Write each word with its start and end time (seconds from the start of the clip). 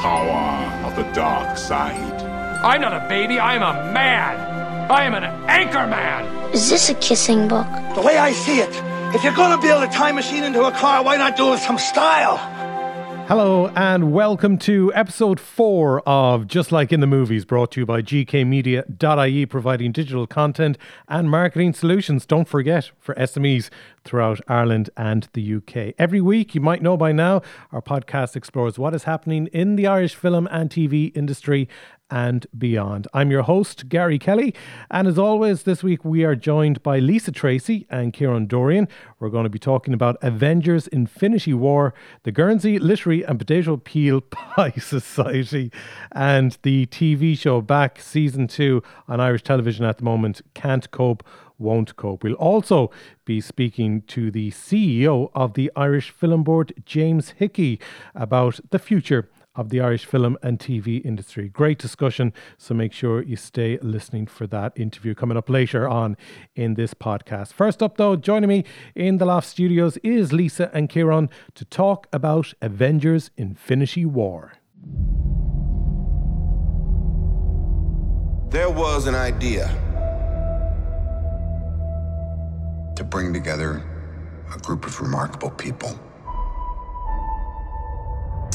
power 0.00 0.86
of 0.86 0.96
the 0.96 1.04
dark 1.12 1.56
side. 1.56 2.22
I'm 2.62 2.80
not 2.80 2.92
a 2.92 3.06
baby, 3.08 3.38
I'm 3.38 3.62
a 3.62 3.92
man. 3.92 4.90
I 4.90 5.04
am 5.04 5.14
an 5.14 5.24
anchor 5.48 5.86
man. 5.86 6.24
Is 6.52 6.70
this 6.70 6.88
a 6.88 6.94
kissing 6.94 7.48
book? 7.48 7.66
The 7.94 8.02
way 8.02 8.18
I 8.18 8.32
see 8.32 8.60
it, 8.60 8.70
if 9.14 9.24
you're 9.24 9.34
gonna 9.34 9.60
build 9.60 9.82
a 9.82 9.88
time 9.88 10.14
machine 10.14 10.44
into 10.44 10.64
a 10.64 10.72
car, 10.72 11.02
why 11.02 11.16
not 11.16 11.36
do 11.36 11.48
it 11.48 11.50
with 11.52 11.60
some 11.60 11.78
style? 11.78 12.38
Hello 13.28 13.72
and 13.74 14.12
welcome 14.12 14.56
to 14.56 14.92
episode 14.94 15.40
four 15.40 16.00
of 16.08 16.46
Just 16.46 16.70
Like 16.70 16.92
in 16.92 17.00
the 17.00 17.08
Movies, 17.08 17.44
brought 17.44 17.72
to 17.72 17.80
you 17.80 17.84
by 17.84 18.00
gkmedia.ie, 18.00 19.46
providing 19.46 19.90
digital 19.90 20.28
content 20.28 20.78
and 21.08 21.28
marketing 21.28 21.72
solutions. 21.72 22.24
Don't 22.24 22.46
forget 22.46 22.92
for 23.00 23.16
SMEs 23.16 23.68
throughout 24.04 24.40
Ireland 24.46 24.90
and 24.96 25.28
the 25.32 25.56
UK. 25.56 25.94
Every 25.98 26.20
week, 26.20 26.54
you 26.54 26.60
might 26.60 26.82
know 26.82 26.96
by 26.96 27.10
now, 27.10 27.42
our 27.72 27.82
podcast 27.82 28.36
explores 28.36 28.78
what 28.78 28.94
is 28.94 29.02
happening 29.02 29.48
in 29.48 29.74
the 29.74 29.88
Irish 29.88 30.14
film 30.14 30.46
and 30.52 30.70
TV 30.70 31.10
industry 31.16 31.68
and 32.10 32.46
beyond. 32.56 33.06
I'm 33.12 33.30
your 33.30 33.42
host, 33.42 33.88
Gary 33.88 34.18
Kelly, 34.18 34.54
and 34.90 35.08
as 35.08 35.18
always, 35.18 35.64
this 35.64 35.82
week 35.82 36.04
we 36.04 36.24
are 36.24 36.36
joined 36.36 36.82
by 36.82 36.98
Lisa 36.98 37.32
Tracy 37.32 37.86
and 37.90 38.12
Kieran 38.12 38.46
Dorian. 38.46 38.88
We're 39.18 39.30
going 39.30 39.44
to 39.44 39.50
be 39.50 39.58
talking 39.58 39.92
about 39.92 40.16
Avengers 40.22 40.86
Infinity 40.88 41.54
War, 41.54 41.94
the 42.22 42.32
Guernsey 42.32 42.78
Literary 42.78 43.22
and 43.22 43.38
Potato 43.38 43.76
Peel 43.76 44.20
Pie 44.30 44.74
Society, 44.78 45.72
and 46.12 46.56
the 46.62 46.86
TV 46.86 47.36
show 47.38 47.60
back 47.60 48.00
season 48.00 48.46
two 48.46 48.82
on 49.08 49.20
Irish 49.20 49.42
television 49.42 49.84
at 49.84 49.98
the 49.98 50.04
moment, 50.04 50.42
Can't 50.54 50.90
Cope 50.90 51.22
won't 51.58 51.96
cope. 51.96 52.22
We'll 52.22 52.34
also 52.34 52.90
be 53.24 53.40
speaking 53.40 54.02
to 54.02 54.30
the 54.30 54.50
CEO 54.50 55.30
of 55.34 55.54
the 55.54 55.72
Irish 55.74 56.10
Film 56.10 56.42
Board, 56.42 56.72
James 56.84 57.30
Hickey, 57.30 57.80
about 58.14 58.60
the 58.70 58.78
future 58.78 59.28
of 59.56 59.70
the 59.70 59.80
Irish 59.80 60.04
film 60.04 60.38
and 60.42 60.58
TV 60.58 61.04
industry. 61.04 61.48
Great 61.48 61.78
discussion, 61.78 62.32
so 62.58 62.74
make 62.74 62.92
sure 62.92 63.22
you 63.22 63.36
stay 63.36 63.78
listening 63.82 64.26
for 64.26 64.46
that 64.46 64.72
interview 64.76 65.14
coming 65.14 65.36
up 65.36 65.50
later 65.50 65.88
on 65.88 66.16
in 66.54 66.74
this 66.74 66.94
podcast. 66.94 67.52
First 67.52 67.82
up, 67.82 67.96
though, 67.96 68.16
joining 68.16 68.48
me 68.48 68.64
in 68.94 69.18
the 69.18 69.24
Loft 69.24 69.48
Studios 69.48 69.96
is 69.98 70.32
Lisa 70.32 70.70
and 70.72 70.88
Kieran 70.88 71.30
to 71.54 71.64
talk 71.64 72.06
about 72.12 72.54
Avengers 72.60 73.30
Infinity 73.36 74.04
War. 74.04 74.52
There 78.50 78.70
was 78.70 79.06
an 79.06 79.14
idea 79.14 79.66
to 82.96 83.04
bring 83.04 83.32
together 83.32 83.82
a 84.54 84.58
group 84.58 84.86
of 84.86 85.00
remarkable 85.00 85.50
people. 85.50 85.98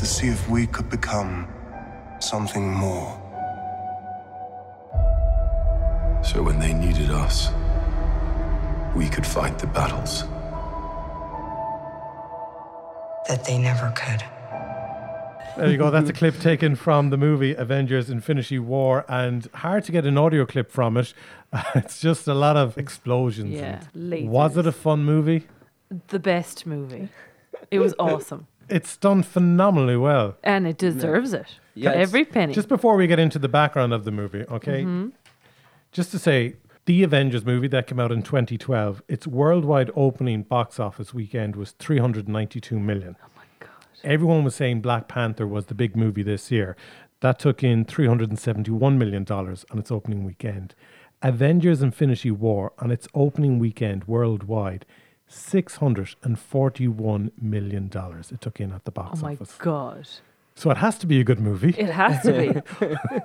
To 0.02 0.08
see 0.08 0.30
if 0.30 0.50
we 0.50 0.66
could 0.66 0.90
become 0.90 1.48
something 2.20 2.74
more. 2.74 3.22
So 6.24 6.42
when 6.42 6.58
they 6.58 6.74
needed 6.74 7.12
us, 7.12 7.50
we 8.96 9.08
could 9.08 9.28
fight 9.28 9.60
the 9.60 9.68
battles. 9.68 10.24
That 13.28 13.46
they 13.46 13.60
never 13.60 13.94
could. 13.96 14.24
There 15.56 15.70
you 15.70 15.78
go. 15.78 15.92
That's 15.92 16.10
a 16.10 16.14
clip 16.14 16.40
taken 16.40 16.76
from 16.76 17.12
the 17.12 17.18
movie 17.18 17.54
Avengers 17.54 18.10
Infinity 18.10 18.58
War, 18.58 19.06
and 19.08 19.48
hard 19.54 19.84
to 19.84 19.92
get 19.92 20.08
an 20.08 20.18
audio 20.18 20.48
clip 20.48 20.72
from 20.72 20.98
it. 20.98 21.14
it's 21.76 22.02
just 22.02 22.28
a 22.28 22.34
lot 22.34 22.58
of 22.58 22.76
explosions. 22.76 23.52
Yeah, 23.54 23.84
and 23.94 24.30
was 24.32 24.58
it 24.58 24.66
a 24.66 24.72
fun 24.72 25.04
movie? 25.04 25.46
The 26.08 26.18
best 26.18 26.66
movie. 26.66 27.10
It 27.70 27.78
was 27.78 27.94
awesome. 28.00 28.48
It's 28.70 28.95
done 28.98 29.23
phenomenally 29.23 29.98
well. 29.98 30.38
And 30.44 30.66
it 30.67 30.78
deserves 30.78 31.34
it. 31.34 31.48
Yeah, 31.76 31.92
it's- 31.92 32.04
every 32.08 32.26
penny. 32.26 32.54
Just 32.54 32.67
before 32.70 32.95
we 32.95 33.08
get 33.08 33.20
into 33.20 33.40
the 33.40 33.50
background 33.50 33.94
of 33.94 34.04
the 34.06 34.12
movie, 34.12 34.44
okay? 34.50 34.81
Mm-hmm. 34.84 35.09
Just 35.92 36.11
to 36.11 36.20
say, 36.20 36.55
the 36.86 37.04
Avengers 37.04 37.45
movie 37.45 37.67
that 37.67 37.88
came 37.88 37.99
out 37.99 38.11
in 38.11 38.22
2012, 38.23 39.02
its 39.08 39.27
worldwide 39.27 39.92
opening 39.95 40.44
box 40.44 40.80
office 40.80 41.14
weekend 41.14 41.55
was 41.55 41.72
392 41.72 42.80
million. 42.80 43.16
Oh 43.23 43.27
my 43.36 43.44
God. 43.60 43.70
Everyone 44.04 44.44
was 44.44 44.55
saying 44.55 44.82
Black 44.82 45.08
Panther 45.08 45.45
was 45.48 45.66
the 45.67 45.76
big 45.76 45.95
movie 45.95 46.23
this 46.23 46.49
year. 46.52 46.76
That 47.20 47.38
took 47.39 47.64
in 47.64 47.86
371 47.86 48.98
million 48.98 49.23
dollars 49.23 49.64
on 49.70 49.78
its 49.80 49.92
opening 49.92 50.23
weekend. 50.23 50.73
Avengers 51.22 51.83
Infinity 51.83 52.32
War 52.32 52.73
on 52.80 52.89
its 52.89 53.08
opening 53.14 53.60
weekend 53.60 54.05
worldwide, 54.05 54.86
641 55.31 57.31
million 57.42 57.87
dollars 57.87 58.31
it 58.31 58.42
took 58.42 58.59
in 58.59 58.71
at 58.71 58.86
the 58.86 58.92
box 58.92 59.11
office. 59.11 59.23
oh 59.23 59.25
my 59.25 59.33
office. 59.33 59.55
God. 59.58 60.08
So 60.55 60.69
it 60.69 60.77
has 60.77 60.97
to 60.99 61.08
be 61.08 61.19
a 61.19 61.23
good 61.23 61.39
movie. 61.39 61.73
It 61.77 61.89
has 61.89 62.21
to 62.23 62.33
be. 62.33 62.86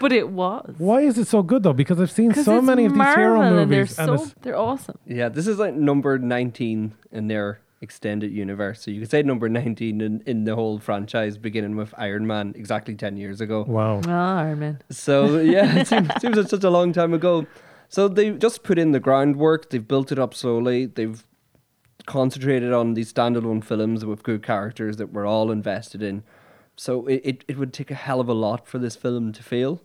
but 0.00 0.12
it 0.12 0.28
was. 0.28 0.74
Why 0.78 1.00
is 1.00 1.18
it 1.18 1.26
so 1.26 1.42
good 1.42 1.62
though? 1.62 1.72
Because 1.72 2.00
I've 2.00 2.10
seen 2.10 2.34
so 2.34 2.60
many 2.60 2.84
of 2.84 2.94
these 2.94 3.02
hero 3.02 3.38
Marvel 3.38 3.42
and 3.42 3.56
movies, 3.70 3.96
They're, 3.96 4.08
and 4.08 4.18
so, 4.18 4.24
it's, 4.24 4.34
they're 4.42 4.56
awesome. 4.56 4.98
Yeah, 5.06 5.28
this 5.28 5.46
is 5.46 5.58
like 5.58 5.74
number 5.74 6.18
19 6.18 6.94
in 7.12 7.28
their 7.28 7.60
extended 7.80 8.32
universe. 8.32 8.82
So 8.82 8.90
you 8.90 9.00
could 9.00 9.10
say 9.10 9.22
number 9.22 9.48
19 9.48 10.00
in, 10.00 10.22
in 10.26 10.44
the 10.44 10.54
whole 10.54 10.78
franchise, 10.78 11.38
beginning 11.38 11.76
with 11.76 11.94
Iron 11.96 12.26
Man 12.26 12.52
exactly 12.56 12.94
10 12.94 13.16
years 13.16 13.40
ago. 13.40 13.64
wow. 13.66 14.00
Oh, 14.06 14.10
Iron 14.10 14.58
Man. 14.58 14.82
So 14.90 15.38
yeah, 15.38 15.78
it 15.78 15.86
seems, 15.86 16.08
seems 16.20 16.36
like 16.36 16.48
such 16.48 16.64
a 16.64 16.70
long 16.70 16.92
time 16.92 17.14
ago. 17.14 17.46
So 17.88 18.08
they 18.08 18.32
just 18.32 18.62
put 18.62 18.78
in 18.78 18.92
the 18.92 19.00
groundwork. 19.00 19.70
They've 19.70 19.86
built 19.86 20.12
it 20.12 20.18
up 20.18 20.34
slowly. 20.34 20.86
They've 20.86 21.24
concentrated 22.06 22.72
on 22.72 22.94
these 22.94 23.12
standalone 23.12 23.62
films 23.62 24.04
with 24.04 24.22
good 24.22 24.42
characters 24.42 24.96
that 24.96 25.12
we're 25.12 25.26
all 25.26 25.50
invested 25.50 26.02
in. 26.02 26.22
So 26.76 27.06
it, 27.06 27.20
it, 27.24 27.44
it 27.48 27.58
would 27.58 27.72
take 27.72 27.90
a 27.90 27.94
hell 27.94 28.20
of 28.20 28.28
a 28.28 28.34
lot 28.34 28.66
for 28.66 28.78
this 28.78 28.96
film 28.96 29.32
to 29.32 29.42
fail 29.42 29.80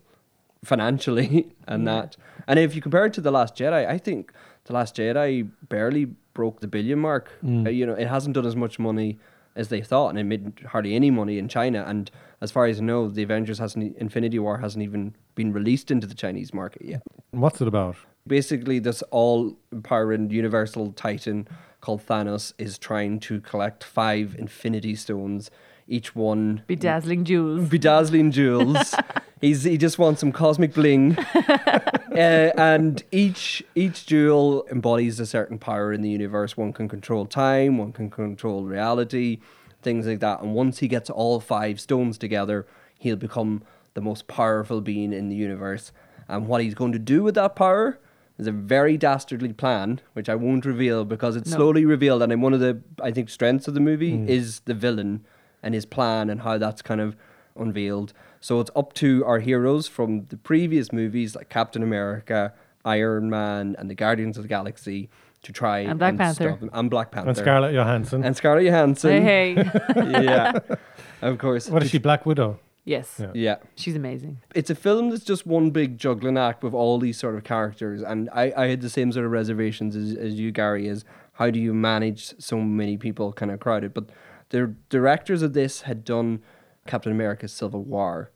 financially 0.63 1.51
and 1.67 1.87
that. 1.87 2.17
And 2.47 2.59
if 2.59 2.75
you 2.75 2.81
compare 2.81 3.05
it 3.05 3.13
to 3.13 3.21
The 3.21 3.31
Last 3.31 3.55
Jedi, 3.55 3.87
I 3.87 3.97
think 3.97 4.31
The 4.65 4.73
Last 4.73 4.95
Jedi 4.95 5.49
barely 5.69 6.05
broke 6.33 6.59
the 6.61 6.67
billion 6.67 6.99
mark. 6.99 7.31
Uh, 7.65 7.69
you 7.69 7.85
know, 7.85 7.93
it 7.93 8.07
hasn't 8.07 8.35
done 8.35 8.45
as 8.45 8.55
much 8.55 8.79
money 8.79 9.17
as 9.55 9.67
they 9.67 9.81
thought, 9.81 10.09
and 10.09 10.19
it 10.19 10.23
made 10.23 10.65
hardly 10.69 10.95
any 10.95 11.11
money 11.11 11.37
in 11.37 11.47
China. 11.47 11.83
And 11.85 12.09
as 12.39 12.51
far 12.51 12.65
as 12.65 12.79
I 12.79 12.83
know, 12.83 13.09
the 13.09 13.23
Avengers 13.23 13.59
hasn't 13.59 13.97
Infinity 13.97 14.39
War 14.39 14.59
hasn't 14.59 14.83
even 14.83 15.13
been 15.35 15.51
released 15.51 15.91
into 15.91 16.07
the 16.07 16.15
Chinese 16.15 16.53
market 16.53 16.83
yet. 16.83 17.01
What's 17.31 17.61
it 17.61 17.67
about? 17.67 17.97
Basically, 18.27 18.79
this 18.79 19.01
all 19.11 19.57
empowering 19.71 20.29
universal 20.29 20.93
titan 20.93 21.47
called 21.81 22.05
Thanos 22.05 22.53
is 22.57 22.77
trying 22.77 23.19
to 23.21 23.41
collect 23.41 23.83
five 23.83 24.35
Infinity 24.37 24.95
Stones, 24.95 25.51
each 25.87 26.15
one 26.15 26.63
Bedazzling 26.67 27.25
jewels. 27.25 27.67
bedazzling 27.67 28.31
jewels. 28.31 28.95
He's 29.41 29.63
he 29.63 29.77
just 29.77 29.97
wants 29.97 30.19
some 30.19 30.31
cosmic 30.31 30.75
bling, 30.75 31.17
uh, 31.35 32.51
and 32.55 33.03
each 33.11 33.63
each 33.73 34.05
jewel 34.05 34.67
embodies 34.71 35.19
a 35.19 35.25
certain 35.25 35.57
power 35.57 35.91
in 35.91 36.03
the 36.03 36.09
universe. 36.09 36.55
One 36.55 36.71
can 36.73 36.87
control 36.87 37.25
time, 37.25 37.79
one 37.79 37.91
can 37.91 38.11
control 38.11 38.65
reality, 38.65 39.39
things 39.81 40.05
like 40.05 40.19
that. 40.19 40.41
And 40.41 40.53
once 40.53 40.77
he 40.77 40.87
gets 40.87 41.09
all 41.09 41.39
five 41.39 41.79
stones 41.81 42.19
together, 42.19 42.67
he'll 42.99 43.15
become 43.15 43.63
the 43.95 44.01
most 44.01 44.27
powerful 44.27 44.79
being 44.79 45.11
in 45.11 45.29
the 45.29 45.35
universe. 45.35 45.91
And 46.27 46.47
what 46.47 46.61
he's 46.61 46.75
going 46.75 46.91
to 46.91 46.99
do 46.99 47.23
with 47.23 47.33
that 47.33 47.55
power 47.55 47.99
is 48.41 48.47
a 48.47 48.51
very 48.51 48.97
dastardly 48.97 49.53
plan, 49.53 50.01
which 50.13 50.27
I 50.27 50.35
won't 50.35 50.65
reveal 50.65 51.05
because 51.05 51.35
it's 51.35 51.51
No. 51.51 51.57
slowly 51.57 51.85
revealed. 51.85 52.21
And 52.23 52.41
one 52.41 52.53
of 52.53 52.59
the 52.59 52.81
I 53.01 53.11
think 53.11 53.29
strengths 53.29 53.67
of 53.67 53.73
the 53.75 53.79
movie 53.79 54.17
hmm. 54.17 54.27
is 54.27 54.61
the 54.61 54.73
villain 54.73 55.25
and 55.63 55.73
his 55.73 55.85
plan 55.85 56.29
and 56.29 56.41
how 56.41 56.57
that's 56.57 56.81
kind 56.81 56.99
of 56.99 57.15
unveiled. 57.55 58.13
So 58.39 58.59
it's 58.59 58.71
up 58.75 58.93
to 58.93 59.23
our 59.25 59.39
heroes 59.39 59.87
from 59.87 60.25
the 60.29 60.37
previous 60.37 60.91
movies 60.91 61.35
like 61.35 61.49
Captain 61.49 61.83
America, 61.83 62.53
Iron 62.83 63.29
Man, 63.29 63.75
and 63.77 63.89
the 63.89 63.95
Guardians 63.95 64.37
of 64.37 64.43
the 64.43 64.49
Galaxy 64.49 65.09
to 65.43 65.51
try 65.53 65.79
And 65.79 65.99
Black 65.99 66.17
Panther. 66.17 66.49
stop 66.49 66.59
them. 66.59 66.69
and 66.73 66.89
Black 66.89 67.11
Panther 67.11 67.29
And 67.29 67.37
Scarlett 67.37 67.73
Johansson. 67.75 68.23
and 68.23 68.35
Scarlett 68.35 68.65
Johansson. 68.65 69.21
Hey, 69.23 69.53
hey. 69.53 69.71
yeah, 70.23 70.53
of 71.21 71.37
course. 71.37 71.69
what 71.69 71.83
is 71.83 71.89
she? 71.91 71.99
Black 71.99 72.25
Widow. 72.25 72.59
Yes. 72.83 73.17
Yeah. 73.19 73.31
Yeah. 73.33 73.55
She's 73.75 73.95
amazing. 73.95 74.41
It's 74.55 74.69
a 74.69 74.75
film 74.75 75.09
that's 75.09 75.23
just 75.23 75.45
one 75.45 75.71
big 75.71 75.97
juggling 75.97 76.37
act 76.37 76.63
with 76.63 76.73
all 76.73 76.99
these 76.99 77.17
sort 77.17 77.35
of 77.35 77.43
characters. 77.43 78.01
And 78.01 78.29
I, 78.33 78.53
I 78.55 78.67
had 78.67 78.81
the 78.81 78.89
same 78.89 79.11
sort 79.11 79.25
of 79.25 79.31
reservations 79.31 79.95
as, 79.95 80.15
as 80.15 80.33
you, 80.35 80.51
Gary, 80.51 80.87
is 80.87 81.05
how 81.33 81.49
do 81.49 81.59
you 81.59 81.73
manage 81.73 82.33
so 82.39 82.59
many 82.59 82.97
people 82.97 83.33
kind 83.33 83.51
of 83.51 83.59
crowded? 83.59 83.93
But 83.93 84.09
the 84.49 84.75
directors 84.89 85.41
of 85.41 85.53
this 85.53 85.81
had 85.81 86.03
done 86.03 86.41
Captain 86.87 87.11
America 87.11 87.47
Civil 87.47 87.83
War. 87.83 88.31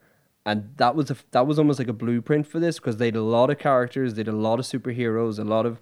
And 0.46 0.74
that 0.78 0.96
was 0.96 1.10
a, 1.10 1.18
that 1.32 1.48
was 1.48 1.58
almost 1.58 1.80
like 1.80 1.88
a 1.88 1.94
blueprint 1.94 2.46
for 2.46 2.60
this 2.60 2.78
because 2.78 2.98
they 2.98 3.08
had 3.08 3.16
a 3.16 3.24
lot 3.24 3.50
of 3.50 3.58
characters, 3.58 4.14
they 4.14 4.20
had 4.20 4.28
a 4.28 4.32
lot 4.32 4.60
of 4.60 4.66
superheroes, 4.66 5.40
a 5.40 5.44
lot 5.44 5.66
of 5.66 5.80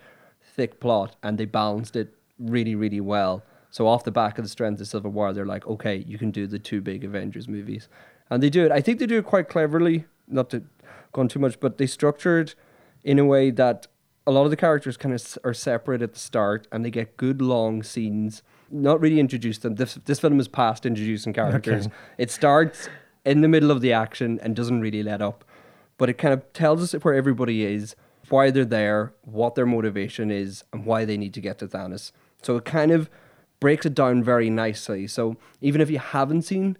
thick 0.55 0.79
plot, 0.79 1.15
and 1.21 1.37
they 1.37 1.45
balanced 1.45 1.95
it 1.95 2.13
really, 2.39 2.75
really 2.75 3.01
well. 3.01 3.43
So 3.71 3.87
off 3.87 4.03
the 4.03 4.11
back 4.11 4.37
of 4.37 4.45
the 4.45 4.49
strength 4.49 4.79
of 4.79 4.87
Civil 4.87 5.11
War, 5.11 5.33
they're 5.33 5.45
like, 5.45 5.65
okay, 5.67 5.97
you 6.07 6.17
can 6.17 6.31
do 6.31 6.47
the 6.47 6.59
two 6.59 6.79
big 6.79 7.03
Avengers 7.03 7.47
movies, 7.47 7.89
and 8.29 8.41
they 8.41 8.49
do 8.49 8.65
it. 8.65 8.71
I 8.71 8.81
think 8.81 8.99
they 8.99 9.05
do 9.05 9.17
it 9.17 9.25
quite 9.25 9.49
cleverly. 9.49 10.05
Not 10.27 10.49
to 10.51 10.63
go 11.11 11.21
on 11.21 11.27
too 11.27 11.39
much, 11.39 11.59
but 11.59 11.77
they 11.77 11.87
structured 11.87 12.55
in 13.03 13.19
a 13.19 13.25
way 13.25 13.51
that 13.51 13.87
a 14.25 14.31
lot 14.31 14.45
of 14.45 14.51
the 14.51 14.57
characters 14.57 14.95
kind 14.95 15.13
of 15.13 15.37
are 15.43 15.53
separate 15.53 16.01
at 16.01 16.13
the 16.13 16.19
start, 16.19 16.67
and 16.71 16.85
they 16.85 16.91
get 16.91 17.17
good 17.17 17.41
long 17.41 17.83
scenes. 17.83 18.41
Not 18.71 19.01
really 19.01 19.19
introduce 19.19 19.57
them. 19.57 19.75
This 19.75 19.95
this 20.05 20.19
film 20.19 20.39
is 20.39 20.47
past 20.47 20.85
introducing 20.85 21.33
characters. 21.33 21.87
Okay. 21.87 21.95
It 22.17 22.31
starts 22.31 22.89
in 23.25 23.41
the 23.41 23.47
middle 23.47 23.71
of 23.71 23.81
the 23.81 23.93
action 23.93 24.39
and 24.41 24.55
doesn't 24.55 24.81
really 24.81 25.03
let 25.03 25.21
up. 25.21 25.45
But 25.97 26.09
it 26.09 26.17
kind 26.17 26.33
of 26.33 26.51
tells 26.53 26.81
us 26.81 27.03
where 27.03 27.13
everybody 27.13 27.63
is, 27.63 27.95
why 28.29 28.49
they're 28.49 28.65
there, 28.65 29.13
what 29.21 29.55
their 29.55 29.65
motivation 29.65 30.31
is, 30.31 30.63
and 30.73 30.85
why 30.85 31.05
they 31.05 31.17
need 31.17 31.33
to 31.35 31.41
get 31.41 31.59
to 31.59 31.67
Thanos. 31.67 32.11
So 32.41 32.57
it 32.57 32.65
kind 32.65 32.91
of 32.91 33.09
breaks 33.59 33.85
it 33.85 33.93
down 33.93 34.23
very 34.23 34.49
nicely. 34.49 35.07
So 35.07 35.37
even 35.61 35.81
if 35.81 35.89
you 35.89 35.99
haven't 35.99 36.41
seen 36.41 36.77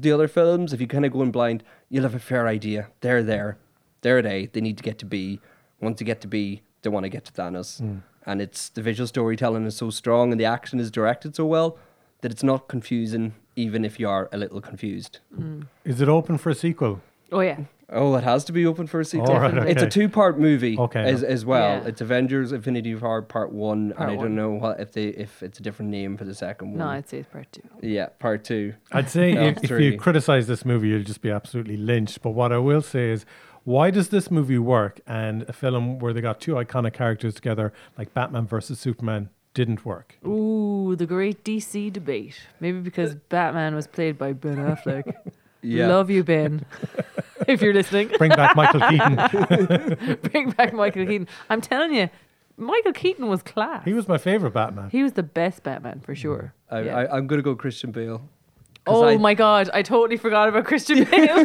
the 0.00 0.12
other 0.12 0.28
films, 0.28 0.72
if 0.72 0.80
you 0.80 0.86
kind 0.86 1.04
of 1.04 1.12
go 1.12 1.22
in 1.22 1.30
blind, 1.30 1.62
you'll 1.88 2.04
have 2.04 2.14
a 2.14 2.18
fair 2.20 2.48
idea. 2.48 2.88
They're 3.00 3.22
there. 3.22 3.58
They're 4.00 4.18
at 4.18 4.26
A. 4.26 4.46
They 4.46 4.60
need 4.60 4.78
to 4.78 4.82
get 4.82 4.98
to 4.98 5.06
B. 5.06 5.40
Once 5.80 5.98
they 5.98 6.04
get 6.04 6.20
to 6.22 6.28
B, 6.28 6.62
they 6.82 6.90
want 6.90 7.04
to 7.04 7.10
get 7.10 7.24
to 7.26 7.32
Thanos. 7.32 7.78
Hmm. 7.78 7.98
And 8.24 8.40
it's 8.40 8.68
the 8.68 8.82
visual 8.82 9.06
storytelling 9.06 9.66
is 9.66 9.76
so 9.76 9.90
strong 9.90 10.32
and 10.32 10.40
the 10.40 10.44
action 10.44 10.80
is 10.80 10.90
directed 10.90 11.34
so 11.36 11.44
well 11.44 11.76
that 12.20 12.30
it's 12.30 12.42
not 12.42 12.68
confusing, 12.68 13.34
even 13.56 13.84
if 13.84 13.98
you 13.98 14.08
are 14.08 14.28
a 14.32 14.38
little 14.38 14.60
confused. 14.60 15.18
Hmm. 15.34 15.62
Is 15.84 16.00
it 16.00 16.08
open 16.08 16.38
for 16.38 16.50
a 16.50 16.54
sequel? 16.54 17.00
Oh 17.30 17.40
yeah. 17.40 17.58
Oh, 17.94 18.14
it 18.16 18.24
has 18.24 18.44
to 18.46 18.52
be 18.52 18.64
open 18.66 18.86
for 18.86 19.00
a 19.00 19.04
sequel. 19.04 19.30
All 19.32 19.40
right, 19.40 19.54
It's 19.68 19.82
a 19.82 19.88
two-part 19.88 20.38
movie 20.38 20.78
Okay. 20.78 21.02
as, 21.04 21.22
as 21.22 21.44
well. 21.44 21.82
Yeah. 21.82 21.88
It's 21.88 22.00
Avengers: 22.00 22.50
Infinity 22.52 22.94
War 22.94 23.22
Part 23.22 23.52
One, 23.52 23.92
Part 23.92 24.08
and 24.08 24.10
I 24.10 24.16
one. 24.16 24.26
don't 24.26 24.36
know 24.36 24.50
what 24.50 24.80
if 24.80 24.92
they 24.92 25.08
if 25.08 25.42
it's 25.42 25.58
a 25.60 25.62
different 25.62 25.90
name 25.90 26.16
for 26.16 26.24
the 26.24 26.34
second 26.34 26.70
one. 26.70 26.78
No, 26.78 26.86
I'd 26.88 27.08
say 27.08 27.18
it's 27.18 27.28
part 27.28 27.52
two. 27.52 27.62
yeah, 27.82 28.06
Part 28.18 28.44
Two. 28.44 28.74
I'd 28.92 29.10
say 29.10 29.34
No, 29.34 29.42
if, 29.48 29.62
if 29.64 29.70
you 29.70 29.98
criticize 29.98 30.46
this 30.46 30.64
movie, 30.64 30.88
you'll 30.88 31.02
just 31.04 31.20
be 31.22 31.30
absolutely 31.30 31.76
lynched. 31.76 32.22
But 32.22 32.30
what 32.30 32.50
I 32.52 32.58
will 32.58 32.82
say 32.82 33.10
is, 33.10 33.26
why 33.64 33.90
does 33.90 34.08
this 34.08 34.30
movie 34.30 34.58
work 34.58 35.00
and 35.06 35.42
a 35.48 35.52
film 35.52 35.98
where 35.98 36.12
they 36.12 36.20
got 36.20 36.40
two 36.40 36.54
iconic 36.54 36.94
characters 36.94 37.34
together, 37.34 37.72
like 37.98 38.12
Batman 38.14 38.46
versus 38.46 38.80
Superman, 38.80 39.28
didn't 39.54 39.84
work? 39.84 40.16
Ooh, 40.26 40.96
the 40.96 41.06
great 41.06 41.44
DC 41.44 41.92
debate. 41.92 42.40
Maybe 42.58 42.80
because 42.80 43.14
Batman 43.14 43.74
was 43.74 43.86
played 43.86 44.16
by 44.18 44.32
Ben 44.32 44.56
Affleck. 44.56 45.12
Yeah. 45.62 45.86
Love 45.88 46.10
you, 46.10 46.24
Ben. 46.24 46.64
if 47.48 47.62
you're 47.62 47.72
listening, 47.74 48.08
Bring 48.18 48.30
back 48.30 48.56
Michael 48.56 48.80
Keaton. 48.80 50.18
bring 50.30 50.50
back 50.50 50.72
Michael 50.74 51.06
Keaton. 51.06 51.28
I'm 51.48 51.60
telling 51.60 51.94
you, 51.94 52.10
Michael 52.56 52.92
Keaton 52.92 53.28
was 53.28 53.42
class. 53.42 53.84
He 53.84 53.92
was 53.92 54.08
my 54.08 54.18
favorite 54.18 54.52
Batman. 54.52 54.90
He 54.90 55.02
was 55.02 55.12
the 55.12 55.22
best 55.22 55.62
Batman 55.62 56.00
for 56.00 56.14
mm. 56.14 56.18
sure. 56.18 56.54
I, 56.70 56.80
Yeah. 56.82 56.96
I, 56.98 57.16
I'm 57.16 57.26
gonna 57.26 57.42
go 57.42 57.54
Christian 57.54 57.92
Bale. 57.92 58.22
'Cause 58.84 58.96
oh 58.96 59.04
I- 59.06 59.16
my 59.16 59.34
god, 59.34 59.70
I 59.72 59.82
totally 59.82 60.16
forgot 60.16 60.48
about 60.48 60.64
Christian 60.64 61.04
Bale. 61.10 61.44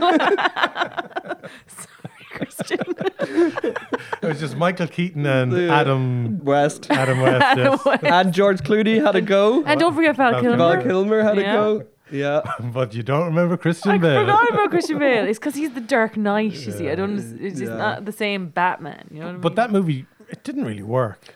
Sorry, 1.67 2.25
Christian. 2.31 2.79
It 3.19 3.77
was 4.23 4.39
just 4.39 4.55
Michael 4.57 4.87
Keaton 4.87 5.25
and 5.27 5.51
The- 5.51 5.69
Adam 5.71 6.43
West 6.43 6.87
Adam 6.89 7.19
West. 7.21 7.57
yes. 7.57 7.99
and 8.03 8.33
George 8.33 8.61
Clooney 8.61 8.99
had 9.03 9.15
a 9.15 9.21
go. 9.21 9.63
and 9.63 9.79
don't 9.79 9.93
forget 9.95 10.15
Val 10.15 10.31
Val 10.31 10.41
Kilmer. 10.41 10.57
Val 10.57 10.81
Kilmer 10.83 11.21
had 11.23 11.37
Yeah. 11.37 11.53
a 11.53 11.55
go. 11.79 11.85
Yeah. 12.11 12.41
But 12.59 12.93
you 12.93 13.03
don't 13.03 13.25
remember 13.25 13.57
Christian 13.57 13.99
Bale. 13.99 14.11
I 14.11 14.25
Bale. 14.25 14.25
forgot 14.25 14.49
about 14.53 14.69
Christian 14.69 14.99
Bale. 14.99 15.25
It's 15.27 15.39
because 15.39 15.55
he's 15.55 15.73
the 15.73 15.81
Dark 15.81 16.17
Knight. 16.17 16.53
You 16.53 16.71
see, 16.71 16.89
I 16.89 16.95
don't. 16.95 17.17
It's 17.17 17.59
just 17.59 17.71
Yeah. 17.71 17.77
not 17.77 18.05
the 18.05 18.11
same 18.11 18.47
Batman. 18.49 19.07
You 19.11 19.19
know 19.19 19.25
what 19.25 19.29
I 19.29 19.33
mean? 19.33 19.41
But 19.41 19.55
that 19.55 19.71
movie, 19.71 20.05
it 20.29 20.43
didn't 20.43 20.65
really 20.65 20.83
work. 20.83 21.33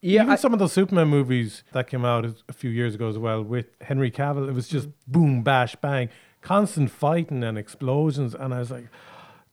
Yeah. 0.00 0.22
Even 0.22 0.32
I- 0.32 0.36
some 0.36 0.52
of 0.52 0.58
those 0.58 0.72
Superman 0.72 1.08
movies 1.08 1.64
that 1.72 1.88
came 1.88 2.04
out 2.04 2.24
a 2.48 2.52
few 2.52 2.70
years 2.70 2.94
ago 2.94 3.08
as 3.08 3.18
well 3.18 3.42
with 3.42 3.66
Henry 3.80 4.10
Cavill, 4.10 4.48
it 4.48 4.52
was 4.52 4.68
just 4.68 4.88
mm-hmm. 4.88 5.12
boom, 5.12 5.42
bash, 5.42 5.74
bang, 5.76 6.08
constant 6.40 6.90
fighting 6.90 7.42
and 7.42 7.58
explosions. 7.58 8.34
And 8.34 8.54
I 8.54 8.60
was 8.60 8.70
like, 8.70 8.88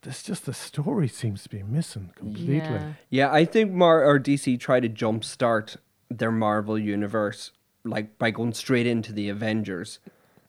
this 0.02 0.22
just 0.22 0.46
the 0.46 0.54
story 0.54 1.08
seems 1.08 1.42
to 1.42 1.48
be 1.48 1.62
missing 1.62 2.12
completely. 2.14 2.58
Yeah. 2.58 2.92
Yeah, 3.10 3.32
I 3.32 3.44
think 3.44 3.72
Mar 3.72 4.04
or 4.04 4.20
DC 4.20 4.58
tried 4.60 4.80
to 4.80 4.88
jumpstart 4.88 5.76
their 6.08 6.30
Marvel 6.30 6.78
universe 6.78 7.50
like 7.84 8.18
by 8.18 8.30
going 8.30 8.52
straight 8.52 8.86
into 8.86 9.12
the 9.12 9.28
Avengers. 9.28 9.98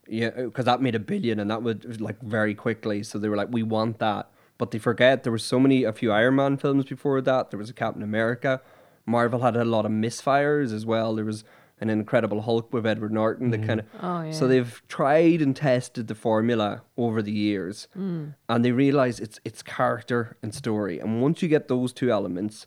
Yeah, 0.09 0.29
because 0.29 0.65
that 0.65 0.81
made 0.81 0.95
a 0.95 0.99
billion 0.99 1.39
and 1.39 1.49
that 1.51 1.63
would 1.63 1.99
like 2.01 2.21
very 2.21 2.55
quickly. 2.55 3.03
So 3.03 3.17
they 3.19 3.29
were 3.29 3.35
like, 3.37 3.49
we 3.51 3.63
want 3.63 3.99
that, 3.99 4.29
but 4.57 4.71
they 4.71 4.79
forget 4.79 5.23
there 5.23 5.31
was 5.31 5.43
so 5.43 5.59
many 5.59 5.83
a 5.83 5.93
few 5.93 6.11
Iron 6.11 6.35
Man 6.35 6.57
films 6.57 6.85
before 6.85 7.21
that. 7.21 7.49
There 7.51 7.57
was 7.59 7.69
a 7.69 7.73
Captain 7.73 8.03
America. 8.03 8.61
Marvel 9.05 9.41
had 9.41 9.55
a 9.55 9.65
lot 9.65 9.85
of 9.85 9.91
misfires 9.91 10.73
as 10.73 10.85
well. 10.85 11.15
There 11.15 11.25
was 11.25 11.43
an 11.79 11.89
Incredible 11.89 12.41
Hulk 12.41 12.73
with 12.73 12.85
Edward 12.87 13.11
Norton. 13.13 13.51
That 13.51 13.63
kind 13.65 13.79
of 13.81 13.85
Oh, 14.01 14.21
yeah. 14.23 14.31
so 14.31 14.47
they've 14.47 14.81
tried 14.87 15.41
and 15.41 15.55
tested 15.55 16.07
the 16.07 16.15
formula 16.15 16.81
over 16.97 17.21
the 17.21 17.31
years, 17.31 17.87
Mm. 17.97 18.33
and 18.49 18.65
they 18.65 18.71
realize 18.71 19.19
it's 19.19 19.39
it's 19.45 19.61
character 19.61 20.37
and 20.41 20.53
story. 20.55 20.99
And 20.99 21.21
once 21.21 21.41
you 21.43 21.47
get 21.47 21.67
those 21.67 21.93
two 21.93 22.09
elements, 22.11 22.65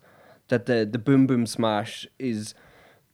that 0.49 0.67
the 0.67 0.89
the 0.91 0.99
boom 0.99 1.27
boom 1.27 1.45
smash 1.47 2.07
is 2.19 2.55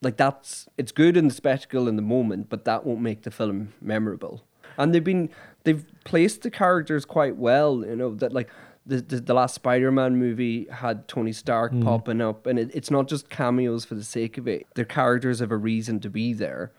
like 0.02 0.16
that's 0.16 0.68
it's 0.76 0.92
good 0.92 1.16
in 1.16 1.28
the 1.28 1.34
spectacle 1.34 1.88
in 1.88 1.96
the 1.96 2.02
moment, 2.02 2.48
but 2.48 2.64
that 2.64 2.84
won't 2.84 3.00
make 3.00 3.22
the 3.22 3.30
film 3.30 3.72
memorable. 3.80 4.42
And 4.78 4.94
they've 4.94 5.04
been 5.04 5.30
they've 5.64 5.84
placed 6.04 6.42
the 6.42 6.50
characters 6.50 7.04
quite 7.04 7.36
well. 7.36 7.84
You 7.84 7.96
know 7.96 8.14
that 8.16 8.32
like. 8.32 8.50
The, 8.88 9.00
the, 9.00 9.20
the 9.20 9.34
last 9.34 9.56
Spider-Man 9.56 10.16
movie 10.16 10.68
had 10.70 11.08
Tony 11.08 11.32
Stark 11.32 11.72
mm. 11.72 11.82
popping 11.82 12.20
up, 12.20 12.46
and 12.46 12.56
it, 12.56 12.70
it's 12.72 12.88
not 12.88 13.08
just 13.08 13.28
cameos 13.28 13.84
for 13.84 13.96
the 13.96 14.04
sake 14.04 14.38
of 14.38 14.46
it. 14.46 14.64
Their 14.76 14.84
characters 14.84 15.40
have 15.40 15.50
a 15.50 15.56
reason 15.56 15.98
to 15.98 16.08
be 16.08 16.32
there. 16.32 16.70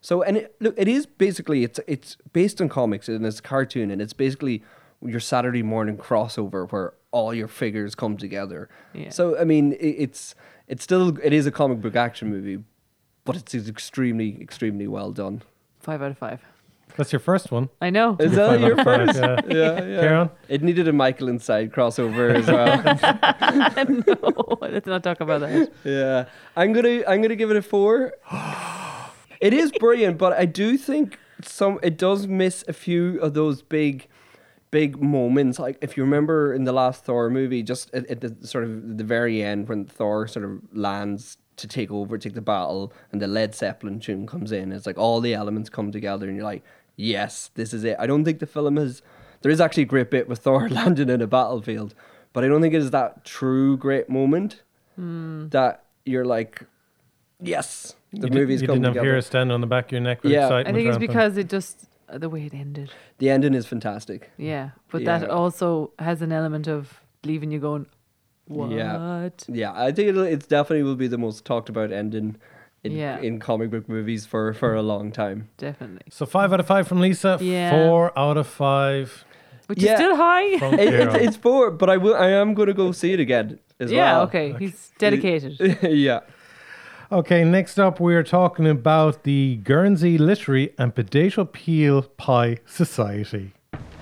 So 0.00 0.22
and 0.22 0.36
it, 0.36 0.54
look, 0.60 0.74
it 0.76 0.86
is 0.86 1.06
basically 1.06 1.64
it's 1.64 1.80
it's 1.88 2.16
based 2.32 2.60
on 2.60 2.68
comics 2.68 3.08
and 3.08 3.26
it's 3.26 3.40
a 3.40 3.42
cartoon 3.42 3.90
and 3.90 4.00
it's 4.00 4.12
basically 4.12 4.62
your 5.04 5.18
Saturday 5.18 5.64
morning 5.64 5.96
crossover 5.96 6.70
where 6.70 6.92
all 7.16 7.32
your 7.34 7.48
figures 7.48 7.94
come 7.94 8.16
together. 8.16 8.68
Yeah. 8.92 9.10
So 9.10 9.38
I 9.42 9.44
mean, 9.44 9.72
it, 9.72 9.94
it's 10.04 10.34
it's 10.68 10.82
still 10.84 11.16
it 11.22 11.32
is 11.32 11.46
a 11.46 11.50
comic 11.60 11.80
book 11.80 11.96
action 11.96 12.28
movie, 12.28 12.58
but 13.24 13.34
it's 13.36 13.54
extremely 13.54 14.30
extremely 14.40 14.86
well 14.86 15.12
done. 15.12 15.42
Five 15.80 16.02
out 16.02 16.10
of 16.10 16.18
five. 16.18 16.40
That's 16.96 17.12
your 17.12 17.20
first 17.20 17.50
one. 17.52 17.68
I 17.80 17.90
know. 17.90 18.16
Is 18.18 18.32
that 18.36 18.60
your 18.60 18.76
Five, 18.76 18.84
first? 18.84 19.18
yeah. 19.20 19.40
Yeah, 19.60 19.84
yeah. 19.84 20.00
Karen? 20.00 20.30
It 20.48 20.62
needed 20.62 20.88
a 20.88 20.92
Michael 20.92 21.28
Inside 21.28 21.72
crossover 21.72 22.34
as 22.34 22.46
well. 22.46 22.76
no, 24.06 24.58
let's 24.74 24.86
not 24.86 25.02
talk 25.02 25.20
about 25.20 25.40
that. 25.42 25.72
Yeah, 25.84 26.24
I'm 26.56 26.72
gonna 26.72 27.02
I'm 27.06 27.20
gonna 27.22 27.36
give 27.36 27.50
it 27.50 27.56
a 27.56 27.62
four. 27.62 28.14
it 29.40 29.52
is 29.52 29.72
brilliant, 29.72 30.16
but 30.18 30.32
I 30.32 30.44
do 30.46 30.78
think 30.78 31.18
some 31.42 31.78
it 31.82 31.98
does 31.98 32.26
miss 32.26 32.64
a 32.68 32.72
few 32.72 33.18
of 33.20 33.34
those 33.34 33.60
big, 33.62 34.06
big 34.70 35.00
moments. 35.00 35.58
Like 35.58 35.78
if 35.80 35.96
you 35.96 36.02
remember 36.02 36.54
in 36.54 36.64
the 36.64 36.72
last 36.72 37.04
Thor 37.04 37.30
movie, 37.30 37.62
just 37.62 37.92
at, 37.94 38.06
at 38.10 38.20
the 38.20 38.46
sort 38.46 38.64
of 38.64 38.98
the 38.98 39.04
very 39.04 39.42
end 39.42 39.68
when 39.68 39.84
Thor 39.84 40.26
sort 40.26 40.44
of 40.44 40.60
lands 40.72 41.38
to 41.56 41.66
take 41.66 41.90
over, 41.90 42.18
take 42.18 42.34
the 42.34 42.42
battle, 42.42 42.92
and 43.12 43.20
the 43.20 43.26
Led 43.26 43.54
Zeppelin 43.54 44.00
tune 44.00 44.26
comes 44.26 44.52
in. 44.52 44.72
It's 44.72 44.86
like 44.86 44.98
all 44.98 45.20
the 45.20 45.34
elements 45.34 45.70
come 45.70 45.90
together, 45.90 46.26
and 46.26 46.36
you're 46.36 46.44
like, 46.44 46.64
yes, 46.96 47.50
this 47.54 47.72
is 47.72 47.84
it. 47.84 47.96
I 47.98 48.06
don't 48.06 48.24
think 48.24 48.40
the 48.40 48.46
film 48.46 48.76
has. 48.76 49.02
There 49.42 49.52
is 49.52 49.60
actually 49.60 49.84
a 49.84 49.86
great 49.86 50.10
bit 50.10 50.28
with 50.28 50.38
Thor 50.44 50.68
landing 50.68 51.10
in 51.10 51.22
a 51.22 51.26
battlefield, 51.26 51.94
but 52.32 52.44
I 52.44 52.48
don't 52.48 52.60
think 52.60 52.74
it 52.74 52.78
is 52.78 52.90
that 52.90 53.24
true 53.24 53.76
great 53.76 54.08
moment 54.08 54.62
hmm. 54.96 55.48
that 55.48 55.84
you're 56.04 56.24
like, 56.24 56.62
yes, 57.40 57.94
the 58.12 58.28
you 58.28 58.34
movie's 58.34 58.60
did, 58.60 58.62
you 58.62 58.68
come 58.68 58.76
didn't 58.76 58.84
have 58.86 58.94
together. 58.94 59.12
hair 59.12 59.20
stand 59.22 59.52
on 59.52 59.60
the 59.60 59.66
back 59.66 59.86
of 59.86 59.92
your 59.92 60.00
neck 60.00 60.22
with 60.22 60.32
Yeah. 60.32 60.40
I 60.40 60.44
excitement. 60.44 60.68
I 60.68 60.72
think 60.72 60.88
it's 60.88 60.92
rampant. 60.94 61.08
because 61.08 61.36
it 61.36 61.48
just 61.48 61.88
Uh, 62.08 62.18
the 62.18 62.28
way 62.28 62.44
it 62.46 62.54
ended. 62.54 62.90
The 63.18 63.30
ending 63.30 63.54
is 63.54 63.66
fantastic. 63.66 64.30
Yeah, 64.36 64.70
but 64.90 65.02
Yeah. 65.02 65.18
that 65.18 65.30
also 65.30 65.90
has 65.98 66.22
an 66.22 66.30
element 66.32 66.68
of 66.68 67.00
leaving 67.24 67.50
you 67.50 67.58
going, 67.58 67.86
what? 68.46 68.70
Yeah. 68.70 69.28
Yeah, 69.48 69.72
I 69.74 69.90
think 69.92 70.08
it'll, 70.10 70.22
it's 70.22 70.46
definitely 70.46 70.84
will 70.84 70.94
be 70.96 71.08
the 71.08 71.18
most 71.18 71.44
talked 71.44 71.68
about 71.68 71.90
ending 71.92 72.36
in, 72.84 72.92
Yeah. 72.92 73.18
in 73.18 73.40
comic 73.40 73.70
book 73.70 73.88
movies 73.88 74.24
for, 74.24 74.52
for 74.54 74.74
a 74.74 74.82
long 74.82 75.10
time. 75.10 75.48
Definitely. 75.58 76.02
So 76.10 76.26
five 76.26 76.52
out 76.52 76.60
of 76.60 76.66
five 76.66 76.86
from 76.86 77.00
Lisa. 77.00 77.38
Yeah. 77.40 77.70
Four 77.72 78.16
out 78.16 78.36
of 78.36 78.46
five 78.46 79.24
Which 79.66 79.82
Yeah. 79.82 79.94
is 79.94 79.98
still 79.98 80.14
high. 80.16 80.44
It, 80.44 80.62
it's, 80.94 81.14
it's 81.16 81.36
four, 81.36 81.72
but 81.72 81.90
I 81.90 81.96
will. 81.96 82.14
I 82.14 82.28
am 82.28 82.54
going 82.54 82.68
to 82.68 82.74
go 82.74 82.92
see 82.92 83.12
it 83.12 83.18
again 83.18 83.58
as 83.80 83.90
yeah, 83.90 84.12
well. 84.12 84.22
okay. 84.28 84.54
He's 84.60 84.92
dedicated. 84.98 85.58
yeah. 85.82 86.20
Okay, 87.12 87.44
next 87.44 87.78
up, 87.78 88.00
we're 88.00 88.24
talking 88.24 88.66
about 88.66 89.22
the 89.22 89.60
Guernsey 89.62 90.18
Literary 90.18 90.74
and 90.76 90.92
Potato 90.92 91.44
Peel 91.44 92.02
Pie 92.02 92.58
Society. 92.66 93.52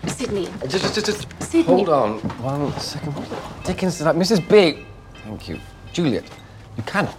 Sydney. 0.07 0.49
Just, 0.67 0.95
just, 0.95 1.05
just, 1.05 1.43
Sydney. 1.43 1.65
hold 1.65 1.91
on 1.91 2.19
one 2.43 2.73
second. 2.81 3.13
What 3.15 3.65
dickens 3.65 3.99
did 3.99 4.07
I... 4.07 4.13
Mrs. 4.13 4.49
Big. 4.49 4.87
Thank 5.23 5.51
you. 5.51 5.61
Juliet, 5.93 6.25
you 6.79 6.83
cannot 6.85 7.15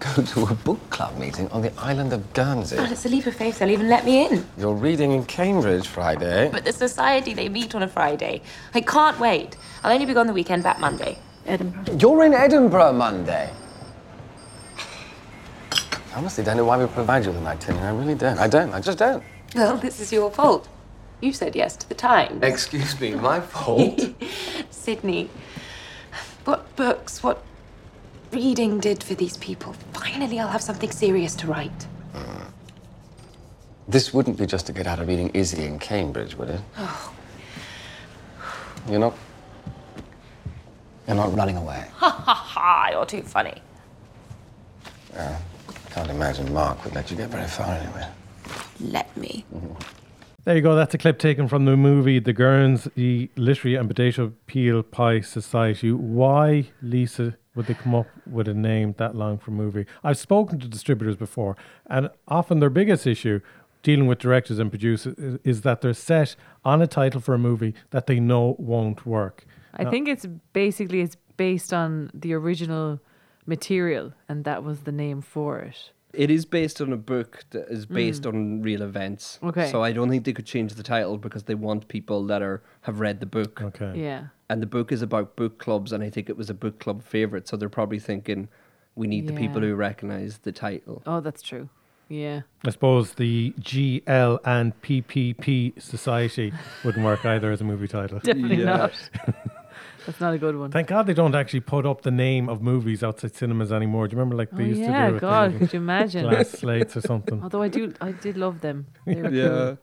go 0.00 0.22
to 0.24 0.42
a 0.46 0.54
book 0.56 0.80
club 0.90 1.16
meeting 1.18 1.48
on 1.50 1.62
the 1.62 1.72
island 1.78 2.12
of 2.12 2.32
Guernsey. 2.32 2.74
Well, 2.74 2.90
it's 2.90 3.06
a 3.06 3.08
leap 3.08 3.26
of 3.26 3.36
faith. 3.36 3.60
They'll 3.60 3.70
even 3.70 3.88
let 3.88 4.04
me 4.04 4.26
in. 4.26 4.44
You're 4.58 4.74
reading 4.74 5.12
in 5.12 5.24
Cambridge 5.26 5.86
Friday. 5.86 6.48
But 6.50 6.64
the 6.64 6.72
society, 6.72 7.32
they 7.32 7.48
meet 7.48 7.76
on 7.76 7.84
a 7.84 7.88
Friday. 7.88 8.42
I 8.74 8.80
can't 8.80 9.20
wait. 9.20 9.56
I'll 9.84 9.92
only 9.92 10.06
be 10.06 10.14
gone 10.14 10.26
the 10.26 10.32
weekend, 10.32 10.64
back 10.64 10.80
Monday. 10.80 11.16
Edinburgh. 11.46 11.96
You're 11.96 12.24
in 12.24 12.34
Edinburgh 12.34 12.94
Monday. 12.94 13.52
I 16.16 16.20
honestly 16.20 16.42
don't 16.42 16.56
know 16.56 16.64
why 16.64 16.78
we 16.78 16.86
provide 16.86 17.26
you 17.26 17.30
with 17.30 17.40
an 17.42 17.46
itinerary. 17.46 17.88
I 17.88 17.90
really 17.90 18.14
don't. 18.14 18.38
I 18.38 18.48
don't. 18.48 18.72
I 18.72 18.80
just 18.80 18.96
don't. 18.96 19.22
Well, 19.54 19.76
this 19.76 20.00
is 20.00 20.10
your 20.10 20.30
fault. 20.30 20.66
You 21.20 21.30
said 21.34 21.54
yes 21.54 21.76
to 21.76 21.86
the 21.90 21.94
Times. 21.94 22.42
Excuse 22.42 22.98
me, 22.98 23.14
my 23.14 23.38
fault. 23.52 24.00
Sydney, 24.70 25.28
what 26.46 26.74
books, 26.74 27.22
what 27.22 27.42
reading 28.32 28.80
did 28.80 29.02
for 29.02 29.14
these 29.14 29.36
people. 29.36 29.74
Finally, 29.92 30.40
I'll 30.40 30.48
have 30.48 30.62
something 30.62 30.90
serious 30.90 31.34
to 31.36 31.48
write. 31.48 31.86
This 33.86 34.14
wouldn't 34.14 34.38
be 34.38 34.46
just 34.46 34.64
to 34.68 34.72
get 34.72 34.86
out 34.86 35.00
of 35.00 35.08
reading 35.08 35.28
Izzy 35.34 35.66
in 35.66 35.78
Cambridge, 35.78 36.34
would 36.36 36.48
it? 36.48 36.60
Oh. 36.78 37.12
You're 38.88 39.00
not. 39.00 39.14
You're 41.06 41.16
not 41.16 41.36
running 41.36 41.58
away. 41.58 41.84
Ha 41.96 42.10
ha 42.10 42.34
ha, 42.34 42.88
you're 42.90 43.04
too 43.04 43.20
funny. 43.20 43.60
Yeah. 45.12 45.38
I 45.96 46.00
can't 46.00 46.10
imagine 46.10 46.52
Mark 46.52 46.84
would 46.84 46.94
let 46.94 47.10
you 47.10 47.16
get 47.16 47.30
very 47.30 47.46
far 47.48 47.68
anyway. 47.74 48.06
Let 48.80 49.16
me. 49.16 49.46
There 50.44 50.54
you 50.54 50.60
go. 50.60 50.74
That's 50.76 50.92
a 50.92 50.98
clip 50.98 51.18
taken 51.18 51.48
from 51.48 51.64
the 51.64 51.74
movie 51.74 52.18
The 52.18 52.34
Guernsey 52.34 53.30
Literary 53.34 53.76
and 53.76 53.88
Potato 53.88 54.34
Peel 54.46 54.82
Pie 54.82 55.22
Society. 55.22 55.92
Why, 55.92 56.66
Lisa, 56.82 57.38
would 57.54 57.64
they 57.64 57.72
come 57.72 57.94
up 57.94 58.08
with 58.30 58.46
a 58.46 58.52
name 58.52 58.94
that 58.98 59.14
long 59.14 59.38
for 59.38 59.52
a 59.52 59.54
movie? 59.54 59.86
I've 60.04 60.18
spoken 60.18 60.60
to 60.60 60.68
distributors 60.68 61.16
before, 61.16 61.56
and 61.86 62.10
often 62.28 62.60
their 62.60 62.68
biggest 62.68 63.06
issue 63.06 63.40
dealing 63.82 64.06
with 64.06 64.18
directors 64.18 64.58
and 64.58 64.68
producers 64.70 65.14
is, 65.16 65.38
is 65.44 65.60
that 65.62 65.80
they're 65.80 65.94
set 65.94 66.36
on 66.62 66.82
a 66.82 66.86
title 66.86 67.22
for 67.22 67.32
a 67.32 67.38
movie 67.38 67.72
that 67.88 68.06
they 68.06 68.20
know 68.20 68.54
won't 68.58 69.06
work. 69.06 69.46
I 69.72 69.84
Now- 69.84 69.90
think 69.90 70.08
it's 70.08 70.26
basically 70.52 71.00
it's 71.00 71.16
based 71.38 71.72
on 71.72 72.10
the 72.12 72.34
original 72.34 73.00
material, 73.46 74.12
and 74.28 74.44
that 74.44 74.62
was 74.64 74.80
the 74.80 74.92
name 74.92 75.22
for 75.22 75.58
it. 75.60 75.90
It 76.12 76.30
is 76.30 76.46
based 76.46 76.80
on 76.80 76.92
a 76.92 76.96
book 76.96 77.44
that 77.50 77.68
is 77.68 77.84
based 77.84 78.22
Mm. 78.22 78.28
on 78.28 78.62
real 78.62 78.80
events. 78.82 79.38
Okay. 79.42 79.70
So 79.70 79.82
I 79.82 79.92
don't 79.92 80.08
think 80.08 80.24
they 80.24 80.32
could 80.32 80.46
change 80.46 80.74
the 80.74 80.82
title 80.82 81.18
because 81.18 81.42
they 81.44 81.54
want 81.54 81.88
people 81.88 82.24
that 82.26 82.40
are 82.42 82.62
have 82.82 83.00
read 83.00 83.20
the 83.20 83.26
book. 83.26 83.60
Okay. 83.60 83.92
Yeah. 84.00 84.28
And 84.48 84.62
the 84.62 84.66
book 84.66 84.92
is 84.92 85.02
about 85.02 85.36
book 85.36 85.58
clubs, 85.58 85.92
and 85.92 86.02
I 86.02 86.08
think 86.08 86.30
it 86.30 86.36
was 86.36 86.48
a 86.48 86.54
book 86.54 86.78
club 86.78 87.02
favorite. 87.02 87.46
So 87.48 87.56
they're 87.56 87.68
probably 87.68 87.98
thinking, 87.98 88.48
we 88.94 89.06
need 89.06 89.26
the 89.26 89.34
people 89.34 89.60
who 89.60 89.74
recognize 89.74 90.38
the 90.38 90.52
title. 90.52 91.02
Oh, 91.06 91.20
that's 91.20 91.42
true. 91.42 91.68
Yeah. 92.08 92.42
I 92.64 92.70
suppose 92.70 93.14
the 93.14 93.52
GL 93.60 94.38
and 94.44 94.80
PPP 94.80 95.82
Society 95.82 96.52
wouldn't 96.84 97.04
work 97.04 97.26
either 97.26 97.50
as 97.50 97.60
a 97.60 97.64
movie 97.64 97.88
title. 97.88 98.20
Definitely 98.22 98.64
not. 98.64 98.92
That's 100.06 100.20
not 100.20 100.32
a 100.34 100.38
good 100.38 100.56
one. 100.56 100.70
Thank 100.70 100.86
God 100.88 101.06
they 101.06 101.14
don't 101.14 101.34
actually 101.34 101.60
put 101.60 101.84
up 101.84 102.02
the 102.02 102.10
name 102.12 102.48
of 102.48 102.62
movies 102.62 103.02
outside 103.02 103.34
cinemas 103.34 103.72
anymore. 103.72 104.06
Do 104.06 104.14
you 104.14 104.20
remember 104.20 104.36
like 104.36 104.50
they 104.52 104.62
Oh, 104.62 104.66
used 104.66 104.80
yeah, 104.80 105.06
to 105.06 105.10
do 105.10 105.16
it? 105.16 105.20
God, 105.20 105.52
They- 105.54 105.58
could 105.58 105.72
you 105.72 105.78
imagine? 105.80 106.22
Glass 106.28 106.50
slates 106.50 106.96
or 106.96 107.00
something. 107.00 107.42
Although 107.42 107.62
I 107.62 107.68
do, 107.68 107.92
I 108.00 108.12
did 108.12 108.36
love 108.36 108.60
them. 108.60 108.86
They 109.04 109.20
were 109.20 109.30
Yeah. 109.30 109.48
cool. 109.48 109.78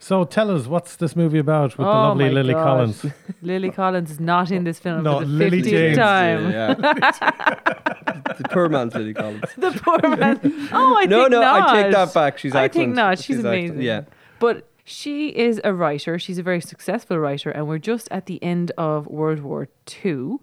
So 0.00 0.22
tell 0.24 0.50
us, 0.54 0.66
what's 0.68 0.94
this 0.96 1.16
movie 1.16 1.40
about 1.40 1.76
with 1.76 1.84
the 1.84 1.90
Oh 1.90 2.08
lovely 2.08 2.26
my 2.26 2.30
Lily 2.30 2.54
God. 2.54 2.62
Collins? 2.64 3.06
Lily 3.42 3.70
Collins 3.72 4.10
is 4.12 4.20
not 4.20 4.50
in 4.52 4.62
this 4.62 4.78
film 4.78 5.02
No, 5.02 5.18
for 5.18 5.24
the 5.24 5.30
Lily 5.32 5.60
50th 5.60 5.70
James. 5.70 5.96
time. 5.98 6.52
the 8.38 8.48
poor 8.50 8.68
man's 8.68 8.94
Lily 8.94 9.14
Collins. 9.14 9.42
the 9.56 9.72
poor 9.72 10.16
man. 10.16 10.40
Oh, 10.72 10.96
I 10.98 11.06
No, 11.06 11.22
think 11.22 11.30
no, 11.32 11.42
I 11.42 11.82
take 11.82 11.92
that 11.92 12.14
back. 12.14 12.38
She's 12.38 12.54
I 12.54 12.64
excellent. 12.64 12.86
think 12.90 12.96
not. 12.96 13.18
She's, 13.18 13.24
She's 13.26 13.36
excellent, 13.38 13.58
amazing. 13.70 13.82
yeah. 13.82 14.02
But 14.38 14.67
she 14.88 15.28
is 15.28 15.60
a 15.64 15.72
writer. 15.74 16.18
She's 16.18 16.38
a 16.38 16.42
very 16.42 16.60
successful 16.60 17.18
writer, 17.18 17.50
and 17.50 17.68
we're 17.68 17.78
just 17.78 18.08
at 18.10 18.26
the 18.26 18.42
end 18.42 18.72
of 18.78 19.06
World 19.06 19.40
War 19.40 19.68
Two, 19.84 20.40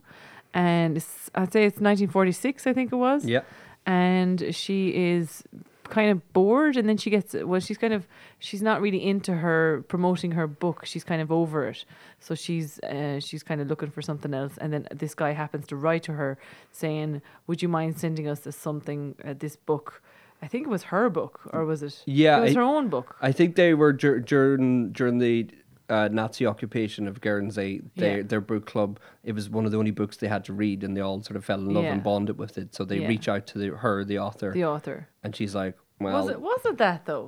and 0.54 0.98
it's, 0.98 1.30
I'd 1.34 1.52
say 1.52 1.66
it's 1.66 1.82
1946. 1.82 2.68
I 2.68 2.74
think 2.74 2.92
it 2.92 2.96
was. 2.96 3.26
Yeah. 3.26 3.42
And 3.86 4.56
she 4.56 4.90
is 4.90 5.44
kind 5.90 6.12
of 6.12 6.34
bored 6.34 6.78
and 6.78 6.90
then 6.90 6.98
she 6.98 7.12
gets 7.12 7.36
well 7.44 7.60
she's 7.60 7.78
kind 7.78 7.94
of 7.94 8.08
she's 8.40 8.62
not 8.62 8.82
really 8.82 9.06
into 9.06 9.32
her 9.32 9.84
promoting 9.88 10.32
her 10.32 10.48
book 10.48 10.84
she's 10.84 11.04
kind 11.04 11.22
of 11.22 11.32
over 11.32 11.68
it 11.68 11.86
so 12.20 12.34
she's 12.34 12.80
uh, 12.80 13.20
she's 13.20 13.44
kind 13.44 13.62
of 13.62 13.68
looking 13.68 13.92
for 13.92 14.02
something 14.02 14.34
else 14.34 14.58
and 14.58 14.74
then 14.74 14.88
this 14.92 15.14
guy 15.14 15.32
happens 15.32 15.68
to 15.68 15.76
write 15.76 16.02
to 16.02 16.14
her 16.14 16.40
saying 16.72 17.22
would 17.46 17.62
you 17.62 17.70
mind 17.70 18.00
sending 18.00 18.28
us 18.28 18.40
this 18.40 18.56
something 18.56 19.16
uh, 19.24 19.36
this 19.38 19.56
book 19.56 20.02
i 20.46 20.48
think 20.52 20.62
it 20.68 20.70
was 20.70 20.84
her 20.94 21.10
book 21.10 21.36
or 21.54 21.66
was 21.72 21.82
it 21.88 21.96
Yeah, 22.06 22.38
it 22.38 22.42
was 22.42 22.52
I- 22.56 22.60
her 22.60 22.66
own 22.76 22.86
book 22.96 23.08
I 23.30 23.32
think 23.38 23.56
they 23.56 23.74
were 23.82 23.94
dur- 24.04 24.20
during 24.32 24.92
during 25.00 25.18
the 25.20 25.36
uh, 25.88 26.10
Nazi 26.12 26.48
occupation 26.48 27.08
of 27.08 27.22
Guernsey. 27.22 27.72
Their 27.96 28.18
Yeah. 28.18 28.24
their 28.32 28.42
book 28.42 28.66
club. 28.66 28.92
It 29.24 29.34
was 29.38 29.46
one 29.58 29.66
of 29.68 29.72
the 29.72 29.78
only 29.78 29.92
books 30.02 30.18
they 30.18 30.28
had 30.36 30.44
to 30.46 30.54
read, 30.64 30.84
and 30.84 30.92
they 30.98 31.02
all 31.08 31.22
sort 31.22 31.38
of 31.38 31.46
fell 31.46 31.60
in 31.60 31.72
love 31.76 31.84
Yeah. 31.84 31.94
and 31.94 32.02
bonded 32.04 32.38
with 32.40 32.58
it. 32.58 32.74
So 32.74 32.86
they 32.86 33.00
Yeah. 33.02 33.08
reach 33.14 33.28
out 33.34 33.44
to 33.52 33.60
the, 33.60 33.68
her, 33.84 34.04
the 34.04 34.18
author, 34.18 34.52
the 34.52 34.66
author 34.66 34.98
and 35.24 35.36
she's 35.36 35.54
like, 35.54 35.76
"Well, 36.00 36.14
was 36.24 36.32
it 36.36 36.42
was 36.42 36.62
it 36.66 36.78
that 36.80 37.06
though 37.06 37.28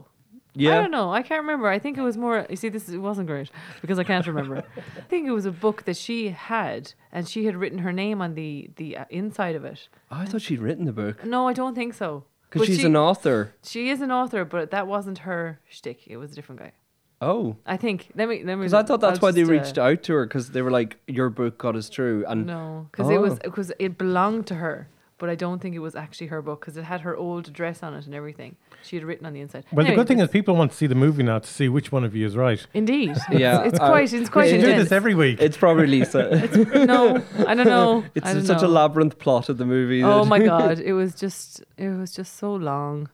yeah, 0.60 0.80
I 0.80 0.82
don't 0.82 0.90
know. 0.90 1.12
I 1.20 1.22
can't 1.22 1.42
remember. 1.46 1.68
I 1.68 1.78
think 1.78 2.00
it 2.00 2.02
was 2.02 2.18
more. 2.18 2.48
You 2.50 2.56
see, 2.56 2.70
this 2.70 2.90
it 2.90 2.98
wasn't 2.98 3.28
great 3.28 3.52
because 3.84 4.00
I 4.00 4.04
can't 4.04 4.26
remember. 4.26 4.64
I 4.98 5.02
think 5.12 5.28
it 5.28 5.32
was 5.40 5.46
a 5.46 5.52
book 5.52 5.84
that 5.84 5.98
she 5.98 6.30
had, 6.30 6.94
and 7.12 7.30
she 7.30 7.46
had 7.46 7.56
written 7.56 7.80
her 7.86 7.94
name 7.94 8.24
on 8.24 8.34
the 8.34 8.72
the 8.76 8.98
uh, 8.98 9.06
inside 9.12 9.56
of 9.56 9.64
it. 9.66 9.88
I 10.10 10.26
thought 10.26 10.42
she'd 10.42 10.62
written 10.68 10.86
the 10.86 10.94
book 11.04 11.24
No, 11.24 11.48
I 11.48 11.54
don't 11.54 11.76
think 11.76 11.94
so. 11.94 12.24
Because 12.50 12.68
she's 12.68 12.80
she- 12.80 12.86
an 12.86 12.96
author." 12.96 13.54
She 13.64 13.90
is 13.90 14.02
an 14.02 14.12
author, 14.12 14.46
but 14.46 14.72
that 14.72 14.88
wasn't 14.88 15.20
her 15.20 15.60
shtick. 15.70 16.08
It 16.08 16.18
was 16.18 16.32
a 16.32 16.36
different 16.36 16.62
guy. 16.62 16.74
Oh, 17.20 17.56
I 17.66 17.78
think. 17.78 18.12
Let 18.16 18.30
me. 18.30 18.44
Let 18.44 18.56
me. 18.58 18.62
because 18.66 18.74
I 18.76 18.84
thought 18.84 19.02
that's 19.02 19.18
I'll 19.18 19.28
why 19.28 19.32
they 19.32 19.42
just, 19.42 19.50
uh, 19.50 19.54
reached 19.54 19.78
out 19.80 20.04
to 20.04 20.14
her 20.14 20.26
because 20.28 20.52
they 20.52 20.62
were 20.62 20.70
like, 20.70 20.98
"Your 21.08 21.30
book 21.32 21.58
got 21.58 21.76
us 21.76 21.90
through." 21.90 22.26
And 22.28 22.46
No, 22.46 22.90
because 22.92 23.10
it 23.10 23.20
was 23.20 23.34
Oh. 23.34 23.40
because 23.44 23.72
it 23.80 23.98
belonged 23.98 24.46
to 24.48 24.56
her, 24.56 24.88
but 25.20 25.30
I 25.30 25.36
don't 25.36 25.60
think 25.60 25.76
it 25.76 25.80
was 25.80 25.96
actually 25.96 26.28
her 26.28 26.42
book 26.42 26.60
because 26.62 26.78
it 26.78 26.84
had 26.84 27.02
her 27.02 27.16
old 27.16 27.48
address 27.48 27.82
on 27.82 27.94
it 27.96 28.06
and 28.06 28.14
everything. 28.14 28.56
She 28.84 28.96
had 28.96 29.04
written 29.04 29.26
on 29.26 29.34
the 29.34 29.42
inside. 29.42 29.66
Well, 29.72 29.86
the 29.86 29.96
good 29.96 30.08
thing 30.08 30.20
is 30.20 30.30
people 30.30 30.56
want 30.56 30.72
to 30.72 30.78
see 30.78 30.88
the 30.88 30.96
movie 30.96 31.24
now 31.24 31.40
to 31.40 31.48
see 31.48 31.70
which 31.70 31.92
one 31.92 32.04
of 32.04 32.16
you 32.16 32.26
is 32.26 32.36
right. 32.36 32.66
Indeed. 32.74 33.16
Yeah, 33.32 33.64
It's, 33.64 33.74
it's 33.74 33.80
quite. 33.80 34.14
It's 34.14 34.30
quite 34.30 34.52
We 34.52 34.60
do 34.60 34.68
this 34.68 34.92
every 34.92 35.14
week. 35.14 35.42
It's 35.42 35.58
probably 35.58 35.88
Lisa. 35.88 36.48
no, 36.86 37.24
I 37.46 37.56
don't 37.56 37.66
know. 37.66 38.06
it's 38.16 38.26
don't 38.26 38.46
such 38.46 38.62
know. 38.62 38.68
a 38.68 38.70
labyrinth 38.70 39.20
plot 39.20 39.50
of 39.50 39.58
the 39.58 39.66
movie. 39.66 40.04
Oh 40.04 40.24
my 40.26 40.40
god, 40.40 40.80
it 40.80 40.94
was 40.94 41.14
just 41.14 41.64
it 41.78 41.90
was 41.90 42.12
just 42.12 42.38
so 42.38 42.54
long. 42.54 43.10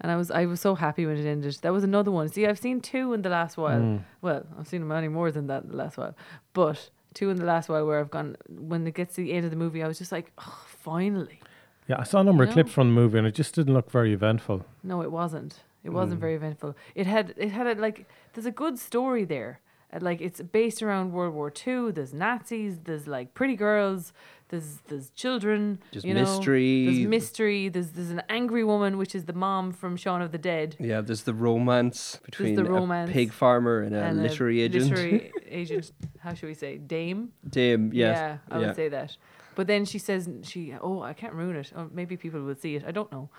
And 0.00 0.12
I 0.12 0.16
was 0.16 0.30
I 0.30 0.46
was 0.46 0.60
so 0.60 0.74
happy 0.74 1.04
when 1.06 1.16
it 1.16 1.26
ended. 1.26 1.58
That 1.62 1.72
was 1.72 1.84
another 1.84 2.10
one. 2.10 2.28
See, 2.28 2.46
I've 2.46 2.58
seen 2.58 2.80
two 2.80 3.12
in 3.12 3.22
the 3.22 3.30
last 3.30 3.56
while. 3.56 3.80
Mm. 3.80 4.04
Well, 4.20 4.46
I've 4.58 4.68
seen 4.68 4.86
many 4.86 5.08
more 5.08 5.30
than 5.30 5.46
that 5.48 5.64
in 5.64 5.70
the 5.70 5.76
last 5.76 5.96
while. 5.96 6.14
But 6.52 6.90
two 7.16 7.30
in 7.30 7.36
the 7.38 7.44
last 7.44 7.68
while 7.68 7.84
where 7.86 7.98
I've 7.98 8.10
gone 8.10 8.36
when 8.48 8.86
it 8.86 8.94
gets 8.94 9.14
to 9.16 9.22
the 9.22 9.32
end 9.32 9.44
of 9.44 9.50
the 9.50 9.56
movie, 9.56 9.82
I 9.82 9.88
was 9.88 9.98
just 9.98 10.12
like, 10.12 10.30
oh, 10.38 10.64
finally. 10.68 11.40
Yeah, 11.88 11.96
I 11.98 12.04
saw 12.04 12.20
a 12.20 12.24
number 12.24 12.42
of 12.44 12.50
No. 12.50 12.54
clips 12.54 12.72
from 12.72 12.88
the 12.88 12.94
movie 13.00 13.18
and 13.18 13.26
it 13.26 13.34
just 13.34 13.54
didn't 13.54 13.72
look 13.74 13.90
very 13.90 14.12
eventful. 14.12 14.64
No, 14.82 15.02
it 15.02 15.10
wasn't. 15.10 15.62
It 15.82 15.90
wasn't 15.90 16.18
Mm. 16.18 16.26
very 16.26 16.34
eventful. 16.34 16.76
It 16.94 17.06
had 17.06 17.32
it 17.36 17.50
had 17.50 17.66
a, 17.66 17.74
like 17.80 18.06
there's 18.32 18.46
a 18.46 18.50
good 18.64 18.78
story 18.78 19.24
there. 19.24 19.60
Uh, 19.92 19.98
Like 20.00 20.20
it's 20.20 20.40
based 20.40 20.82
around 20.82 21.12
World 21.12 21.34
War 21.34 21.50
Two. 21.50 21.92
There's 21.92 22.12
Nazis. 22.14 22.78
There's 22.84 23.06
like 23.06 23.34
pretty 23.34 23.56
girls. 23.56 24.12
There's 24.48 24.78
there's 24.86 25.10
children. 25.10 25.80
There's 25.92 26.04
you 26.04 26.14
know, 26.14 26.20
mystery. 26.20 26.84
There's 26.86 27.06
mystery. 27.08 27.68
There's 27.68 27.90
there's 27.90 28.10
an 28.10 28.22
angry 28.28 28.62
woman, 28.62 28.96
which 28.96 29.14
is 29.14 29.24
the 29.24 29.32
mom 29.32 29.72
from 29.72 29.96
Shaun 29.96 30.22
of 30.22 30.30
the 30.30 30.38
Dead. 30.38 30.76
Yeah, 30.78 31.00
there's 31.00 31.22
the 31.22 31.34
romance 31.34 32.20
between 32.24 32.54
the 32.54 32.64
a 32.64 33.06
pig 33.08 33.32
farmer 33.32 33.80
and 33.80 33.94
a 33.94 34.02
and 34.02 34.22
literary 34.22 34.60
agent. 34.62 34.90
Literary 34.90 35.32
agent. 35.48 35.92
How 36.20 36.34
should 36.34 36.46
we 36.46 36.54
say? 36.54 36.78
Dame. 36.78 37.32
Dame, 37.48 37.90
yes. 37.92 38.16
Yeah, 38.16 38.38
I 38.50 38.60
yeah. 38.60 38.66
would 38.66 38.76
say 38.76 38.88
that. 38.88 39.16
But 39.56 39.66
then 39.66 39.84
she 39.84 39.98
says 39.98 40.28
she. 40.42 40.74
Oh, 40.80 41.02
I 41.02 41.12
can't 41.12 41.32
ruin 41.32 41.56
it. 41.56 41.72
Oh, 41.74 41.88
maybe 41.92 42.16
people 42.16 42.42
will 42.42 42.54
see 42.56 42.76
it. 42.76 42.84
I 42.86 42.92
don't 42.92 43.10
know. 43.10 43.30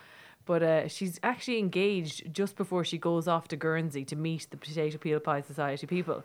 But 0.47 0.63
uh, 0.63 0.87
she's 0.87 1.19
actually 1.21 1.59
engaged 1.59 2.33
just 2.33 2.55
before 2.55 2.83
she 2.83 2.97
goes 2.97 3.27
off 3.27 3.47
to 3.49 3.57
Guernsey 3.57 4.05
to 4.05 4.15
meet 4.15 4.47
the 4.49 4.57
Potato 4.57 4.97
Peel 4.97 5.19
Pie 5.19 5.41
Society 5.41 5.85
people, 5.85 6.23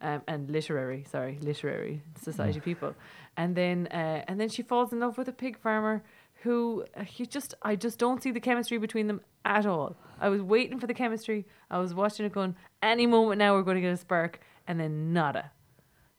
um, 0.00 0.22
and 0.26 0.50
literary, 0.50 1.04
sorry, 1.08 1.38
literary 1.42 2.02
society 2.20 2.58
people, 2.58 2.94
and 3.36 3.54
then 3.54 3.86
uh, 3.92 4.24
and 4.26 4.40
then 4.40 4.48
she 4.48 4.62
falls 4.62 4.92
in 4.92 4.98
love 4.98 5.18
with 5.18 5.28
a 5.28 5.32
pig 5.32 5.58
farmer 5.58 6.02
who 6.42 6.84
uh, 6.96 7.04
he 7.04 7.26
just 7.26 7.54
I 7.62 7.76
just 7.76 7.98
don't 7.98 8.22
see 8.22 8.30
the 8.30 8.40
chemistry 8.40 8.78
between 8.78 9.06
them 9.06 9.20
at 9.44 9.66
all. 9.66 9.94
I 10.18 10.30
was 10.30 10.40
waiting 10.40 10.80
for 10.80 10.86
the 10.86 10.94
chemistry. 10.94 11.46
I 11.70 11.78
was 11.78 11.92
watching 11.92 12.24
it 12.24 12.32
going 12.32 12.56
any 12.82 13.06
moment 13.06 13.38
now 13.38 13.54
we're 13.54 13.62
going 13.62 13.76
to 13.76 13.82
get 13.82 13.92
a 13.92 13.98
spark, 13.98 14.40
and 14.66 14.80
then 14.80 15.12
nada, 15.12 15.50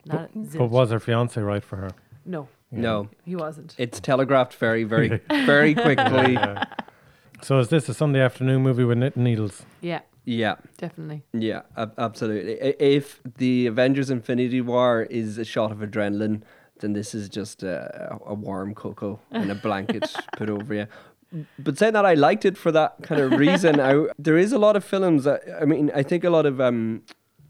nada. 0.05 0.29
But 0.31 0.43
zilch. 0.43 0.69
was 0.69 0.91
her 0.91 0.99
fiance 0.99 1.41
right 1.41 1.63
for 1.63 1.77
her? 1.77 1.89
No. 2.25 2.47
No. 2.71 3.09
He 3.25 3.35
wasn't. 3.35 3.75
It's 3.77 3.99
telegraphed 3.99 4.53
very, 4.53 4.83
very, 4.83 5.19
very 5.29 5.73
quickly. 5.85 6.33
Yeah. 6.33 6.65
So 7.43 7.59
is 7.59 7.69
this 7.69 7.89
a 7.89 7.93
Sunday 7.93 8.21
afternoon 8.21 8.61
movie 8.61 8.83
with 8.83 8.97
knitting 8.97 9.23
needles? 9.23 9.63
Yeah, 9.81 10.01
Yeah. 10.25 10.55
definitely. 10.77 11.23
Yeah, 11.33 11.61
ab- 11.75 11.93
absolutely. 11.97 12.61
I- 12.61 12.75
If 12.79 13.21
the 13.37 13.67
Avengers 13.67 14.09
Infinity 14.09 14.61
War 14.61 15.03
is 15.09 15.37
a 15.37 15.45
shot 15.45 15.71
of 15.71 15.79
adrenaline, 15.79 16.43
then 16.79 16.93
this 16.93 17.13
is 17.15 17.29
just 17.29 17.63
a, 17.63 18.17
a 18.25 18.33
warm 18.33 18.73
cocoa 18.75 19.19
and 19.31 19.51
a 19.51 19.55
blanket 19.55 20.15
put 20.37 20.49
over 20.49 20.73
you. 20.73 20.87
But 21.57 21.77
saying 21.77 21.93
that, 21.93 22.05
I 22.05 22.13
liked 22.13 22.43
it 22.45 22.57
for 22.57 22.71
that 22.73 23.01
kind 23.03 23.21
of 23.21 23.31
reason. 23.39 23.79
I, 23.79 24.07
there 24.19 24.37
is 24.37 24.51
a 24.51 24.57
lot 24.59 24.75
of 24.75 24.83
films 24.83 25.23
that, 25.23 25.41
I 25.61 25.65
mean, 25.65 25.89
I 25.95 26.03
think 26.03 26.23
a 26.23 26.29
lot 26.29 26.45
of, 26.45 26.59
um, 26.59 27.03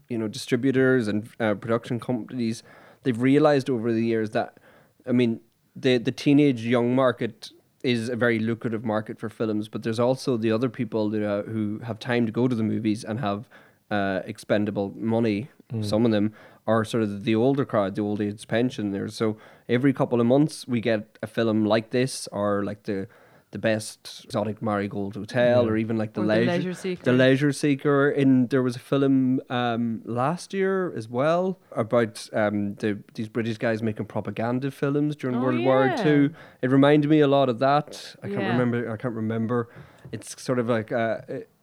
you 0.08 0.16
know, 0.18 0.28
distributors 0.28 1.08
and 1.08 1.28
uh, 1.40 1.54
production 1.54 1.98
companies, 1.98 2.62
they've 3.02 3.20
realized 3.20 3.68
over 3.68 3.92
the 3.92 4.04
years 4.04 4.30
that, 4.30 4.58
I 5.06 5.12
mean, 5.12 5.40
the, 5.74 5.98
the 5.98 6.12
teenage 6.12 6.64
young 6.64 6.94
market 6.94 7.50
is 7.82 8.08
a 8.08 8.16
very 8.16 8.38
lucrative 8.38 8.84
market 8.84 9.18
for 9.18 9.28
films, 9.28 9.68
but 9.68 9.82
there's 9.82 9.98
also 9.98 10.36
the 10.36 10.52
other 10.52 10.68
people 10.68 11.10
that, 11.10 11.26
uh, 11.26 11.42
who 11.42 11.80
have 11.80 11.98
time 11.98 12.26
to 12.26 12.32
go 12.32 12.48
to 12.48 12.54
the 12.54 12.62
movies 12.62 13.04
and 13.04 13.20
have 13.20 13.48
uh, 13.90 14.20
expendable 14.24 14.92
money. 14.96 15.48
Mm. 15.72 15.84
Some 15.84 16.04
of 16.04 16.12
them 16.12 16.32
are 16.66 16.84
sort 16.84 17.02
of 17.02 17.24
the 17.24 17.34
older 17.34 17.64
crowd, 17.64 17.94
the 17.94 18.02
old 18.02 18.20
age 18.20 18.46
pensioners. 18.46 19.14
So 19.14 19.36
every 19.68 19.92
couple 19.92 20.20
of 20.20 20.26
months 20.26 20.66
we 20.66 20.80
get 20.80 21.18
a 21.22 21.26
film 21.26 21.64
like 21.64 21.90
this 21.90 22.28
or 22.28 22.64
like 22.64 22.84
the 22.84 23.08
the 23.52 23.58
best 23.58 24.22
exotic 24.24 24.60
marigold 24.60 25.14
hotel, 25.14 25.62
Yeah. 25.64 25.70
or 25.70 25.76
even 25.76 25.96
like 25.98 26.14
the 26.14 26.22
Or 26.22 26.26
The 26.26 26.34
leisure, 26.36 26.50
Leisure 26.52 26.74
Seeker. 26.74 27.02
The 27.04 27.12
leisure 27.12 27.52
seeker. 27.52 28.10
In 28.10 28.46
there 28.48 28.62
was 28.62 28.76
a 28.76 28.80
film 28.80 29.40
um, 29.50 30.00
last 30.04 30.52
year 30.52 30.92
as 30.96 31.06
well 31.08 31.58
about 31.72 32.28
um, 32.32 32.74
the 32.76 32.98
these 33.14 33.28
British 33.28 33.58
guys 33.58 33.82
making 33.82 34.06
propaganda 34.06 34.70
films 34.70 35.14
during 35.16 35.36
Oh, 35.36 35.42
World 35.42 35.60
War 35.64 35.86
yeah. 35.86 36.02
Two. 36.02 36.30
It 36.62 36.70
reminded 36.70 37.08
me 37.10 37.20
a 37.20 37.28
lot 37.28 37.48
of 37.48 37.58
that. 37.60 38.16
I 38.22 38.28
can't 38.28 38.40
Yeah. 38.40 38.52
remember. 38.52 38.90
I 38.90 38.96
can't 38.96 39.14
remember. 39.14 39.68
It's 40.12 40.40
sort 40.42 40.58
of 40.58 40.68
like 40.68 40.90
uh, 40.90 41.18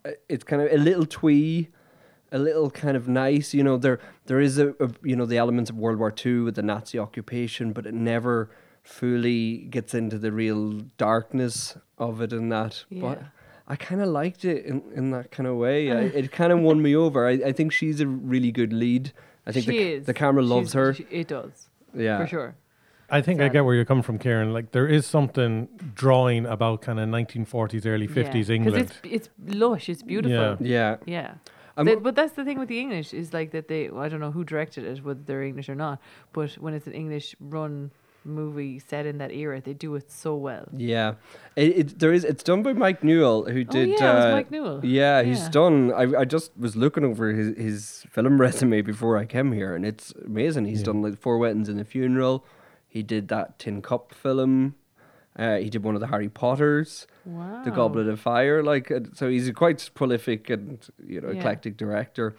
uh, 0.06 0.12
it's 0.30 0.44
kind 0.44 0.62
of 0.62 0.72
a 0.72 0.78
little 0.78 1.06
twee 1.06 1.70
a 2.32 2.38
little 2.38 2.70
kind 2.70 2.96
of 2.96 3.08
nice. 3.08 3.56
You 3.56 3.64
know, 3.64 3.78
there 3.78 4.00
there 4.28 4.40
is 4.40 4.60
a, 4.60 4.70
a 4.80 4.92
you 5.04 5.16
know 5.16 5.26
the 5.26 5.38
elements 5.38 5.72
of 5.72 5.78
World 5.78 5.98
War 5.98 6.12
Two 6.12 6.44
with 6.46 6.54
the 6.56 6.62
Nazi 6.62 7.00
occupation, 7.00 7.74
but 7.74 7.88
it 7.88 7.94
never 7.96 8.52
fully 8.90 9.58
gets 9.70 9.94
into 9.94 10.18
the 10.18 10.32
real 10.32 10.72
darkness 10.98 11.78
of 11.98 12.22
it 12.22 12.34
and 12.34 12.52
that. 12.52 12.84
But 12.92 13.22
I 13.68 13.76
kind 13.76 14.02
of 14.02 14.08
liked 14.10 14.44
it 14.46 14.66
in, 14.66 14.82
in 14.96 15.12
that 15.12 15.30
kind 15.32 15.48
of 15.48 15.56
way. 15.58 15.92
I, 15.92 16.00
it 16.22 16.32
kind 16.32 16.52
of 16.52 16.60
won 16.60 16.82
me 16.82 16.96
over. 16.96 17.28
I, 17.28 17.34
I 17.34 17.52
think 17.52 17.72
she's 17.72 18.02
a 18.02 18.08
really 18.08 18.52
good 18.52 18.74
lead. 18.74 19.12
I 19.46 19.52
think 19.52 19.66
she 19.66 19.72
the, 19.72 19.78
is. 19.94 20.06
the 20.08 20.14
camera 20.14 20.44
loves 20.44 20.72
She's- 20.72 20.74
her. 20.74 20.94
she- 20.96 21.08
it 21.12 21.28
does. 21.28 21.70
Yeah. 21.96 22.20
For 22.20 22.28
sure. 22.28 22.56
I 23.12 23.22
think 23.22 23.42
I 23.42 23.48
get 23.50 23.66
where 23.66 23.74
you're 23.74 23.86
coming 23.86 24.04
from, 24.04 24.20
Karen. 24.20 24.54
Like 24.54 24.72
there 24.72 24.88
is 24.88 25.04
something 25.08 25.68
drawing 25.96 26.46
about 26.46 26.82
kind 26.84 27.00
of 27.00 27.10
1940s, 27.10 27.86
early 27.88 28.08
50s 28.08 28.14
Because 28.16 28.50
England. 28.52 28.78
it's, 28.78 29.00
it's 29.04 29.30
lush, 29.48 29.90
it's 29.90 30.04
beautiful. 30.04 30.58
Yeah. 30.60 30.76
Yeah. 30.76 30.98
Yeah. 31.08 31.34
I'm- 31.78 31.86
The- 31.88 31.96
but 31.98 32.16
that's 32.16 32.34
the 32.34 32.44
thing 32.46 32.60
with 32.60 32.70
the 32.70 32.80
English 32.80 33.14
is 33.14 33.34
like 33.34 33.50
that 33.52 33.68
they 33.68 33.90
I 33.90 34.10
don't 34.10 34.20
know 34.20 34.32
who 34.32 34.44
directed 34.44 34.84
it, 34.84 35.04
whether 35.04 35.22
they're 35.26 35.44
English 35.44 35.70
or 35.70 35.76
not. 35.76 36.00
But 36.34 36.52
when 36.64 36.74
it's 36.76 36.86
an 36.88 36.94
English 36.94 37.36
run 37.40 37.90
movie 38.24 38.80
set 38.80 39.06
in 39.06 39.18
that 39.20 39.32
era, 39.32 39.62
they 39.62 39.74
do 39.74 39.96
it 39.96 40.12
so 40.12 40.36
well. 40.36 40.68
Yeah, 40.76 41.16
it, 41.56 41.78
it 41.78 42.00
there 42.00 42.14
is. 42.14 42.24
It's 42.24 42.44
done 42.44 42.64
by 42.64 42.74
Mike 42.74 43.04
Newell, 43.04 43.46
who 43.46 43.64
did. 43.64 43.90
Oh, 43.90 43.92
did. 43.92 44.00
yeah, 44.00 44.12
it 44.12 44.16
was 44.16 44.26
uh, 44.26 44.32
Mike 44.32 44.52
Newell. 44.52 44.86
Yeah, 44.86 45.24
he's 45.24 45.48
done. 45.50 45.92
I 45.94 46.22
I 46.22 46.26
just 46.26 46.52
was 46.58 46.76
looking 46.76 47.04
over 47.06 47.30
his 47.32 47.58
his 47.58 48.06
film 48.12 48.40
resume 48.46 48.82
before 48.82 49.18
I 49.18 49.26
came 49.26 49.52
here, 49.52 49.76
and 49.76 49.86
it's 49.86 50.14
amazing. 50.26 50.66
He's 50.66 50.84
done 50.84 51.02
like 51.02 51.18
Four 51.18 51.38
Weddings 51.38 51.70
and 51.70 51.80
a 51.80 51.86
Funeral. 51.86 52.46
He 52.88 53.04
did 53.04 53.28
that 53.28 53.60
Tin 53.60 53.82
Cup 53.82 54.14
film. 54.14 54.76
Uh, 55.38 55.58
he 55.58 55.70
did 55.70 55.84
one 55.84 55.96
of 55.96 56.02
the 56.02 56.08
Harry 56.08 56.28
Potters. 56.28 57.08
Wow. 57.24 57.62
The 57.64 57.72
Goblet 57.72 58.08
of 58.08 58.20
Fire. 58.20 58.62
Like, 58.64 58.92
uh, 58.92 59.02
so 59.14 59.30
he's 59.30 59.48
a 59.48 59.54
quite 59.54 59.90
prolific 59.94 60.50
and 60.50 60.80
you 61.06 61.22
know 61.22 61.30
Yeah. 61.32 61.38
eclectic 61.40 61.78
director. 61.78 62.36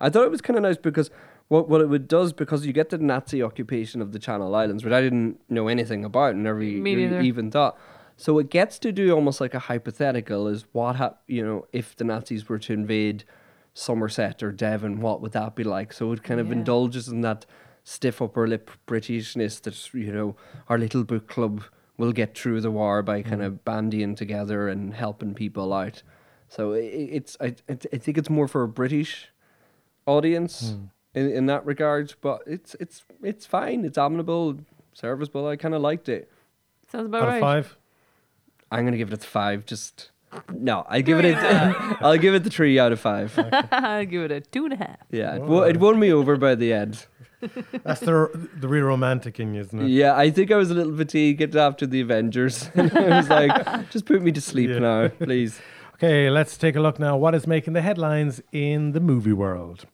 I 0.00 0.10
thought 0.10 0.24
it 0.24 0.30
was 0.30 0.40
kind 0.42 0.56
of 0.56 0.62
nice 0.62 0.76
because 0.76 1.10
what 1.48 1.68
what 1.68 1.80
it 1.80 1.88
would 1.88 2.08
does 2.08 2.32
because 2.32 2.64
you 2.66 2.72
get 2.72 2.90
the 2.90 2.98
Nazi 2.98 3.42
occupation 3.42 4.00
of 4.02 4.12
the 4.12 4.18
Channel 4.18 4.54
Islands, 4.54 4.84
which 4.84 4.92
I 4.94 5.00
didn't 5.00 5.40
know 5.50 5.68
anything 5.68 6.04
about, 6.04 6.34
and 6.34 6.42
never 6.44 6.62
even 6.62 7.50
thought. 7.50 7.78
So 8.16 8.38
it 8.38 8.48
gets 8.50 8.78
to 8.80 8.92
do 8.92 9.12
almost 9.12 9.40
like 9.40 9.54
a 9.54 9.58
hypothetical: 9.58 10.46
is 10.48 10.64
what 10.72 10.96
hap- 10.96 11.22
you 11.26 11.44
know 11.44 11.66
if 11.72 11.96
the 11.96 12.04
Nazis 12.04 12.48
were 12.48 12.58
to 12.60 12.72
invade 12.72 13.24
Somerset 13.74 14.42
or 14.42 14.52
Devon, 14.52 15.00
what 15.00 15.20
would 15.20 15.32
that 15.32 15.54
be 15.56 15.64
like? 15.64 15.92
So 15.92 16.12
it 16.12 16.22
kind 16.22 16.38
of 16.40 16.46
Yeah. 16.46 16.54
indulges 16.54 17.08
in 17.08 17.20
that 17.22 17.44
stiff 17.82 18.22
upper 18.22 18.46
lip 18.46 18.70
Britishness 18.86 19.60
that 19.62 19.92
you 19.94 20.12
know 20.12 20.36
our 20.68 20.78
little 20.78 21.04
book 21.04 21.26
club 21.26 21.62
will 21.98 22.12
get 22.12 22.36
through 22.38 22.60
the 22.60 22.70
war 22.70 23.02
by 23.02 23.20
kind 23.22 23.40
Mm. 23.42 23.46
of 23.46 23.64
bandying 23.64 24.16
together 24.16 24.68
and 24.68 24.94
helping 24.94 25.34
people 25.34 25.72
out. 25.72 26.02
So 26.48 26.72
i 26.74 26.78
i- 26.78 27.10
it's 27.18 27.36
I 27.40 27.46
I 27.68 27.76
I 27.92 27.98
think 27.98 28.16
it's 28.16 28.30
more 28.30 28.48
for 28.48 28.62
a 28.62 28.68
British 28.68 29.28
audience 30.06 30.70
Hmm. 30.72 30.84
In, 31.14 31.30
in 31.30 31.46
that 31.46 31.64
regard, 31.66 32.14
but 32.20 32.42
it's 32.46 32.74
it's 32.80 33.04
it's 33.22 33.46
fine. 33.46 33.84
It's 33.84 33.98
admirable, 33.98 34.58
serviceable. 34.92 35.46
I 35.48 35.56
kind 35.56 35.74
of 35.74 35.80
liked 35.82 36.08
it. 36.08 36.30
Sounds 36.90 37.06
about 37.06 37.22
Out 37.22 37.28
right. 37.28 37.36
of 37.36 37.40
five. 37.40 37.76
I'm 38.70 38.84
gonna 38.84 38.96
give 38.96 39.12
it 39.12 39.22
a 39.22 39.26
five. 39.26 39.64
Just 39.66 40.10
no, 40.52 40.84
I 40.88 41.00
give 41.00 41.18
it 41.20 41.24
a, 41.26 41.96
I'll 42.00 42.18
give 42.18 42.34
it 42.34 42.42
the 42.44 42.50
three 42.50 42.78
out 42.78 42.92
of 42.92 43.00
five. 43.00 43.32
I'll 43.70 44.04
give 44.14 44.22
it 44.22 44.32
a 44.32 44.40
two 44.40 44.64
and 44.64 44.72
a 44.74 44.76
half. 44.76 44.96
Yeah, 45.10 45.36
it, 45.36 45.42
wo- 45.42 45.62
it 45.62 45.78
won 45.78 45.98
me 46.00 46.12
over 46.12 46.36
by 46.36 46.54
the 46.56 46.72
end. 46.72 47.06
That's 47.84 48.00
the 48.00 48.48
the 48.58 48.66
real 48.68 48.84
romantic 48.86 49.38
in 49.38 49.54
you, 49.54 49.60
isn't 49.60 49.78
it? 49.82 49.88
Yeah, 49.88 50.16
I 50.16 50.30
think 50.30 50.50
I 50.50 50.56
was 50.56 50.70
a 50.70 50.74
little 50.74 50.96
fatigued 50.96 51.54
after 51.54 51.86
the 51.86 52.00
Avengers. 52.00 52.68
I 52.74 52.82
was 53.18 53.28
like, 53.28 53.90
just 53.90 54.06
put 54.06 54.22
me 54.22 54.32
to 54.32 54.40
sleep 54.40 54.70
Yeah. 54.70 54.78
now, 54.78 55.08
please. 55.08 55.60
Okay, 55.94 56.30
let's 56.30 56.56
take 56.56 56.74
a 56.74 56.80
look 56.80 56.98
now. 56.98 57.16
What 57.16 57.34
is 57.34 57.46
making 57.46 57.74
the 57.74 57.82
headlines 57.82 58.42
in 58.50 58.92
the 58.92 59.00
movie 59.00 59.32
world? 59.32 59.84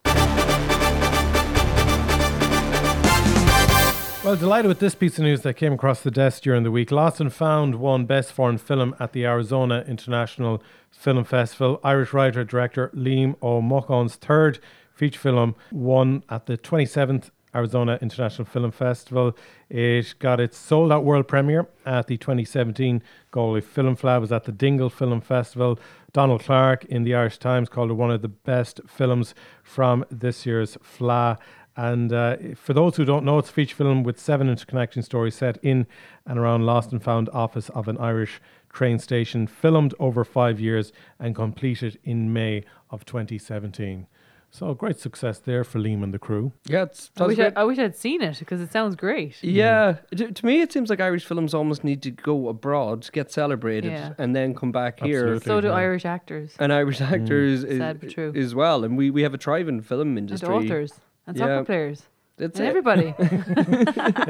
Well, 4.22 4.36
delighted 4.36 4.68
with 4.68 4.80
this 4.80 4.94
piece 4.94 5.16
of 5.16 5.24
news 5.24 5.40
that 5.42 5.54
came 5.54 5.72
across 5.72 6.02
the 6.02 6.10
desk 6.10 6.42
during 6.42 6.62
the 6.62 6.70
week. 6.70 6.90
Lost 6.90 7.22
and 7.22 7.32
Found 7.32 7.76
won 7.76 8.04
Best 8.04 8.32
Foreign 8.34 8.58
Film 8.58 8.94
at 9.00 9.14
the 9.14 9.24
Arizona 9.24 9.82
International 9.88 10.62
Film 10.90 11.24
Festival. 11.24 11.80
Irish 11.82 12.12
writer 12.12 12.44
director 12.44 12.90
Liam 12.94 13.36
O 13.40 13.62
Mochain's 13.62 14.16
third 14.16 14.58
feature 14.92 15.18
film 15.18 15.56
won 15.72 16.22
at 16.28 16.44
the 16.44 16.58
27th 16.58 17.30
Arizona 17.54 17.98
International 18.02 18.44
Film 18.44 18.70
Festival. 18.70 19.34
It 19.70 20.14
got 20.18 20.38
its 20.38 20.58
sold 20.58 20.92
out 20.92 21.02
world 21.02 21.26
premiere 21.26 21.66
at 21.86 22.06
the 22.06 22.18
2017 22.18 23.02
Galway 23.30 23.62
Film 23.62 23.96
Fleadh. 23.96 24.20
was 24.20 24.32
at 24.32 24.44
the 24.44 24.52
Dingle 24.52 24.90
Film 24.90 25.22
Festival. 25.22 25.80
Donald 26.12 26.42
Clarke 26.42 26.84
in 26.84 27.04
the 27.04 27.14
Irish 27.14 27.38
Times 27.38 27.70
called 27.70 27.90
it 27.90 27.94
one 27.94 28.10
of 28.10 28.20
the 28.20 28.28
best 28.28 28.82
films 28.86 29.34
from 29.62 30.04
this 30.10 30.44
year's 30.44 30.76
Fleadh. 30.76 31.38
And 31.80 32.12
uh, 32.12 32.36
for 32.56 32.74
those 32.74 32.96
who 32.96 33.06
don't 33.06 33.24
know, 33.24 33.38
it's 33.38 33.48
a 33.48 33.52
feature 33.54 33.74
film 33.74 34.02
with 34.02 34.20
seven 34.20 34.54
interconnecting 34.54 35.02
stories 35.02 35.34
set 35.34 35.56
in 35.62 35.86
and 36.26 36.38
around 36.38 36.66
Lost 36.66 36.92
and 36.92 37.02
Found 37.02 37.30
office 37.30 37.70
of 37.70 37.88
an 37.88 37.96
Irish 37.96 38.38
train 38.70 38.98
station, 38.98 39.46
filmed 39.46 39.94
over 39.98 40.22
five 40.22 40.60
years 40.60 40.92
and 41.18 41.34
completed 41.34 41.98
in 42.04 42.34
May 42.34 42.64
of 42.90 43.06
2017. 43.06 44.06
So 44.50 44.74
great 44.74 44.98
success 44.98 45.38
there 45.38 45.64
for 45.64 45.78
Liam 45.78 46.02
and 46.02 46.12
the 46.12 46.18
crew. 46.18 46.52
Yeah, 46.66 46.82
it's 46.82 47.10
I 47.16 47.26
wish, 47.26 47.38
I, 47.38 47.52
I, 47.56 47.64
wish 47.64 47.78
I'd 47.78 47.96
seen 47.96 48.20
it 48.20 48.40
because 48.40 48.60
it 48.60 48.70
sounds 48.72 48.94
great. 48.94 49.42
Yeah, 49.42 49.98
to, 50.14 50.32
to 50.32 50.46
me 50.46 50.60
it 50.60 50.72
seems 50.72 50.90
like 50.90 51.00
Irish 51.00 51.24
films 51.24 51.54
almost 51.54 51.82
need 51.82 52.02
to 52.02 52.10
go 52.10 52.48
abroad, 52.48 53.08
get 53.12 53.30
celebrated, 53.32 53.92
Yeah. 53.92 54.12
and 54.18 54.36
then 54.36 54.54
come 54.54 54.70
back 54.72 55.00
here. 55.00 55.20
Absolutely. 55.20 55.46
So 55.46 55.60
do 55.62 55.68
yeah. 55.68 55.74
Irish 55.74 56.04
actors 56.04 56.56
And 56.58 56.72
Irish 56.74 57.00
actors 57.00 57.62
Sad 57.62 58.00
but 58.00 58.08
is, 58.08 58.12
true. 58.14 58.32
as 58.36 58.54
well, 58.54 58.84
and 58.84 58.98
we, 58.98 59.10
we 59.10 59.22
have 59.22 59.32
a 59.32 59.38
thriving 59.38 59.80
film 59.80 60.18
industry. 60.18 60.46
and 60.48 60.56
industry. 60.56 60.76
authors 60.76 60.92
and 61.30 61.38
soccer 61.38 61.56
Yeah. 61.56 61.62
players 61.64 62.02
That's 62.36 62.58
and 62.58 62.66
it. 62.66 62.70
everybody. 62.70 63.14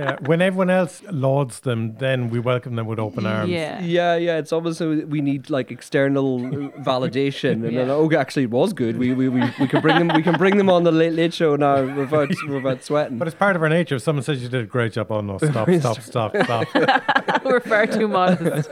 Yeah, 0.00 0.16
when 0.26 0.40
everyone 0.42 0.70
else 0.70 1.02
lauds 1.10 1.60
them, 1.60 1.96
then 1.98 2.28
we 2.30 2.38
welcome 2.40 2.74
them 2.76 2.86
with 2.86 2.98
open 2.98 3.24
arms. 3.26 3.50
yeah. 3.50 3.80
Yeah, 3.80 4.16
yeah, 4.16 4.38
it's 4.38 4.52
almost 4.52 4.78
so 4.78 4.86
we 5.14 5.20
need 5.20 5.48
like 5.50 5.70
external 5.70 6.40
validation, 6.90 7.52
and 7.66 7.76
then 7.76 7.88
oh, 7.90 8.10
actually, 8.24 8.44
it 8.44 8.50
was 8.50 8.72
good. 8.72 8.96
We 8.98 9.12
we, 9.20 9.28
we, 9.28 9.40
we 9.60 9.66
can 9.68 9.80
bring 9.80 9.98
them 10.00 10.08
we 10.16 10.22
can 10.28 10.36
bring 10.42 10.56
them 10.56 10.68
on 10.70 10.82
the 10.84 10.92
late 10.92 11.12
late 11.12 11.34
show 11.34 11.54
now 11.56 11.76
without 12.00 12.30
without 12.48 12.82
sweating. 12.82 13.18
But 13.18 13.28
it's 13.28 13.36
part 13.36 13.54
of 13.56 13.62
our 13.62 13.68
nature. 13.68 13.96
If 13.96 14.02
someone 14.02 14.24
says 14.24 14.42
you 14.42 14.48
did 14.48 14.62
a 14.64 14.66
great 14.66 14.92
job, 14.94 15.06
oh 15.10 15.20
no, 15.20 15.38
stop, 15.38 15.68
stop, 15.80 16.00
stop, 16.00 16.36
stop. 16.44 17.44
We're 17.44 17.60
far 17.60 17.86
too 17.86 18.08
modest. 18.08 18.70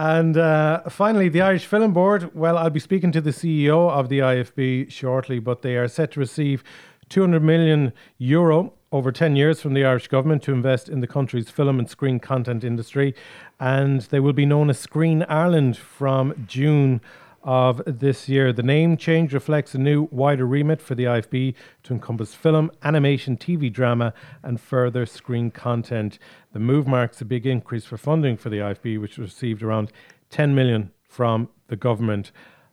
And 0.00 0.38
uh, 0.38 0.88
finally, 0.88 1.28
the 1.28 1.42
Irish 1.42 1.66
Film 1.66 1.92
Board. 1.92 2.34
Well, 2.34 2.56
I'll 2.56 2.70
be 2.70 2.80
speaking 2.80 3.12
to 3.12 3.20
the 3.20 3.32
CEO 3.32 3.90
of 3.90 4.08
the 4.08 4.20
IFB 4.20 4.90
shortly, 4.90 5.40
but 5.40 5.60
they 5.60 5.76
are 5.76 5.88
set 5.88 6.12
to 6.12 6.20
receive 6.20 6.64
200 7.10 7.42
million 7.42 7.92
euro 8.16 8.72
over 8.92 9.12
10 9.12 9.36
years 9.36 9.60
from 9.60 9.74
the 9.74 9.84
Irish 9.84 10.08
government 10.08 10.42
to 10.44 10.54
invest 10.54 10.88
in 10.88 11.00
the 11.00 11.06
country's 11.06 11.50
film 11.50 11.78
and 11.78 11.90
screen 11.90 12.18
content 12.18 12.64
industry. 12.64 13.14
And 13.60 14.00
they 14.00 14.20
will 14.20 14.32
be 14.32 14.46
known 14.46 14.70
as 14.70 14.78
Screen 14.78 15.22
Ireland 15.24 15.76
from 15.76 16.46
June 16.46 17.02
of 17.42 17.82
this 17.86 18.28
year. 18.28 18.52
The 18.52 18.62
name 18.62 18.96
change 18.96 19.32
reflects 19.32 19.74
a 19.74 19.78
new, 19.78 20.08
wider 20.10 20.46
remit 20.46 20.80
for 20.80 20.94
the 20.94 21.04
IFB 21.04 21.54
to 21.84 21.94
encompass 21.94 22.34
film, 22.34 22.70
animation, 22.82 23.36
TV 23.36 23.72
drama, 23.72 24.12
and 24.42 24.60
further 24.60 25.06
screen 25.06 25.50
content. 25.50 26.18
The 26.52 26.58
move 26.58 26.86
marks 26.86 27.20
a 27.20 27.24
big 27.24 27.46
increase 27.46 27.84
for 27.84 27.96
funding 27.96 28.36
for 28.36 28.50
the 28.50 28.58
IFB, 28.58 29.00
which 29.00 29.18
received 29.18 29.62
around 29.62 29.92
10 30.30 30.54
million 30.54 30.90
from 31.02 31.48
the 31.68 31.76
government 31.76 32.30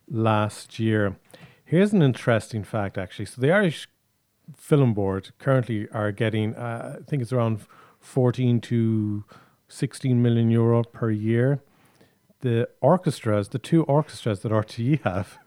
last 0.10 0.80
year. 0.80 1.18
Here's 1.64 1.94
an 1.94 2.02
interesting 2.02 2.64
fact, 2.64 2.98
actually. 2.98 3.26
So 3.26 3.42
the 3.42 3.52
Irish 3.52 3.88
Film 4.56 4.94
Board 4.94 5.32
currently 5.40 5.90
are 5.92 6.12
getting, 6.12 6.56
uh, 6.56 7.00
I 7.00 7.04
think 7.10 7.22
it's 7.22 7.34
around 7.34 7.62
14 8.00 8.62
to 8.62 9.26
16 9.68 10.22
million 10.22 10.50
euro 10.50 10.84
per 10.84 11.12
year 11.12 11.62
the 12.42 12.68
orchestras, 12.82 13.50
the 13.50 13.60
two 13.60 13.84
orchestras 13.84 14.42
that 14.42 14.52
RTE 14.52 15.02
have, 15.04 15.38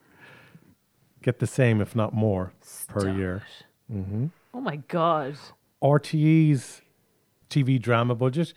get 1.23 1.39
the 1.39 1.47
same, 1.47 1.81
if 1.81 1.95
not 1.95 2.13
more, 2.13 2.53
per 2.89 3.09
year. 3.09 3.43
Mm-hmm. 3.93 4.27
Oh 4.55 4.61
my 4.61 4.77
god. 4.77 5.37
RTE's 5.83 6.83
TV 7.49 7.81
drama 7.81 8.15
budget 8.15 8.53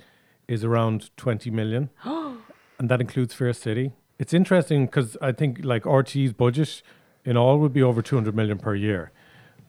is 0.48 0.64
around 0.64 1.10
20 1.18 1.50
million, 1.52 1.90
and 2.04 2.90
that 2.90 3.02
includes 3.02 3.34
Fair 3.34 3.54
City. 3.54 3.94
It's 4.20 4.34
interesting 4.34 4.86
because 4.86 5.18
I 5.22 5.32
think 5.32 5.60
like 5.64 5.84
RTE's 5.84 6.34
budget 6.34 6.82
in 7.26 7.38
all 7.38 7.60
would 7.60 7.74
be 7.74 7.82
over 7.82 8.02
200 8.02 8.36
million 8.36 8.58
per 8.58 8.76
year. 8.76 9.12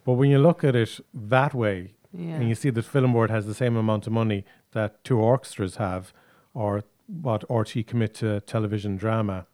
But 0.05 0.15
when 0.15 0.31
you 0.31 0.39
look 0.39 0.65
at 0.65 0.75
it 0.77 1.01
that 1.15 1.55
way, 1.55 1.95
Yeah. 2.13 2.35
and 2.37 2.49
you 2.49 2.55
see 2.55 2.71
that 2.71 2.85
Film 2.85 3.13
Board 3.13 3.31
has 3.31 3.47
the 3.47 3.55
same 3.55 3.77
amount 3.77 4.07
of 4.07 4.13
money 4.13 4.45
that 4.73 5.03
two 5.05 5.19
orchestras 5.19 5.77
have, 5.77 6.13
or 6.53 6.83
what 7.07 7.47
RTE 7.49 7.87
commit 7.87 8.15
to 8.15 8.41
television 8.43 8.97
drama. 8.97 9.47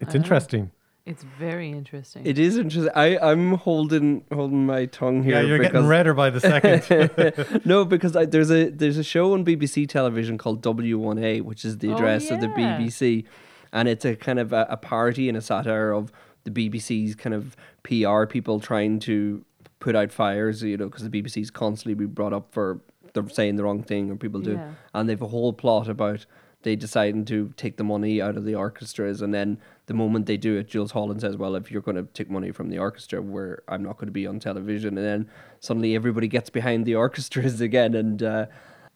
It's 0.00 0.14
I 0.14 0.18
interesting. 0.18 0.70
It's 1.04 1.22
very 1.38 1.70
interesting. 1.70 2.26
It 2.26 2.36
is 2.38 2.56
interesting. 2.56 2.92
I 2.96 3.16
I'm 3.18 3.52
holding 3.54 4.24
holding 4.32 4.66
my 4.66 4.86
tongue 4.86 5.22
here. 5.22 5.36
Yeah, 5.36 5.42
you're 5.42 5.58
getting 5.58 5.86
redder 5.86 6.14
by 6.14 6.30
the 6.30 6.40
second. 6.40 7.60
no, 7.64 7.84
because 7.84 8.16
I, 8.16 8.24
there's 8.26 8.50
a 8.50 8.70
there's 8.70 8.98
a 8.98 9.04
show 9.04 9.32
on 9.32 9.44
BBC 9.44 9.88
television 9.88 10.36
called 10.36 10.62
W1A, 10.62 11.42
which 11.42 11.64
is 11.64 11.78
the 11.78 11.90
Oh, 11.90 11.94
address 11.94 12.30
of 12.30 12.40
the. 12.40 12.48
BBC, 12.48 13.24
and 13.72 13.88
it's 13.88 14.04
a 14.04 14.16
kind 14.16 14.40
of 14.40 14.52
a, 14.52 14.66
a 14.68 14.76
parody 14.76 15.28
and 15.28 15.38
a 15.38 15.40
satire 15.40 15.92
of 15.92 16.10
the 16.42 16.50
BBC's 16.50 17.14
kind 17.14 17.34
of 17.34 17.56
PR 17.84 18.26
people 18.26 18.58
trying 18.58 18.98
to 19.00 19.44
put 19.78 19.94
out 19.94 20.10
fires, 20.10 20.62
you 20.64 20.76
know, 20.76 20.88
because 20.88 21.08
the 21.08 21.22
BBC's 21.22 21.50
constantly 21.52 21.94
be 21.94 22.06
brought 22.06 22.32
up 22.32 22.52
for 22.52 22.80
they're 23.14 23.28
saying 23.28 23.54
the 23.56 23.62
wrong 23.64 23.82
thing 23.84 24.10
or 24.10 24.16
people 24.16 24.40
do, 24.40 24.52
Yeah. 24.54 24.72
and 24.92 25.08
they've 25.08 25.22
a 25.22 25.28
whole 25.28 25.52
plot 25.52 25.88
about 25.88 26.26
they 26.66 26.74
deciding 26.74 27.24
to 27.24 27.52
take 27.56 27.76
the 27.76 27.84
money 27.84 28.20
out 28.20 28.36
of 28.36 28.44
the 28.44 28.56
orchestras, 28.56 29.22
and 29.22 29.32
then 29.32 29.56
the 29.86 29.94
moment 29.94 30.26
they 30.26 30.36
do 30.36 30.56
it, 30.56 30.66
Jools 30.66 30.90
Holland 30.90 31.20
says, 31.20 31.36
"Well, 31.36 31.54
if 31.54 31.70
you're 31.70 31.80
going 31.80 31.96
to 31.96 32.02
take 32.12 32.28
money 32.28 32.50
from 32.50 32.70
the 32.70 32.78
orchestra, 32.78 33.22
where 33.22 33.62
I'm 33.68 33.84
not 33.84 33.98
going 33.98 34.08
to 34.08 34.12
be 34.12 34.26
on 34.26 34.40
television," 34.40 34.98
and 34.98 35.06
then 35.06 35.30
suddenly 35.60 35.94
everybody 35.94 36.26
gets 36.26 36.50
behind 36.50 36.84
the 36.84 36.94
orchestras 37.04 37.60
again, 37.60 37.94
and 37.94 38.20
uh, 38.20 38.46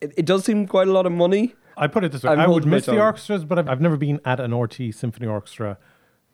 it, 0.00 0.12
it 0.16 0.26
does 0.26 0.44
seem 0.44 0.66
quite 0.66 0.88
a 0.88 0.92
lot 0.92 1.06
of 1.06 1.12
money. 1.12 1.54
I 1.76 1.86
put 1.86 2.02
it 2.02 2.10
this 2.10 2.24
way: 2.24 2.32
I'm 2.32 2.40
I 2.40 2.48
would 2.48 2.66
miss 2.66 2.86
the 2.86 3.00
orchestras, 3.00 3.44
but 3.44 3.56
I've, 3.56 3.68
I've 3.68 3.80
never 3.80 3.96
been 3.96 4.20
at 4.24 4.40
an 4.40 4.50
RTE 4.50 4.92
symphony 4.92 5.28
orchestra 5.28 5.78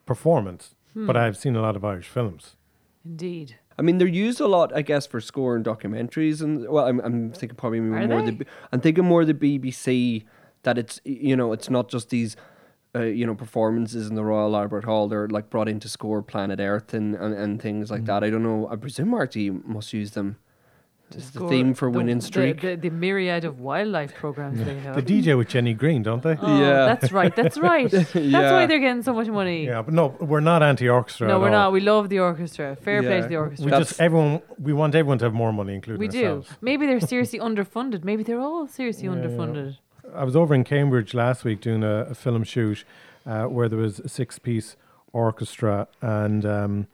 performance. 0.07 0.75
Hmm. 0.95 1.07
But 1.07 1.19
I've 1.19 1.37
seen 1.37 1.55
a 1.55 1.61
lot 1.61 1.77
of 1.77 1.85
Irish 1.85 2.09
films. 2.09 2.57
Indeed. 3.05 3.57
I 3.79 3.83
mean, 3.83 3.99
they're 3.99 4.09
used 4.09 4.41
a 4.41 4.47
lot, 4.47 4.75
I 4.75 4.81
guess, 4.81 5.07
for 5.07 5.21
score 5.21 5.55
and 5.55 5.63
documentaries, 5.63 6.41
and 6.41 6.67
well, 6.67 6.87
I'm, 6.87 6.99
I'm 7.01 7.33
thinking 7.33 7.57
probably 7.57 7.81
more 7.81 7.99
Are 7.99 8.23
the 8.23 8.31
they? 8.31 8.39
B- 8.39 8.47
I'm 8.73 8.81
thinking 8.81 9.05
more 9.05 9.27
the 9.27 9.35
BBC 9.35 10.25
that 10.67 10.77
it's 10.77 11.01
you 11.05 11.35
know 11.37 11.53
it's 11.53 11.71
not 11.71 11.89
just 11.89 12.11
these. 12.11 12.37
Uh, 12.95 13.01
you 13.03 13.27
know, 13.27 13.35
performances 13.35 14.09
in 14.09 14.15
the 14.15 14.25
Royal 14.25 14.57
Albert 14.57 14.85
Hall, 14.85 15.07
they're 15.07 15.29
like 15.29 15.51
brought 15.51 15.69
in 15.69 15.79
to 15.81 15.89
score 15.89 16.23
Planet 16.23 16.61
Earth 16.61 16.95
and, 16.95 17.15
and, 17.15 17.35
and 17.35 17.61
things 17.61 17.91
like 17.91 18.07
that. 18.07 18.25
I 18.25 18.31
don't 18.31 18.43
know. 18.43 18.69
I 18.73 18.77
presume 18.77 19.11
RTE 19.11 19.67
must 19.67 19.93
use 19.93 20.13
them. 20.13 20.39
It's 21.11 21.29
the 21.31 21.47
theme 21.47 21.75
for 21.75 21.91
the- 21.91 21.99
winning 21.99 22.21
the- 22.21 22.25
streak. 22.25 22.63
The, 22.63 22.75
the, 22.75 22.89
myriad 22.89 23.45
of 23.45 23.61
wildlife 23.61 24.15
programs 24.15 24.65
they 24.65 24.79
have. 24.79 24.95
The 24.97 25.03
DJ 25.03 25.37
with 25.37 25.49
Jenny 25.49 25.75
Greene, 25.75 26.03
don't 26.05 26.23
they? 26.23 26.39
Oh, 26.41 26.59
that's 26.59 27.13
right. 27.13 27.37
That's 27.37 27.59
right. 27.59 27.91
That's 27.97 28.15
Yeah. 28.15 28.53
why 28.53 28.65
they're 28.65 28.81
getting 28.81 29.03
so 29.03 29.13
much 29.13 29.29
money. 29.29 29.67
Yeah, 29.67 29.83
but 29.83 29.93
no, 29.93 30.17
we're 30.19 30.41
not 30.41 30.63
anti-orchestra. 30.63 31.29
no, 31.29 31.35
at 31.35 31.41
we're 31.43 31.47
all. 31.49 31.53
not. 31.53 31.73
We 31.73 31.81
love 31.81 32.09
the 32.09 32.21
orchestra. 32.21 32.77
Fair 32.77 33.03
play 33.03 33.21
to 33.21 33.29
the 33.29 33.37
orchestra. 33.37 33.67
We 33.67 33.73
orchestra. 33.73 33.91
just 33.95 34.01
everyone. 34.01 34.41
We 34.59 34.73
want 34.73 34.95
everyone 34.95 35.19
to 35.19 35.27
have 35.27 35.35
more 35.35 35.53
money, 35.53 35.75
including 35.75 36.01
we 36.01 36.09
do. 36.09 36.45
Maybe 36.63 36.87
they're 36.87 37.01
seriously 37.01 37.39
underfunded. 37.49 38.05
Maybe 38.05 38.23
they're 38.23 38.41
all 38.41 38.67
seriously 38.67 39.07
underfunded. 39.07 39.77
I 40.15 40.25
was 40.25 40.37
over 40.37 40.55
in 40.55 40.65
Cambridge 40.65 41.15
last 41.15 41.45
week 41.45 41.61
doing 41.61 41.83
a, 41.83 42.07
a 42.11 42.15
film 42.15 42.45
shoot 42.45 42.85
uh, 43.27 43.45
where 43.45 43.69
there 43.69 43.79
was 43.79 43.99
a 43.99 44.09
six-piece 44.09 44.77
orchestra, 45.13 45.89
and 46.01 46.45
um, 46.45 46.87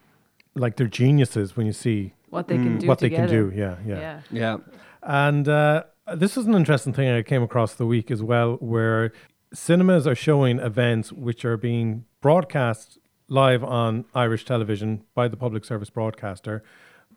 like 0.54 0.76
they're 0.76 0.86
geniuses 0.86 1.56
when 1.56 1.66
you 1.66 1.72
see 1.72 2.14
What 2.30 2.48
they 2.48 2.56
can 2.56 2.78
do 2.78 2.86
what 2.86 2.98
they 2.98 3.10
can 3.10 3.28
do. 3.28 3.52
Yeah, 3.54 3.76
yeah, 3.86 3.98
Yeah. 3.98 4.20
Yeah. 4.30 4.56
And 5.02 5.48
uh, 5.48 5.84
this 6.14 6.36
is 6.36 6.46
an 6.46 6.54
interesting 6.54 6.92
thing 6.92 7.08
I 7.08 7.22
came 7.22 7.42
across 7.42 7.74
the 7.74 7.86
week 7.86 8.10
as 8.10 8.22
well, 8.22 8.54
where 8.54 9.12
cinemas 9.52 10.06
are 10.06 10.14
showing 10.14 10.58
events 10.58 11.12
which 11.12 11.44
are 11.44 11.56
being 11.56 12.04
broadcast 12.20 12.98
live 13.28 13.64
on 13.64 14.04
Irish 14.14 14.44
television 14.44 15.04
by 15.14 15.28
the 15.28 15.36
public 15.36 15.64
service 15.64 15.90
broadcaster, 15.90 16.62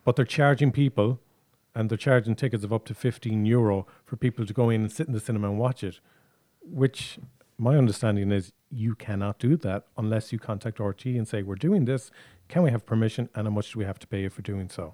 but 0.03 0.15
they're 0.15 0.25
charging 0.25 0.71
people 0.71 1.19
and 1.75 1.89
they're 1.89 1.97
charging 1.97 2.35
tickets 2.35 2.63
of 2.63 2.71
up 2.73 2.85
to 2.85 2.93
15 2.93 3.45
euro 3.45 3.85
for 4.05 4.15
people 4.15 4.45
to 4.45 4.53
go 4.53 4.69
in 4.69 4.81
and 4.81 4.91
sit 4.91 5.07
in 5.07 5.13
the 5.13 5.19
cinema 5.19 5.49
and 5.49 5.59
watch 5.59 5.83
it, 5.83 5.99
which 6.61 7.19
my 7.57 7.75
understanding 7.77 8.31
is 8.31 8.53
you 8.71 8.95
cannot 8.95 9.37
do 9.39 9.55
that 9.57 9.85
unless 9.97 10.31
you 10.33 10.39
contact 10.39 10.77
RTE 10.79 11.17
and 11.17 11.27
say, 11.27 11.43
We're 11.43 11.55
doing 11.55 11.85
this. 11.85 12.09
Can 12.47 12.63
we 12.63 12.71
have 12.71 12.85
permission? 12.85 13.29
And 13.35 13.47
how 13.47 13.51
much 13.51 13.73
do 13.73 13.79
we 13.79 13.85
have 13.85 13.99
to 13.99 14.07
pay 14.07 14.21
you 14.21 14.29
for 14.29 14.41
doing 14.41 14.69
so? 14.69 14.93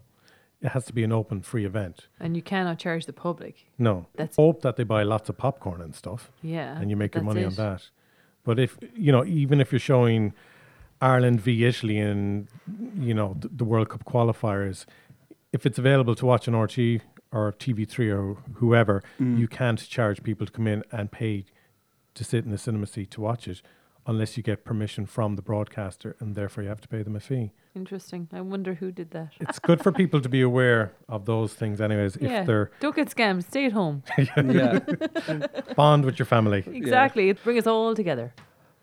It 0.62 0.70
has 0.70 0.86
to 0.86 0.94
be 0.94 1.04
an 1.04 1.12
open, 1.12 1.42
free 1.42 1.66
event. 1.66 2.08
And 2.20 2.36
you 2.36 2.42
cannot 2.44 2.78
charge 2.78 3.06
the 3.06 3.14
public. 3.14 3.66
No. 3.80 4.08
That's- 4.16 4.36
Hope 4.36 4.62
that 4.62 4.76
they 4.76 4.84
buy 4.84 5.04
lots 5.04 5.28
of 5.30 5.38
popcorn 5.38 5.82
and 5.82 5.96
stuff. 5.96 6.32
Yeah, 6.42 6.80
And 6.80 6.90
you 6.90 6.96
make 6.96 7.16
your 7.16 7.24
money 7.24 7.44
on 7.44 7.54
that. 7.56 7.90
But 8.44 8.60
if, 8.60 8.78
you 8.96 9.12
know, 9.12 9.26
even 9.26 9.60
if 9.60 9.72
you're 9.72 9.80
showing 9.80 10.34
Ireland 11.02 11.42
v 11.42 11.66
Italy 11.66 11.98
in, 11.98 12.48
you 12.96 13.14
know, 13.16 13.36
th- 13.42 13.52
the 13.56 13.66
World 13.66 13.90
Cup 13.90 14.06
qualifiers, 14.06 14.86
if 15.54 15.66
it's 15.66 15.78
available 15.78 16.16
to 16.16 16.26
watch 16.26 16.48
on 16.48 16.54
RTE 16.54 17.02
or 17.32 17.52
TV3 17.54 18.10
or 18.12 18.38
whoever, 18.56 19.04
Mm. 19.20 19.38
you 19.40 19.48
can't 19.48 19.80
charge 19.88 20.24
people 20.24 20.46
to 20.46 20.52
come 20.52 20.68
in 20.68 20.84
and 20.92 21.12
pay 21.12 21.46
to 22.14 22.24
sit 22.24 22.46
in 22.46 22.52
the 22.52 22.58
cinema 22.58 22.86
seat 22.86 23.10
to 23.12 23.22
watch 23.22 23.48
it 23.48 23.62
unless 24.08 24.36
you 24.36 24.42
get 24.44 24.66
permission 24.66 25.06
from 25.06 25.36
the 25.36 25.42
broadcaster 25.42 26.16
and 26.20 26.34
therefore 26.36 26.64
you 26.64 26.70
have 26.70 26.82
to 26.82 26.88
pay 26.88 27.04
them 27.04 27.16
a 27.16 27.20
fee. 27.20 27.52
Interesting. 27.76 28.28
I 28.34 28.42
wonder 28.42 28.74
who 28.74 28.92
did 28.92 29.12
that. 29.12 29.30
It's 29.40 29.60
good 29.60 29.82
for 29.82 29.92
people 29.92 30.20
to 30.22 30.28
be 30.28 30.42
aware 30.52 30.92
of 31.08 31.26
those 31.26 31.54
things 31.54 31.80
anyways 31.80 32.16
if 32.18 32.24
yeah. 32.24 32.44
they're 32.44 32.72
Don't 32.80 32.96
get 32.96 33.10
scammed. 33.10 33.44
Stay 33.46 33.66
at 33.68 33.72
home. 33.74 34.04
Yeah. 34.36 34.80
bond 35.76 36.04
with 36.06 36.18
your 36.20 36.26
family. 36.26 36.64
exactly. 36.68 37.30
It 37.30 37.42
brings 37.44 37.62
us 37.62 37.68
all 37.68 37.94
together. 37.96 38.34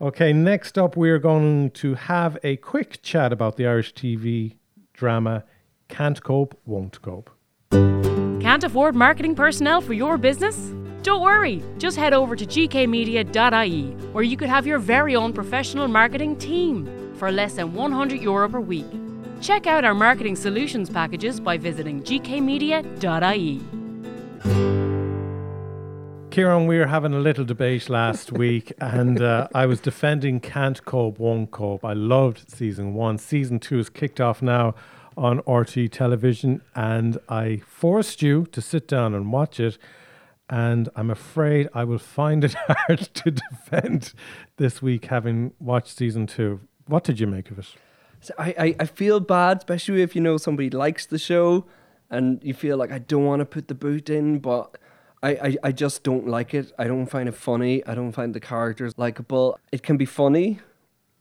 Okay, 0.00 0.32
next 0.32 0.78
up, 0.78 0.96
we're 0.96 1.18
going 1.18 1.70
to 1.72 1.94
have 1.94 2.38
a 2.44 2.56
quick 2.56 3.02
chat 3.02 3.32
about 3.32 3.56
the 3.56 3.66
Irish 3.66 3.92
TV 3.94 4.54
drama 4.94 5.42
Can't 5.88 6.22
Cope, 6.22 6.58
Won't 6.66 7.00
Cope. 7.02 7.30
Can't 7.70 8.64
afford 8.64 8.94
marketing 8.94 9.34
personnel 9.34 9.80
for 9.80 9.92
your 9.92 10.16
business? 10.16 10.72
Don't 11.02 11.22
worry, 11.22 11.62
just 11.78 11.96
head 11.96 12.12
over 12.12 12.36
to 12.36 12.44
gkmedia.ie 12.44 13.90
where 14.12 14.24
you 14.24 14.36
could 14.36 14.48
have 14.48 14.66
your 14.66 14.78
very 14.78 15.16
own 15.16 15.32
professional 15.32 15.88
marketing 15.88 16.36
team 16.36 17.14
for 17.14 17.30
less 17.32 17.54
than 17.54 17.74
100 17.74 18.20
euro 18.20 18.48
per 18.48 18.60
week. 18.60 18.86
Check 19.40 19.66
out 19.66 19.84
our 19.84 19.94
marketing 19.94 20.36
solutions 20.36 20.90
packages 20.90 21.40
by 21.40 21.56
visiting 21.56 22.02
gkmedia.ie. 22.02 23.60
Kieran, 26.30 26.66
we 26.66 26.78
were 26.78 26.86
having 26.86 27.14
a 27.14 27.18
little 27.18 27.44
debate 27.44 27.88
last 27.88 28.32
week, 28.44 28.72
and 28.80 29.20
uh, 29.20 29.48
I 29.54 29.66
was 29.66 29.80
defending 29.80 30.40
Can't 30.40 30.84
Cope, 30.84 31.18
Won't 31.18 31.50
Cope. 31.50 31.84
I 31.84 31.94
loved 31.94 32.50
season 32.50 32.94
one. 32.94 33.18
Season 33.18 33.58
two 33.58 33.78
is 33.78 33.88
kicked 33.88 34.20
off 34.20 34.42
now 34.42 34.74
on 35.18 35.40
RTE 35.40 35.90
television, 35.90 36.62
and 36.74 37.18
I 37.28 37.60
forced 37.66 38.22
you 38.22 38.46
to 38.52 38.60
sit 38.60 38.86
down 38.86 39.14
and 39.14 39.32
watch 39.32 39.58
it. 39.58 39.76
And 40.48 40.88
I'm 40.96 41.10
afraid 41.10 41.68
I 41.74 41.84
will 41.84 41.98
find 41.98 42.44
it 42.44 42.54
hard 42.68 43.00
to 43.00 43.30
defend 43.32 44.14
this 44.56 44.80
week, 44.80 45.06
having 45.06 45.52
watched 45.58 45.98
season 45.98 46.26
two. 46.26 46.60
What 46.86 47.04
did 47.04 47.20
you 47.20 47.26
make 47.26 47.50
of 47.50 47.58
it? 47.58 47.66
So 48.20 48.32
I, 48.38 48.54
I, 48.58 48.76
I 48.80 48.86
feel 48.86 49.20
bad, 49.20 49.58
especially 49.58 50.02
if 50.02 50.14
you 50.14 50.22
know 50.22 50.38
somebody 50.38 50.70
likes 50.70 51.04
the 51.04 51.18
show 51.18 51.66
and 52.10 52.42
you 52.42 52.54
feel 52.54 52.76
like 52.76 52.90
I 52.90 52.98
don't 52.98 53.24
want 53.24 53.40
to 53.40 53.44
put 53.44 53.68
the 53.68 53.74
boot 53.74 54.08
in, 54.08 54.38
but 54.38 54.78
I, 55.22 55.30
I, 55.30 55.56
I 55.64 55.72
just 55.72 56.02
don't 56.02 56.26
like 56.26 56.54
it. 56.54 56.72
I 56.78 56.84
don't 56.84 57.06
find 57.06 57.28
it 57.28 57.34
funny. 57.34 57.84
I 57.86 57.94
don't 57.94 58.12
find 58.12 58.34
the 58.34 58.40
characters 58.40 58.94
likable. 58.96 59.58
It 59.70 59.82
can 59.82 59.96
be 59.96 60.06
funny 60.06 60.60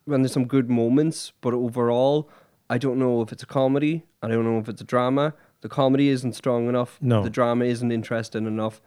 when 0.05 0.21
there's 0.21 0.31
some 0.31 0.45
good 0.45 0.69
moments, 0.69 1.33
but 1.41 1.53
overall, 1.53 2.29
I 2.69 2.77
don't 2.77 2.99
know 2.99 3.21
if 3.21 3.31
it's 3.31 3.43
a 3.43 3.47
comedy. 3.47 4.03
I 4.21 4.27
don't 4.27 4.43
know 4.43 4.59
if 4.59 4.67
it's 4.67 4.81
a 4.81 4.85
drama. 4.85 5.33
The 5.61 5.69
comedy 5.69 6.09
isn't 6.09 6.33
strong 6.33 6.67
enough. 6.67 6.97
No. 7.01 7.23
The 7.23 7.29
drama 7.29 7.65
isn't 7.65 7.91
interesting 7.91 8.45
enough. 8.45 8.81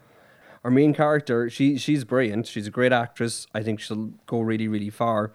Our 0.63 0.71
main 0.71 0.93
character, 0.93 1.49
she 1.49 1.79
she's 1.79 2.05
brilliant. 2.05 2.47
She's 2.47 2.67
a 2.67 2.71
great 2.71 2.93
actress. 2.93 3.47
I 3.55 3.63
think 3.63 3.81
she'll 3.81 4.13
go 4.27 4.41
really, 4.41 4.69
really 4.69 4.91
far 4.91 5.33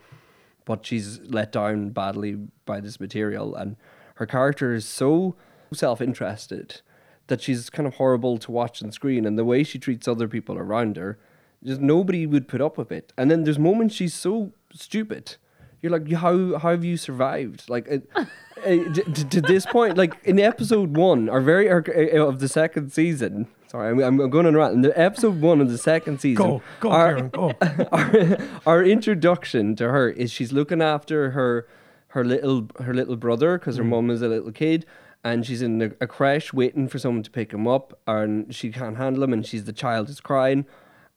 but 0.66 0.86
she's 0.86 1.20
let 1.22 1.52
down 1.52 1.92
badly 1.92 2.38
by 2.66 2.82
this 2.82 3.00
material 3.00 3.56
and 3.56 3.78
her 4.16 4.26
character 4.26 4.74
is 4.74 4.86
so 4.86 5.36
self-interested 5.72 6.82
that 7.28 7.42
she's 7.42 7.70
kind 7.70 7.88
of 7.88 7.96
horrible 7.96 8.38
to 8.38 8.52
watch 8.52 8.84
on 8.84 8.92
screen 8.92 9.26
and 9.26 9.38
the 9.38 9.46
way 9.46 9.64
she 9.64 9.80
treats 9.80 10.08
other 10.08 10.28
people 10.28 10.58
around 10.58 10.98
her 10.98 11.18
just 11.64 11.82
nobody 11.82 12.26
would 12.26 12.48
put 12.48 12.62
up 12.62 12.78
with 12.78 12.92
it 12.92 13.14
and 13.18 13.32
then 13.32 13.44
there's 13.44 13.60
moments 13.60 13.96
she's 13.96 14.14
so 14.14 14.52
stupid 14.74 15.38
you're 15.86 15.92
like 16.00 16.12
how 16.14 16.58
how 16.58 16.70
have 16.72 16.84
you 16.84 16.98
survived 16.98 17.70
like 17.70 17.86
it, 17.88 18.10
to, 18.96 19.26
to 19.30 19.42
this 19.42 19.66
point 19.68 19.96
like 19.98 20.14
in 20.24 20.40
episode 20.40 20.98
one 20.98 21.30
or 21.30 21.42
very 21.42 21.70
or, 21.70 21.84
uh, 21.88 22.26
of 22.28 22.40
the 22.40 22.48
second 22.48 22.92
season 22.92 23.48
sorry 23.68 23.92
I'm, 23.92 24.00
I'm 24.22 24.30
going 24.32 24.48
on 24.48 24.56
rant 24.56 24.74
in 24.74 24.82
the 24.82 25.00
episode 25.00 25.40
one 25.42 25.62
of 25.62 25.70
the 25.72 25.78
second 25.78 26.20
season 26.22 26.44
Go, 26.46 26.62
go, 26.80 26.90
our- 26.90 27.16
Kieran, 27.16 27.30
go. 27.30 27.54
our, 27.92 28.38
our 28.66 28.84
introduction 28.84 29.76
to 29.76 29.90
her 29.90 30.10
is 30.10 30.32
she's 30.32 30.52
looking 30.52 30.82
after 30.82 31.32
her 31.32 31.68
her 32.08 32.24
little 32.26 32.68
her 32.80 32.94
little 32.94 33.16
brother 33.18 33.58
because 33.60 33.78
her 33.78 33.84
Mm. 33.84 33.90
mum 33.90 34.10
is 34.10 34.22
a 34.24 34.28
little 34.28 34.52
kid 34.52 34.86
and 35.24 35.46
she's 35.46 35.62
in 35.62 35.82
a, 35.82 35.92
a 36.02 36.08
crash 36.08 36.52
waiting 36.54 36.88
for 36.88 36.98
someone 36.98 37.24
to 37.24 37.32
pick 37.32 37.52
him 37.54 37.68
up 37.68 38.00
and 38.08 38.54
she 38.56 38.72
can't 38.72 38.98
handle 38.98 39.22
him 39.24 39.34
and 39.34 39.46
she's 39.46 39.66
the 39.66 39.74
child 39.74 40.10
is 40.10 40.20
crying 40.20 40.66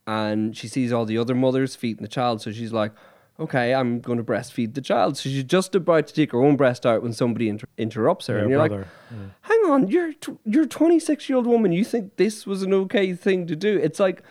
and 0.05 0.57
she 0.57 0.67
sees 0.67 0.91
all 0.91 1.05
the 1.05 1.17
other 1.17 1.35
mothers 1.35 1.75
feeding 1.75 2.01
the 2.03 2.07
child 2.09 2.41
so 2.41 2.51
she's 2.51 2.73
like 2.73 2.91
okay 3.39 3.73
i'm 3.73 3.99
going 4.01 4.17
to 4.17 4.23
breastfeed 4.23 4.73
the 4.73 4.81
child 4.81 5.17
so 5.17 5.29
she's 5.29 5.43
just 5.43 5.73
about 5.75 6.05
to 6.07 6.13
take 6.13 6.31
her 6.31 6.41
own 6.41 6.55
breast 6.57 6.85
out 6.85 7.01
when 7.01 7.13
somebody 7.13 7.47
inter- 7.49 7.67
interrupts 7.77 8.27
her 8.27 8.35
Yeah, 8.35 8.41
and 8.41 8.49
you're 8.49 8.67
brother. 8.67 8.87
like 9.11 9.19
hang 9.41 9.59
on, 9.71 9.87
you're 9.87 10.13
tw- 10.13 10.39
you're 10.45 10.63
a 10.63 10.67
26 10.67 11.29
year 11.29 11.37
old 11.37 11.47
woman. 11.47 11.71
You 11.71 11.83
think 11.83 12.15
this 12.17 12.45
was 12.47 12.63
an 12.63 12.73
okay 12.73 13.13
thing 13.13 13.47
to 13.47 13.55
do? 13.55 13.77
It's 13.77 13.99
like 13.99 14.23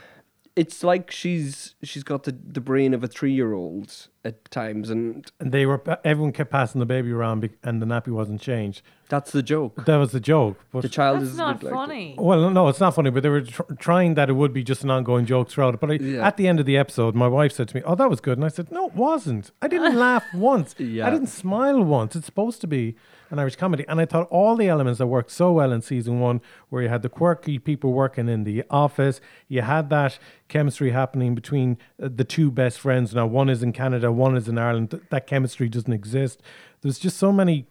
it's 0.58 0.82
like 0.82 1.10
she's 1.10 1.74
she's 1.82 2.02
got 2.02 2.24
the, 2.24 2.32
the 2.32 2.60
brain 2.60 2.92
of 2.94 3.02
a 3.04 3.08
three 3.08 3.32
year 3.32 3.52
old 3.52 4.08
at 4.24 4.50
times, 4.50 4.90
and 4.90 5.30
And 5.40 5.52
they 5.52 5.64
were 5.66 5.80
everyone 6.04 6.32
kept 6.32 6.50
passing 6.50 6.80
the 6.80 6.86
baby 6.86 7.10
around, 7.12 7.40
bec- 7.40 7.58
and 7.62 7.80
the 7.80 7.86
nappy 7.86 8.08
wasn't 8.08 8.40
changed. 8.40 8.82
that's 9.08 9.30
the 9.32 9.42
joke. 9.42 9.84
That 9.86 9.96
was 9.96 10.10
the 10.12 10.20
joke. 10.20 10.56
But 10.72 10.82
The 10.82 10.88
child 10.88 11.20
That's 11.20 11.30
is 11.30 11.36
not 11.38 11.62
like- 11.62 11.72
funny. 11.72 12.14
Well, 12.18 12.50
no, 12.50 12.68
it's 12.68 12.80
not 12.80 12.94
funny, 12.94 13.10
but 13.10 13.22
they 13.22 13.28
were 13.30 13.42
tr- 13.42 13.62
trying 13.78 14.14
that 14.14 14.28
it 14.28 14.34
would 14.34 14.52
be 14.52 14.62
just 14.64 14.82
an 14.84 14.90
ongoing 14.90 15.24
joke 15.24 15.48
throughout 15.48 15.74
it. 15.74 15.80
But 15.80 15.90
I, 15.92 15.94
Yeah. 15.94 16.26
at 16.26 16.36
the 16.36 16.46
end 16.48 16.58
of 16.60 16.66
the 16.66 16.76
episode, 16.76 17.14
my 17.14 17.28
wife 17.28 17.52
said 17.52 17.68
to 17.68 17.76
me, 17.76 17.82
"Oh, 17.86 17.94
that 17.94 18.10
was 18.10 18.20
good," 18.20 18.36
and 18.38 18.44
I 18.44 18.48
said, 18.48 18.70
"No, 18.72 18.88
it 18.88 18.94
wasn't. 18.94 19.50
I 19.62 19.68
didn't 19.68 19.96
laugh 20.08 20.24
once. 20.34 20.74
Yeah. 20.78 21.06
I 21.06 21.10
didn't 21.10 21.28
smile 21.44 21.82
once. 21.82 22.14
It's 22.16 22.26
supposed 22.26 22.60
to 22.62 22.66
be 22.66 22.96
an 23.30 23.38
Irish 23.38 23.56
comedy." 23.56 23.84
And 23.88 24.00
I 24.00 24.04
thought 24.04 24.26
all 24.30 24.56
the 24.56 24.68
elements 24.68 24.98
that 24.98 25.06
worked 25.06 25.30
so 25.30 25.52
well 25.52 25.72
in 25.72 25.82
season 25.82 26.20
one, 26.20 26.40
where 26.68 26.82
you 26.82 26.88
had 26.88 27.02
the 27.02 27.08
quirky 27.08 27.58
people 27.58 27.92
working 27.92 28.28
in 28.28 28.44
the 28.44 28.64
office, 28.70 29.20
you 29.48 29.62
had 29.62 29.90
that 29.90 30.18
chemistry 30.48 30.90
happening 30.90 31.34
between 31.34 31.78
uh, 32.02 32.08
the 32.14 32.24
two 32.24 32.50
best 32.50 32.80
friends. 32.80 33.14
Now, 33.14 33.26
one 33.26 33.48
is 33.48 33.62
in 33.62 33.72
Canada, 33.72 34.10
one 34.12 34.36
is 34.36 34.48
in 34.48 34.58
Ireland. 34.58 35.00
That 35.10 35.26
chemistry 35.26 35.68
doesn't 35.68 35.92
exist. 35.92 36.40
There's 36.80 36.98
just 36.98 37.16
so 37.16 37.32
many 37.32 37.66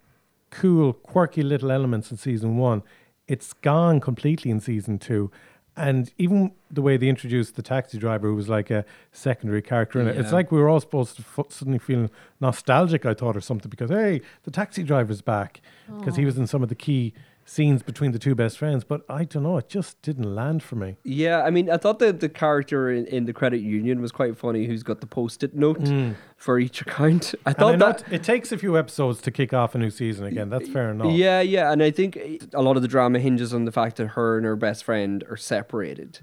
cool, 0.50 0.94
quirky 0.94 1.44
little 1.44 1.72
elements 1.72 2.12
in 2.12 2.18
season 2.18 2.58
one. 2.58 2.84
It's 3.28 3.54
gone 3.54 4.00
completely 4.00 4.52
in 4.52 4.60
season 4.60 5.00
two. 5.00 5.32
And 5.78 6.12
even 6.18 6.52
the 6.72 6.82
way 6.82 6.98
they 6.98 7.08
introduced 7.08 7.56
the 7.56 7.62
taxi 7.62 7.98
driver, 8.00 8.28
who 8.28 8.36
was 8.36 8.50
like 8.50 8.72
a 8.72 8.84
secondary 9.12 9.62
character 9.62 10.02
in 10.02 10.08
it, 10.08 10.18
it's 10.18 10.32
like 10.34 10.52
we 10.52 10.60
were 10.60 10.68
all 10.70 10.80
supposed 10.80 11.18
to 11.18 11.24
f- 11.38 11.46
suddenly 11.52 11.80
feel 11.80 12.10
nostalgic, 12.42 13.06
I 13.06 13.14
thought, 13.14 13.38
or 13.38 13.42
something, 13.42 13.70
because 13.70 13.90
hey, 13.92 14.22
the 14.44 14.52
taxi 14.52 14.84
driver's 14.84 15.22
back. 15.22 15.62
Because 16.00 16.16
he 16.18 16.26
was 16.26 16.38
in 16.38 16.48
some 16.48 16.64
of 16.64 16.70
the 16.70 16.76
key 16.76 17.14
scenes 17.48 17.82
between 17.82 18.12
the 18.12 18.20
two 18.20 18.36
best 18.36 18.58
friends. 18.58 18.84
But 18.84 19.02
I 19.10 19.24
don't 19.24 19.44
know, 19.44 19.58
it 19.58 19.70
just 19.70 20.02
didn't 20.02 20.36
land 20.36 20.62
for 20.62 20.76
me. 20.76 20.98
Yeah, 21.04 21.42
I 21.42 21.50
mean, 21.50 21.70
I 21.70 21.78
thought 21.78 22.00
that 22.00 22.20
the 22.20 22.30
character 22.30 22.92
in, 22.92 23.06
in 23.08 23.26
the 23.26 23.34
credit 23.34 23.62
union 23.62 24.02
was 24.02 24.12
quite 24.12 24.38
funny. 24.38 24.66
Who's 24.66 24.84
got 24.84 25.02
the 25.02 25.08
post-it 25.08 25.56
note 25.56 25.82
mm. 25.82 26.16
for 26.36 26.60
each 26.60 26.82
account? 26.82 27.34
I 27.46 27.52
And 27.52 27.58
I 27.58 27.78
thought 27.78 28.00
that. 28.00 28.08
it, 28.08 28.16
it 28.16 28.24
takes 28.24 28.52
a 28.52 28.58
few 28.58 28.78
episodes 28.78 29.22
to 29.22 29.32
kick 29.32 29.54
off 29.54 29.74
a 29.76 29.78
new 29.78 29.90
season 29.90 30.26
again. 30.26 30.50
That's 30.50 30.70
fair 30.70 30.92
enough. 30.92 31.14
Yeah, 31.14 31.42
yeah, 31.42 31.72
and 31.72 31.82
I 31.82 31.92
think 31.92 32.18
a 32.54 32.62
lot 32.62 32.76
of 32.76 32.82
the 32.82 32.88
drama 32.88 33.20
hinges 33.20 33.54
on 33.54 33.66
the 33.66 33.72
fact 33.72 33.98
that 33.98 34.08
her 34.10 34.38
and 34.38 34.46
her 34.46 34.56
best 34.56 34.84
friend 34.84 35.24
are 35.30 35.38
separated. 35.38 36.20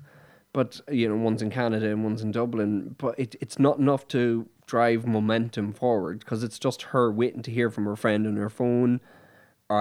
But 0.52 0.80
you 0.88 1.08
know, 1.08 1.16
one's 1.16 1.42
in 1.42 1.50
Canada 1.50 1.88
and 1.88 2.04
one's 2.04 2.22
in 2.22 2.30
Dublin. 2.30 2.94
But 2.96 3.18
it, 3.18 3.34
it's 3.40 3.58
not 3.58 3.78
enough 3.78 4.06
to 4.08 4.48
drive 4.66 5.06
momentum 5.06 5.72
forward 5.72 6.20
because 6.20 6.42
it's 6.42 6.58
just 6.58 6.82
her 6.82 7.10
waiting 7.10 7.42
to 7.42 7.50
hear 7.50 7.70
from 7.70 7.84
her 7.86 7.96
friend 7.96 8.26
on 8.26 8.36
her 8.36 8.48
phone, 8.48 9.00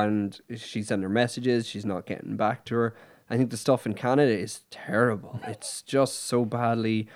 and 0.01 0.39
she's 0.56 0.88
sending 0.88 1.03
her 1.03 1.10
messages. 1.10 1.67
She's 1.67 1.86
not 1.86 2.06
getting 2.06 2.36
back 2.36 2.65
to 2.65 2.75
her. 2.75 2.95
I 3.29 3.38
think 3.38 3.49
the 3.49 3.58
stuff 3.58 3.86
in 3.86 3.93
Canada 3.93 4.38
is 4.38 4.62
terrible. 4.69 5.39
It's 5.47 5.82
just 5.82 6.25
so 6.25 6.45
badly, 6.45 7.08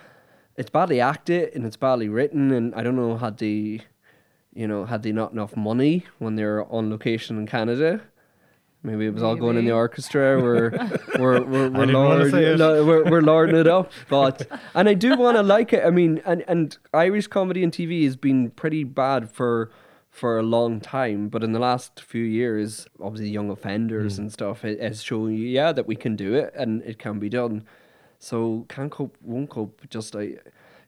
it's 0.56 0.70
badly 0.70 1.00
acted 1.00 1.54
and 1.54 1.64
it's 1.64 1.76
badly 1.76 2.08
written. 2.08 2.50
And 2.50 2.74
I 2.74 2.82
don't 2.82 2.96
know 2.96 3.16
had 3.16 3.38
they, 3.38 3.82
you 4.54 4.66
know, 4.66 4.86
had 4.86 5.02
they 5.02 5.12
not 5.12 5.32
enough 5.32 5.56
money 5.56 6.06
when 6.18 6.36
they 6.36 6.44
were 6.44 6.64
on 6.72 6.90
location 6.90 7.38
in 7.38 7.46
Canada. 7.46 8.00
Maybe 8.82 9.06
it 9.06 9.14
was 9.14 9.22
all 9.22 9.34
going 9.34 9.56
in 9.56 9.64
the 9.64 9.72
orchestra. 9.72 10.40
We're 10.40 10.70
we're 11.18 11.44
we're, 11.44 11.68
we're, 11.68 11.86
didn't 11.86 11.94
wanna 11.94 12.30
say 12.30 12.44
it. 12.44 12.58
lord, 12.58 12.78
no, 12.78 12.84
we're, 12.84 13.10
we're 13.10 13.22
lording 13.22 13.56
it 13.56 13.66
up. 13.66 13.92
But 14.08 14.46
and 14.74 14.88
I 14.88 14.94
do 14.94 15.16
want 15.16 15.36
to 15.36 15.42
like 15.42 15.72
it. 15.72 15.84
I 15.84 15.90
mean, 15.90 16.22
and 16.24 16.44
and 16.46 16.78
Irish 16.94 17.26
comedy 17.26 17.64
and 17.64 17.72
TV 17.72 18.04
has 18.04 18.16
been 18.16 18.50
pretty 18.50 18.84
bad 18.84 19.30
for 19.30 19.70
for 20.10 20.38
a 20.38 20.42
long 20.42 20.80
time. 20.80 21.28
But 21.28 21.44
in 21.44 21.52
the 21.52 21.58
last 21.58 22.00
few 22.00 22.24
years, 22.24 22.86
obviously, 23.00 23.28
young 23.30 23.50
offenders 23.50 24.16
Hmm. 24.16 24.22
and 24.22 24.32
stuff 24.32 24.64
it 24.64 24.80
has 24.80 25.02
shown 25.02 25.32
you, 25.34 25.46
yeah, 25.46 25.72
that 25.72 25.86
we 25.86 25.96
can 25.96 26.16
do 26.16 26.34
it 26.34 26.52
and 26.56 26.82
it 26.82 26.98
can 26.98 27.18
be 27.18 27.28
done. 27.28 27.64
So 28.18 28.66
can't 28.68 28.90
cope, 28.90 29.16
won't 29.22 29.48
cope. 29.50 29.82
Just 29.90 30.16
I, 30.16 30.36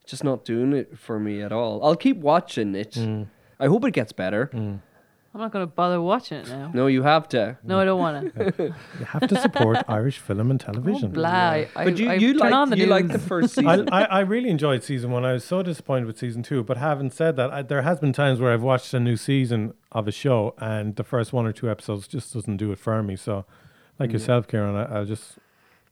just 0.06 0.24
not 0.24 0.44
doing 0.44 0.72
it 0.72 0.98
for 0.98 1.20
me 1.20 1.42
at 1.42 1.52
all. 1.52 1.85
I'll 1.85 1.94
keep 1.96 2.16
watching 2.16 2.74
it. 2.74 2.94
Hmm. 2.96 3.24
I 3.61 3.66
hope 3.66 3.85
it 3.85 3.92
gets 3.92 4.12
better. 4.12 4.50
I'm 5.32 5.40
not 5.40 5.52
going 5.52 5.62
to 5.64 5.72
bother 5.72 6.00
watching 6.02 6.38
it 6.38 6.48
now. 6.48 6.72
No, 6.74 6.88
you 6.88 7.02
have 7.04 7.28
to. 7.28 7.56
No, 7.62 7.78
I 7.78 7.84
don't 7.84 8.00
want 8.00 8.34
to. 8.34 8.74
You 8.98 9.04
have 9.06 9.28
to 9.28 9.40
support 9.40 9.78
Irish 9.88 10.18
film 10.18 10.50
and 10.50 10.58
television. 10.58 11.10
Oh, 11.10 11.14
blah. 11.14 11.30
I, 11.30 11.68
But 11.72 11.98
you, 11.98 12.10
I 12.10 12.14
you 12.14 12.32
turn 12.32 12.38
like 12.38 12.52
on 12.52 12.70
the 12.70 12.78
you 12.78 12.86
like 12.86 13.04
news. 13.04 13.12
the 13.12 13.18
first 13.20 13.56
I, 13.58 13.62
season. 13.76 13.88
I, 13.92 14.04
I 14.06 14.20
really 14.20 14.48
enjoyed 14.50 14.82
season 14.82 15.12
one. 15.12 15.24
I 15.24 15.34
was 15.34 15.44
so 15.44 15.62
disappointed 15.62 16.06
with 16.06 16.18
season 16.18 16.42
two. 16.42 16.64
But 16.64 16.78
having 16.78 17.12
said 17.12 17.36
that, 17.36 17.50
I, 17.52 17.62
there 17.62 17.82
has 17.82 18.00
been 18.00 18.12
times 18.12 18.40
where 18.40 18.52
I've 18.52 18.62
watched 18.62 18.92
a 18.92 18.98
new 18.98 19.16
season 19.16 19.74
of 19.92 20.08
a 20.08 20.12
show 20.12 20.54
and 20.58 20.96
the 20.96 21.04
first 21.04 21.32
one 21.32 21.46
or 21.46 21.52
two 21.52 21.70
episodes 21.70 22.08
just 22.08 22.34
doesn't 22.34 22.56
do 22.56 22.72
it 22.72 22.80
for 22.80 23.00
me. 23.00 23.14
So, 23.14 23.44
like 24.00 24.10
mm. 24.10 24.14
yourself, 24.14 24.48
Kieran, 24.48 24.74
I, 24.74 24.84
I'll 24.96 25.04
just 25.06 25.38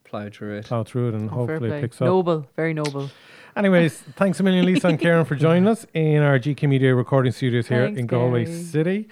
Plow 0.02 0.28
through 0.30 0.56
it. 0.56 0.64
plow 0.64 0.82
through 0.84 1.08
it 1.10 1.14
and 1.14 1.28
Oh, 1.30 1.46
fair 1.46 1.56
hopefully 1.56 1.68
play. 1.68 1.78
it 1.78 1.80
picks 1.82 2.00
up. 2.00 2.06
Noble, 2.06 2.46
very 2.56 2.72
noble. 2.74 3.10
Anyways, 3.56 3.98
thanks 4.16 4.38
a 4.40 4.42
million, 4.42 4.64
Lisa 4.66 4.88
and 4.88 5.00
Karen, 5.00 5.24
for 5.24 5.34
joining 5.34 5.66
us 5.72 5.86
in 5.94 6.22
our 6.22 6.38
GK 6.38 6.68
Media 6.68 6.94
recording 6.94 7.32
studios 7.32 7.68
here 7.68 7.86
Thanks, 7.86 7.98
in 7.98 8.06
Galway 8.06 8.44
Gary. 8.44 8.62
City. 8.62 9.08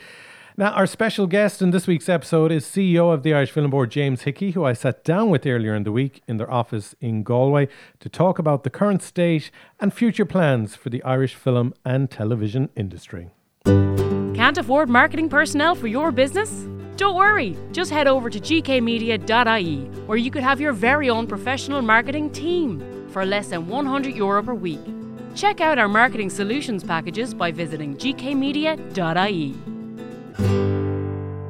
Now, 0.58 0.70
our 0.70 0.86
special 0.86 1.26
guest 1.26 1.60
in 1.60 1.70
this 1.70 1.86
week's 1.86 2.08
episode 2.08 2.50
is 2.50 2.64
CEO 2.64 3.12
of 3.12 3.22
the 3.22 3.34
Irish 3.34 3.50
Film 3.50 3.68
Board, 3.68 3.90
James 3.90 4.22
Hickey, 4.22 4.52
who 4.52 4.64
I 4.64 4.72
sat 4.72 5.04
down 5.04 5.28
with 5.28 5.44
earlier 5.46 5.74
in 5.74 5.82
the 5.82 5.92
week 5.92 6.22
in 6.26 6.38
their 6.38 6.50
office 6.50 6.94
in 6.98 7.24
Galway 7.24 7.68
to 8.00 8.08
talk 8.08 8.38
about 8.38 8.64
the 8.64 8.70
current 8.70 9.02
state 9.02 9.50
and 9.78 9.92
future 9.92 10.24
plans 10.24 10.74
for 10.74 10.88
the 10.88 11.02
Irish 11.02 11.34
film 11.34 11.74
and 11.84 12.10
television 12.10 12.70
industry. 12.74 13.28
Can't 13.66 14.56
afford 14.56 14.88
marketing 14.88 15.28
personnel 15.28 15.74
for 15.74 15.88
your 15.88 16.10
business? 16.10 16.66
Don't 16.96 17.16
worry, 17.16 17.54
just 17.72 17.90
head 17.90 18.06
over 18.06 18.30
to 18.30 18.40
gkmedia.ie 18.40 19.84
where 20.06 20.16
you 20.16 20.30
could 20.30 20.42
have 20.42 20.58
your 20.58 20.72
very 20.72 21.10
own 21.10 21.26
professional 21.26 21.82
marketing 21.82 22.30
team 22.30 22.95
for 23.16 23.24
less 23.24 23.48
than 23.48 23.66
100 23.66 24.14
euro 24.14 24.42
per 24.42 24.52
week. 24.52 24.78
Check 25.34 25.62
out 25.62 25.78
our 25.78 25.88
marketing 25.88 26.28
solutions 26.28 26.84
packages 26.84 27.32
by 27.32 27.50
visiting 27.50 27.96
gkmedia.ie. 27.96 29.54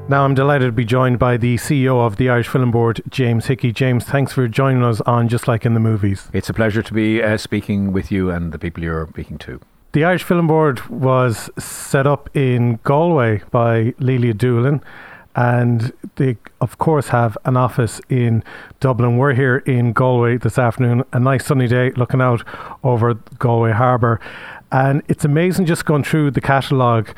Now, 0.08 0.24
I'm 0.24 0.34
delighted 0.34 0.66
to 0.66 0.70
be 0.70 0.84
joined 0.84 1.18
by 1.18 1.36
the 1.36 1.56
CEO 1.56 2.06
of 2.06 2.18
the 2.18 2.30
Irish 2.30 2.46
Film 2.46 2.70
Board, 2.70 3.02
James 3.10 3.46
Hickey. 3.46 3.72
James, 3.72 4.04
thanks 4.04 4.32
for 4.32 4.46
joining 4.46 4.84
us 4.84 5.00
on 5.00 5.26
Just 5.26 5.48
Like 5.48 5.66
in 5.66 5.74
the 5.74 5.80
Movies. 5.80 6.28
It's 6.32 6.48
a 6.48 6.54
pleasure 6.54 6.82
to 6.82 6.94
be 6.94 7.20
uh, 7.20 7.36
speaking 7.36 7.92
with 7.92 8.12
you 8.12 8.30
and 8.30 8.52
the 8.52 8.60
people 8.60 8.84
you're 8.84 9.08
speaking 9.08 9.36
to. 9.38 9.60
The 9.90 10.04
Irish 10.04 10.22
Film 10.22 10.46
Board 10.46 10.86
was 10.88 11.50
set 11.58 12.06
up 12.06 12.30
in 12.36 12.78
Galway 12.84 13.42
by 13.50 13.92
Lelia 13.98 14.34
Doolan, 14.34 14.84
and 15.36 15.92
they, 16.16 16.38
of 16.62 16.78
course, 16.78 17.08
have 17.08 17.36
an 17.44 17.58
office 17.58 18.00
in 18.08 18.42
Dublin. 18.80 19.18
We're 19.18 19.34
here 19.34 19.58
in 19.58 19.92
Galway 19.92 20.38
this 20.38 20.58
afternoon, 20.58 21.04
a 21.12 21.20
nice 21.20 21.44
sunny 21.44 21.68
day 21.68 21.90
looking 21.90 22.22
out 22.22 22.42
over 22.82 23.12
Galway 23.38 23.72
Harbour. 23.72 24.18
And 24.72 25.02
it's 25.08 25.26
amazing 25.26 25.66
just 25.66 25.84
going 25.84 26.04
through 26.04 26.30
the 26.30 26.40
catalogue 26.40 27.14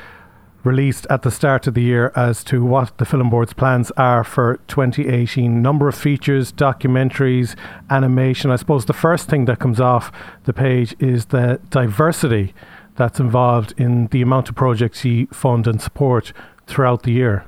released 0.65 1.07
at 1.09 1.23
the 1.23 1.31
start 1.31 1.69
of 1.69 1.75
the 1.75 1.83
year 1.83 2.13
as 2.17 2.43
to 2.43 2.65
what 2.65 2.99
the 2.99 3.05
Film 3.05 3.31
Board's 3.31 3.53
plans 3.53 3.93
are 3.93 4.25
for 4.25 4.59
2018. 4.67 5.63
Number 5.63 5.87
of 5.87 5.95
features, 5.95 6.53
documentaries, 6.53 7.55
animation. 7.89 8.51
I 8.51 8.57
suppose 8.57 8.87
the 8.87 8.93
first 8.93 9.29
thing 9.29 9.45
that 9.45 9.61
comes 9.61 9.81
off 9.81 10.11
the 10.43 10.53
page 10.53 10.97
is 10.99 11.27
the 11.27 11.61
diversity 11.71 12.53
that's 12.97 13.21
involved 13.21 13.75
in 13.79 14.09
the 14.09 14.23
amount 14.23 14.49
of 14.49 14.57
projects 14.57 15.05
you 15.05 15.29
fund 15.29 15.69
and 15.69 15.81
support 15.81 16.33
throughout 16.67 17.05
the 17.05 17.13
year. 17.13 17.45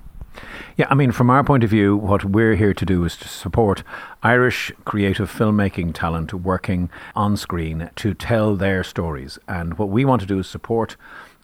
Yeah, 0.77 0.87
I 0.89 0.95
mean, 0.95 1.13
from 1.13 1.31
our 1.31 1.45
point 1.45 1.65
of 1.65 1.71
view, 1.71 1.97
what 1.97 2.25
we're 2.25 2.55
here 2.55 2.73
to 2.73 2.87
do 2.87 3.05
is 3.05 3.17
to 3.19 3.29
support 3.29 3.83
Irish 4.23 4.73
creative 4.85 5.31
filmmaking 5.31 5.93
talent 5.95 6.33
working 6.33 6.91
on 7.15 7.37
screen 7.37 7.91
to 7.97 8.15
tell 8.15 8.57
their 8.57 8.83
stories. 8.83 9.39
And 9.47 9.77
what 9.79 9.91
we 9.91 10.05
want 10.05 10.21
to 10.23 10.27
do 10.27 10.39
is 10.39 10.47
support 10.47 10.97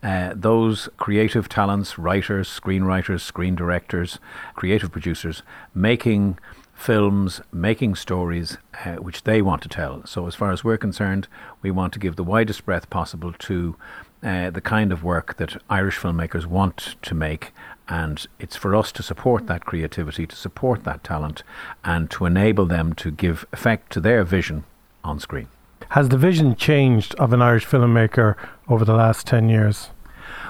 uh, 0.03 0.33
those 0.37 0.89
creative 0.99 1.49
talents, 1.49 1.99
writers, 1.99 2.49
screenwriters, 2.49 3.21
screen 3.21 3.55
directors, 3.55 4.19
creative 4.55 4.93
producers, 4.93 5.43
making 5.75 6.39
films, 6.75 7.41
making 7.53 7.95
stories 7.95 8.59
uh, 8.85 8.97
which 8.97 9.25
they 9.25 9.41
want 9.43 9.63
to 9.63 9.69
tell. 9.69 10.07
So, 10.07 10.27
as 10.27 10.35
far 10.35 10.53
as 10.53 10.63
we're 10.63 10.77
concerned, 10.77 11.27
we 11.63 11.71
want 11.71 11.93
to 11.95 11.99
give 11.99 12.17
the 12.17 12.25
widest 12.25 12.65
breadth 12.65 12.89
possible 12.91 13.33
to 13.33 13.77
uh, 14.23 14.51
the 14.51 14.61
kind 14.61 14.93
of 14.93 15.03
work 15.03 15.37
that 15.39 15.61
Irish 15.71 15.99
filmmakers 15.99 16.47
want 16.47 16.97
to 17.03 17.15
make. 17.15 17.53
And 17.89 18.27
it's 18.39 18.57
for 18.57 18.75
us 18.75 18.91
to 18.93 19.03
support 19.03 19.47
that 19.47 19.65
creativity, 19.65 20.27
to 20.27 20.37
support 20.37 20.85
that 20.85 21.05
talent, 21.05 21.43
and 21.85 22.11
to 22.13 22.27
enable 22.27 22.67
them 22.67 22.95
to 22.95 23.11
give 23.11 23.47
effect 23.53 23.93
to 23.93 24.01
their 24.01 24.25
vision 24.25 24.65
on 25.05 25.21
screen. 25.21 25.49
Has 25.91 26.09
the 26.09 26.19
vision 26.19 26.57
changed 26.57 27.15
of 27.15 27.33
an 27.33 27.43
Irish 27.43 27.67
filmmaker 27.67 28.35
over 28.69 28.85
the 28.85 28.95
last 28.95 29.27
10 29.27 29.49
years? 29.49 29.91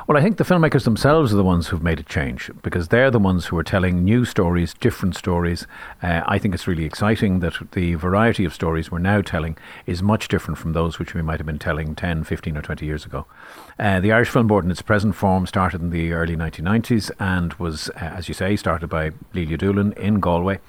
Well, 0.08 0.16
I 0.16 0.20
think 0.22 0.36
the 0.36 0.44
filmmakers 0.44 0.84
themselves 0.84 1.32
are 1.32 1.36
the 1.36 1.42
ones 1.42 1.66
who've 1.66 1.82
made 1.82 1.98
a 1.98 2.04
change 2.04 2.48
because 2.62 2.88
they're 2.88 3.10
the 3.10 3.18
ones 3.18 3.46
who 3.46 3.58
are 3.58 3.64
telling 3.64 4.04
new 4.04 4.24
stories, 4.24 4.72
different 4.72 5.16
stories. 5.16 5.66
Uh, 6.00 6.22
I 6.24 6.38
think 6.38 6.54
it's 6.54 6.68
really 6.68 6.84
exciting 6.84 7.40
that 7.40 7.54
the 7.72 7.94
variety 7.94 8.44
of 8.44 8.54
stories 8.54 8.88
we're 8.88 9.00
now 9.00 9.20
telling 9.20 9.58
is 9.84 10.04
much 10.04 10.28
different 10.28 10.58
from 10.58 10.74
those 10.74 11.00
which 11.00 11.12
we 11.12 11.22
might 11.22 11.40
have 11.40 11.46
been 11.46 11.58
telling 11.58 11.96
10, 11.96 12.22
15, 12.22 12.56
or 12.56 12.62
20 12.62 12.86
years 12.86 13.04
ago. 13.04 13.26
Uh, 13.80 13.98
the 13.98 14.12
Irish 14.12 14.28
Film 14.28 14.46
Board, 14.46 14.64
in 14.64 14.70
its 14.70 14.80
present 14.80 15.16
form, 15.16 15.44
started 15.44 15.80
in 15.80 15.90
the 15.90 16.12
early 16.12 16.36
1990s 16.36 17.10
and 17.18 17.54
was, 17.54 17.90
uh, 17.96 18.04
as 18.04 18.28
you 18.28 18.34
say, 18.34 18.54
started 18.54 18.86
by 18.86 19.10
Lelia 19.34 19.58
Doolan 19.58 19.92
in 19.94 20.20
Galway. 20.20 20.60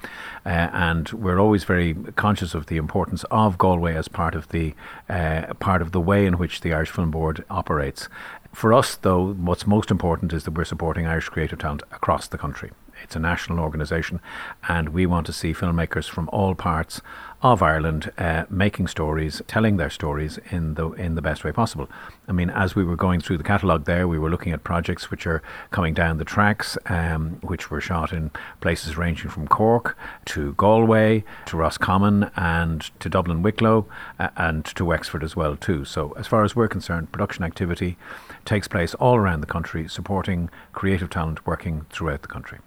Uh, 0.44 0.68
and 0.72 1.10
we're 1.10 1.38
always 1.38 1.62
very 1.62 1.94
conscious 2.16 2.54
of 2.54 2.66
the 2.66 2.76
importance 2.76 3.24
of 3.30 3.56
Galway 3.56 3.94
as 3.94 4.08
part 4.08 4.34
of 4.34 4.48
the 4.48 4.74
uh, 5.08 5.54
part 5.54 5.80
of 5.80 5.92
the 5.92 6.00
way 6.00 6.26
in 6.26 6.38
which 6.38 6.62
the 6.62 6.72
Irish 6.72 6.90
Film 6.90 7.10
Board 7.10 7.44
operates. 7.50 8.08
For 8.52 8.72
us, 8.72 8.96
though, 8.96 9.32
what's 9.34 9.66
most 9.66 9.90
important 9.90 10.32
is 10.32 10.44
that 10.44 10.52
we're 10.52 10.64
supporting 10.64 11.06
Irish 11.06 11.28
creative 11.28 11.58
talent 11.58 11.82
across 11.92 12.26
the 12.26 12.38
country. 12.38 12.72
It's 13.02 13.16
a 13.16 13.20
national 13.20 13.60
organisation, 13.60 14.20
and 14.68 14.90
we 14.90 15.06
want 15.06 15.26
to 15.26 15.32
see 15.32 15.52
filmmakers 15.52 16.08
from 16.08 16.28
all 16.32 16.54
parts 16.54 17.00
of 17.40 17.62
Ireland 17.62 18.10
uh, 18.18 18.44
making 18.50 18.88
stories, 18.88 19.40
telling 19.46 19.76
their 19.76 19.90
stories 19.90 20.38
in 20.50 20.74
the 20.74 20.90
in 20.92 21.14
the 21.14 21.22
best 21.22 21.44
way 21.44 21.52
possible. 21.52 21.88
I 22.26 22.32
mean, 22.32 22.50
as 22.50 22.74
we 22.74 22.82
were 22.82 22.96
going 22.96 23.20
through 23.20 23.38
the 23.38 23.44
catalogue 23.44 23.84
there, 23.84 24.08
we 24.08 24.18
were 24.18 24.30
looking 24.30 24.52
at 24.52 24.64
projects 24.64 25.10
which 25.10 25.26
are 25.26 25.42
coming 25.70 25.94
down 25.94 26.18
the 26.18 26.24
tracks, 26.24 26.76
um, 26.86 27.38
which 27.42 27.70
were 27.70 27.80
shot 27.80 28.12
in 28.12 28.32
places 28.60 28.96
ranging 28.96 29.30
from 29.30 29.46
Cork 29.46 29.96
to 30.26 30.54
Galway 30.54 31.24
to 31.46 31.56
Roscommon 31.56 32.30
and 32.36 32.90
to 32.98 33.08
Dublin 33.08 33.42
Wicklow 33.42 33.86
uh, 34.18 34.30
and 34.36 34.64
to 34.64 34.84
Wexford 34.84 35.22
as 35.22 35.36
well 35.36 35.56
too. 35.56 35.84
So, 35.84 36.12
as 36.12 36.26
far 36.26 36.42
as 36.42 36.56
we're 36.56 36.68
concerned, 36.68 37.12
production 37.12 37.44
activity 37.44 37.96
takes 38.44 38.66
place 38.66 38.94
all 38.94 39.16
around 39.16 39.42
the 39.42 39.46
country, 39.46 39.88
supporting 39.88 40.50
creative 40.72 41.10
talent 41.10 41.46
working 41.46 41.86
throughout 41.90 42.22
the 42.22 42.28
country. 42.28 42.58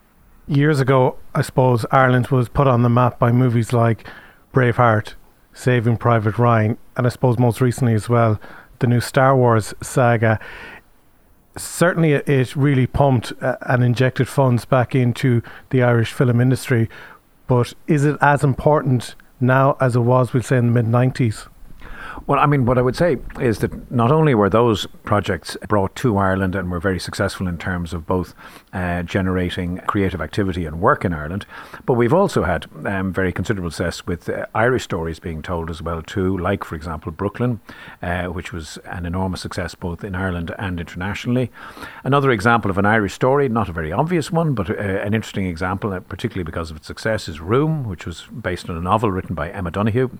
Years 0.51 0.81
ago, 0.81 1.15
I 1.33 1.43
suppose 1.43 1.85
Ireland 1.91 2.27
was 2.27 2.49
put 2.49 2.67
on 2.67 2.81
the 2.81 2.89
map 2.89 3.17
by 3.17 3.31
movies 3.31 3.71
like 3.71 4.05
Braveheart, 4.53 5.13
Saving 5.53 5.95
Private 5.95 6.37
Ryan, 6.37 6.77
and 6.97 7.07
I 7.07 7.09
suppose 7.09 7.39
most 7.39 7.61
recently 7.61 7.93
as 7.93 8.09
well, 8.09 8.37
the 8.79 8.87
new 8.87 8.99
Star 8.99 9.33
Wars 9.33 9.73
saga. 9.81 10.41
Certainly, 11.55 12.15
it 12.15 12.53
really 12.53 12.85
pumped 12.85 13.31
uh, 13.41 13.55
and 13.61 13.81
injected 13.81 14.27
funds 14.27 14.65
back 14.65 14.93
into 14.93 15.41
the 15.69 15.83
Irish 15.83 16.11
film 16.11 16.41
industry. 16.41 16.89
But 17.47 17.73
is 17.87 18.03
it 18.03 18.17
as 18.19 18.43
important 18.43 19.15
now 19.39 19.77
as 19.79 19.95
it 19.95 20.01
was, 20.01 20.33
we'll 20.33 20.43
say, 20.43 20.57
in 20.57 20.73
the 20.73 20.83
mid 20.83 20.91
90s? 20.91 21.47
Well, 22.27 22.39
I 22.39 22.45
mean, 22.45 22.65
what 22.65 22.77
I 22.77 22.81
would 22.81 22.95
say 22.95 23.17
is 23.39 23.60
that 23.60 23.91
not 23.91 24.12
only 24.12 24.36
were 24.36 24.49
those 24.49 24.86
projects 25.03 25.57
brought 25.67 25.95
to 25.97 26.17
Ireland 26.17 26.55
and 26.55 26.69
were 26.69 26.79
very 26.79 26.99
successful 26.99 27.47
in 27.47 27.57
terms 27.57 27.93
of 27.93 28.05
both 28.05 28.36
uh, 28.73 29.01
generating 29.03 29.79
creative 29.88 30.21
activity 30.21 30.65
and 30.65 30.79
work 30.79 31.03
in 31.03 31.13
Ireland, 31.13 31.47
but 31.86 31.93
we've 31.93 32.13
also 32.13 32.43
had 32.43 32.67
um, 32.86 33.12
very 33.12 33.34
considerable 33.34 33.71
success 33.71 34.05
with 34.05 34.29
uh, 34.29 34.45
Irish 34.53 34.84
stories 34.84 35.19
being 35.19 35.41
told 35.41 35.71
as 35.71 35.81
well 35.81 36.03
too. 36.03 36.38
Like, 36.38 36.63
for 36.63 36.75
example, 36.75 37.12
Brooklyn, 37.12 37.60
uh, 38.03 38.25
which 38.25 38.53
was 38.53 38.77
an 38.86 39.05
enormous 39.07 39.41
success 39.41 39.73
both 39.73 40.03
in 40.03 40.13
Ireland 40.13 40.53
and 40.60 40.79
internationally. 40.79 41.49
Another 42.03 42.29
example 42.29 42.69
of 42.69 42.77
an 42.77 42.86
Irish 42.86 43.13
story, 43.13 43.49
not 43.49 43.67
a 43.67 43.73
very 43.73 43.91
obvious 43.91 44.31
one, 44.31 44.53
but 44.53 44.69
uh, 44.69 44.73
an 44.73 45.15
interesting 45.15 45.47
example, 45.47 45.91
uh, 45.91 45.99
particularly 45.99 46.43
because 46.43 46.69
of 46.69 46.77
its 46.77 46.88
success, 46.88 47.27
is 47.27 47.39
Room, 47.39 47.84
which 47.84 48.05
was 48.05 48.27
based 48.27 48.69
on 48.69 48.77
a 48.77 48.81
novel 48.81 49.12
written 49.12 49.34
by 49.34 49.49
Emma 49.49 49.71
Donoghue 49.71 50.19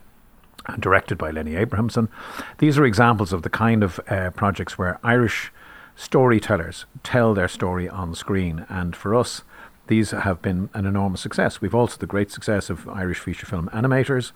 and 0.67 0.82
directed 0.82 1.17
by 1.17 1.32
Lenny 1.32 1.56
Abrahamson. 1.56 2.10
These 2.60 2.78
are 2.78 2.86
examples 2.86 3.34
of 3.34 3.41
the 3.43 3.50
kind 3.50 3.84
of 3.84 4.00
uh, 4.08 4.30
projects 4.32 4.78
where 4.78 5.00
Irish 5.04 5.52
storytellers 5.95 6.86
tell 7.04 7.34
their 7.34 7.47
story 7.47 7.88
on 7.89 8.15
screen, 8.15 8.65
and 8.69 8.95
for 8.95 9.15
us, 9.15 9.43
these 9.88 10.12
have 10.12 10.41
been 10.41 10.69
an 10.74 10.86
enormous 10.86 11.21
success. 11.21 11.60
We've 11.60 11.76
also 11.76 11.97
the 11.97 12.08
great 12.08 12.32
success 12.32 12.69
of 12.69 12.88
Irish 12.88 13.19
feature 13.19 13.45
film 13.45 13.69
animators, 13.74 14.32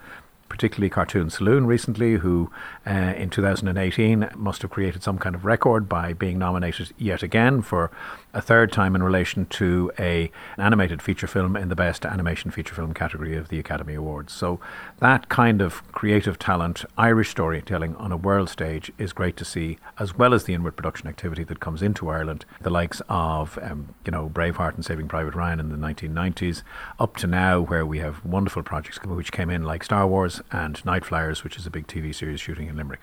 particularly 0.50 0.90
Cartoon 0.90 1.30
Saloon 1.30 1.66
recently, 1.66 2.16
who 2.16 2.52
uh, 2.86 3.14
in 3.18 3.30
2018 3.30 4.30
must 4.36 4.62
have 4.62 4.72
created 4.72 5.02
some 5.02 5.18
kind 5.18 5.36
of 5.36 5.46
record 5.46 5.90
by 5.90 6.14
being 6.14 6.38
nominated 6.38 6.92
yet 6.98 7.24
again 7.24 7.62
for 7.62 7.90
a 8.36 8.42
third 8.42 8.70
time 8.70 8.96
in 8.96 9.02
relation 9.02 9.46
to 9.46 9.92
a, 9.98 10.30
an 10.58 10.66
animated 10.66 11.02
feature 11.02 11.26
film 11.26 11.56
in 11.56 11.70
the 11.70 11.76
best 11.76 12.06
animation 12.06 12.52
feature 12.52 12.76
film 12.76 12.94
category 12.94 13.36
of 13.38 13.48
the 13.48 13.58
Academy 13.58 13.96
Awards. 13.96 14.34
So 14.34 14.60
that 15.00 15.30
kind 15.30 15.62
of 15.62 15.90
creative 15.94 16.38
talent, 16.38 16.84
Irish 16.98 17.30
storytelling 17.30 17.96
on 17.96 18.12
a 18.12 18.18
world 18.18 18.50
stage 18.50 18.92
is 18.98 19.14
great 19.14 19.38
to 19.38 19.46
see, 19.46 19.78
as 19.98 20.18
well 20.18 20.34
as 20.34 20.44
the 20.44 20.54
inward 20.54 20.76
production 20.76 21.08
activity 21.08 21.46
that 21.46 21.62
comes 21.62 21.82
into 21.82 22.10
Ireland, 22.10 22.46
the 22.60 22.70
likes 22.70 23.02
of 23.08 23.58
um, 23.62 23.96
you 24.06 24.12
know 24.12 24.30
Braveheart 24.30 24.76
and 24.76 24.84
Saving 24.84 25.08
Private 25.08 25.34
Ryan 25.34 25.62
in 25.62 25.70
the 25.70 25.78
1990s, 25.78 26.62
up 27.00 27.16
to 27.18 27.28
now 27.28 27.62
where 27.62 27.86
we 27.86 28.00
have 28.00 28.24
wonderful 28.26 28.64
projects 28.64 29.00
which 29.06 29.32
came 29.32 29.50
in 29.50 29.64
like 29.64 29.84
Star 29.84 30.06
Wars 30.06 30.42
and 30.52 30.76
Nightflyers, 30.84 31.46
which 31.46 31.56
is 31.56 31.66
a 31.66 31.72
big 31.72 31.88
TV 31.88 32.14
series 32.14 32.42
shooting 32.42 32.68
in 32.68 32.76
Limerick 32.76 33.00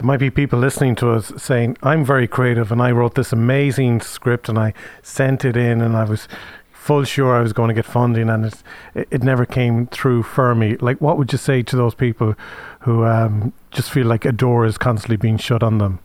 there 0.00 0.06
might 0.06 0.16
be 0.16 0.30
people 0.30 0.58
listening 0.58 0.94
to 0.94 1.10
us 1.10 1.30
saying, 1.36 1.76
I'm 1.82 2.06
very 2.06 2.26
creative 2.26 2.72
and 2.72 2.80
I 2.80 2.90
wrote 2.90 3.16
this 3.16 3.34
amazing 3.34 4.00
script 4.00 4.48
and 4.48 4.58
I 4.58 4.72
sent 5.02 5.44
it 5.44 5.58
in 5.58 5.82
and 5.82 5.94
I 5.94 6.04
was 6.04 6.26
full 6.72 7.04
sure 7.04 7.36
I 7.36 7.42
was 7.42 7.52
going 7.52 7.68
to 7.68 7.74
get 7.74 7.84
funding 7.84 8.30
and 8.30 8.46
it, 8.46 8.62
it 9.10 9.22
never 9.22 9.44
came 9.44 9.88
through 9.88 10.22
for 10.22 10.54
me. 10.54 10.78
Like, 10.78 11.02
what 11.02 11.18
would 11.18 11.32
you 11.32 11.36
say 11.38 11.62
to 11.64 11.76
those 11.76 11.94
people 11.94 12.34
who 12.80 13.04
um, 13.04 13.52
just 13.72 13.90
feel 13.90 14.06
like 14.06 14.24
a 14.24 14.32
door 14.32 14.64
is 14.64 14.78
constantly 14.78 15.18
being 15.18 15.36
shut 15.36 15.62
on 15.62 15.76
them? 15.76 15.98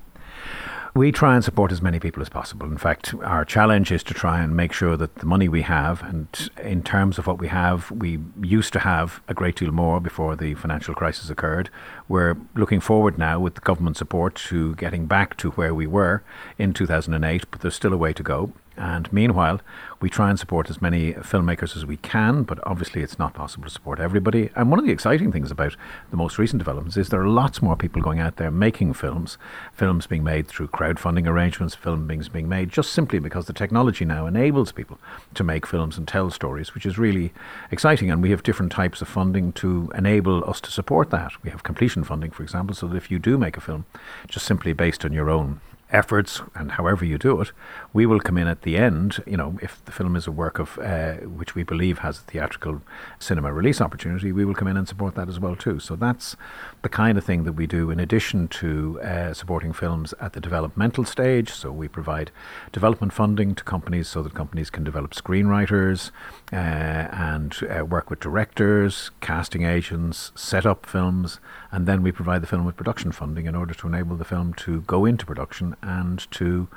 We 0.95 1.11
try 1.11 1.35
and 1.35 1.43
support 1.43 1.73
as 1.73 1.81
many 1.81 1.99
people 1.99 2.21
as 2.21 2.29
possible. 2.29 2.67
In 2.67 2.77
fact, 2.77 3.13
our 3.21 3.43
challenge 3.43 3.91
is 3.91 4.01
to 4.03 4.13
try 4.13 4.39
and 4.39 4.55
make 4.55 4.71
sure 4.71 4.95
that 4.95 5.15
the 5.15 5.25
money 5.25 5.49
we 5.49 5.63
have, 5.63 6.01
and 6.03 6.49
in 6.63 6.83
terms 6.83 7.19
of 7.19 7.27
what 7.27 7.37
we 7.37 7.49
have, 7.49 7.91
we 7.91 8.19
used 8.41 8.71
to 8.71 8.79
have 8.79 9.19
a 9.27 9.33
great 9.33 9.57
deal 9.57 9.73
more 9.73 9.99
before 9.99 10.37
the 10.37 10.53
financial 10.53 10.95
crisis 10.95 11.29
occurred. 11.29 11.69
We're 12.07 12.37
looking 12.55 12.79
forward 12.79 13.17
now 13.17 13.41
with 13.41 13.55
the 13.55 13.61
government 13.61 13.97
support 13.97 14.35
to 14.47 14.73
getting 14.75 15.05
back 15.05 15.35
to 15.39 15.51
where 15.51 15.75
we 15.75 15.85
were 15.85 16.23
in 16.57 16.73
2008, 16.73 17.51
but 17.51 17.59
there's 17.59 17.75
still 17.75 17.91
a 17.91 17.97
way 17.97 18.13
to 18.13 18.23
go. 18.23 18.53
And 18.77 19.11
meanwhile, 19.11 19.61
we 20.01 20.09
try 20.09 20.29
and 20.29 20.37
support 20.37 20.69
as 20.69 20.81
many 20.81 21.13
filmmakers 21.13 21.75
as 21.75 21.85
we 21.85 21.97
can, 21.97 22.43
but 22.43 22.59
obviously 22.67 23.01
it's 23.01 23.17
not 23.17 23.33
possible 23.33 23.63
to 23.65 23.69
support 23.69 23.99
everybody. 23.99 24.49
And 24.55 24.69
one 24.69 24.79
of 24.79 24.85
the 24.85 24.91
exciting 24.91 25.31
things 25.31 25.51
about 25.51 25.75
the 26.11 26.17
most 26.17 26.37
recent 26.37 26.59
developments 26.59 26.97
is 26.97 27.09
there 27.09 27.21
are 27.21 27.27
lots 27.27 27.61
more 27.61 27.75
people 27.75 28.01
going 28.01 28.19
out 28.19 28.35
there 28.35 28.51
making 28.51 28.93
films, 28.93 29.37
films 29.73 30.07
being 30.07 30.23
made 30.23 30.47
through 30.47 30.67
crowdfunding 30.67 31.27
arrangements, 31.27 31.75
films 31.75 32.29
being 32.29 32.49
made 32.49 32.69
just 32.69 32.91
simply 32.91 33.19
because 33.19 33.45
the 33.45 33.53
technology 33.53 34.05
now 34.05 34.25
enables 34.25 34.71
people 34.71 34.99
to 35.33 35.43
make 35.43 35.65
films 35.65 35.97
and 35.97 36.07
tell 36.07 36.29
stories, 36.29 36.73
which 36.73 36.85
is 36.85 36.97
really 36.97 37.31
exciting. 37.71 38.11
And 38.11 38.21
we 38.21 38.31
have 38.31 38.43
different 38.43 38.71
types 38.71 39.01
of 39.01 39.07
funding 39.07 39.53
to 39.53 39.91
enable 39.95 40.47
us 40.49 40.59
to 40.61 40.71
support 40.71 41.09
that. 41.11 41.31
We 41.43 41.49
have 41.49 41.63
completion 41.63 42.03
funding, 42.03 42.31
for 42.31 42.43
example, 42.43 42.75
so 42.75 42.87
that 42.87 42.97
if 42.97 43.09
you 43.09 43.19
do 43.19 43.37
make 43.37 43.57
a 43.57 43.61
film, 43.61 43.85
just 44.27 44.45
simply 44.45 44.73
based 44.73 45.05
on 45.05 45.13
your 45.13 45.29
own 45.29 45.61
efforts 45.91 46.41
and 46.55 46.73
however 46.73 47.05
you 47.05 47.17
do 47.17 47.39
it, 47.41 47.51
we 47.93 48.05
will 48.05 48.19
come 48.19 48.37
in 48.37 48.47
at 48.47 48.63
the 48.63 48.75
end. 48.75 49.23
You 49.25 49.37
know, 49.37 49.57
if 49.61 49.83
the 49.85 49.91
film 49.91 50.15
is 50.15 50.27
a 50.27 50.31
work 50.31 50.59
of 50.59 50.77
uh, 50.79 51.15
which 51.15 51.55
we 51.55 51.63
believe 51.63 51.99
has 51.99 52.19
a 52.19 52.21
theatrical 52.21 52.81
cinema 53.19 53.53
release 53.53 53.79
opportunity, 53.79 54.31
we 54.31 54.45
will 54.45 54.55
come 54.55 54.67
in 54.67 54.77
and 54.77 54.87
support 54.87 55.15
that 55.15 55.29
as 55.29 55.39
well 55.39 55.55
too. 55.55 55.79
So 55.79 55.95
that's 55.95 56.35
the 56.81 56.89
kind 56.89 57.17
of 57.17 57.23
thing 57.23 57.43
that 57.43 57.53
we 57.53 57.67
do 57.67 57.91
in 57.91 57.99
addition 57.99 58.47
to 58.47 58.99
uh, 59.01 59.33
supporting 59.33 59.73
films 59.73 60.13
at 60.19 60.33
the 60.33 60.41
developmental 60.41 61.05
stage. 61.05 61.51
So 61.51 61.71
we 61.71 61.87
provide 61.87 62.31
development 62.71 63.13
funding 63.13 63.55
to 63.55 63.63
companies 63.63 64.07
so 64.07 64.23
that 64.23 64.33
companies 64.33 64.69
can 64.69 64.83
develop 64.83 65.11
screenwriters 65.13 66.11
uh, 66.51 66.55
and 66.55 67.55
uh, 67.69 67.85
work 67.85 68.09
with 68.09 68.19
directors, 68.19 69.11
casting 69.21 69.63
agents, 69.63 70.31
set 70.35 70.65
up 70.65 70.85
films, 70.85 71.39
and 71.75 71.85
then 71.87 72.01
we 72.01 72.09
provide 72.09 72.41
the 72.41 72.47
film 72.47 72.63
with 72.63 72.77
production 72.77 73.11
funding 73.11 73.47
in 73.47 73.55
order 73.55 73.73
to 73.73 73.85
enable 73.85 74.15
the 74.15 74.23
film 74.23 74.53
to 74.53 74.79
go 74.81 75.03
into 75.03 75.25
production 75.25 75.75
and 75.81 76.31
to 76.31 76.69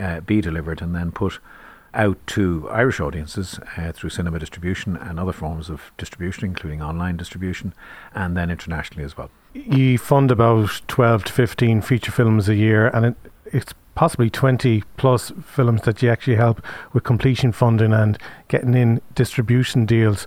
uh, 0.00 0.20
be 0.20 0.40
delivered 0.40 0.80
and 0.80 0.94
then 0.94 1.12
put 1.12 1.38
out 1.92 2.16
to 2.26 2.66
Irish 2.70 2.98
audiences 2.98 3.60
uh, 3.76 3.92
through 3.92 4.08
cinema 4.08 4.38
distribution 4.38 4.96
and 4.96 5.20
other 5.20 5.32
forms 5.32 5.68
of 5.68 5.92
distribution, 5.98 6.44
including 6.44 6.80
online 6.80 7.18
distribution, 7.18 7.74
and 8.14 8.34
then 8.34 8.50
internationally 8.50 9.04
as 9.04 9.14
well. 9.14 9.30
You 9.52 9.98
fund 9.98 10.30
about 10.30 10.80
12 10.88 11.24
to 11.24 11.32
15 11.34 11.82
feature 11.82 12.12
films 12.12 12.48
a 12.48 12.54
year, 12.54 12.88
and 12.88 13.04
it, 13.04 13.16
it's 13.46 13.74
possibly 13.94 14.30
20 14.30 14.84
plus 14.96 15.32
films 15.44 15.82
that 15.82 16.02
you 16.02 16.10
actually 16.10 16.36
help 16.36 16.64
with 16.94 17.04
completion 17.04 17.52
funding 17.52 17.92
and 17.92 18.18
getting 18.48 18.74
in 18.74 19.02
distribution 19.14 19.84
deals. 19.84 20.26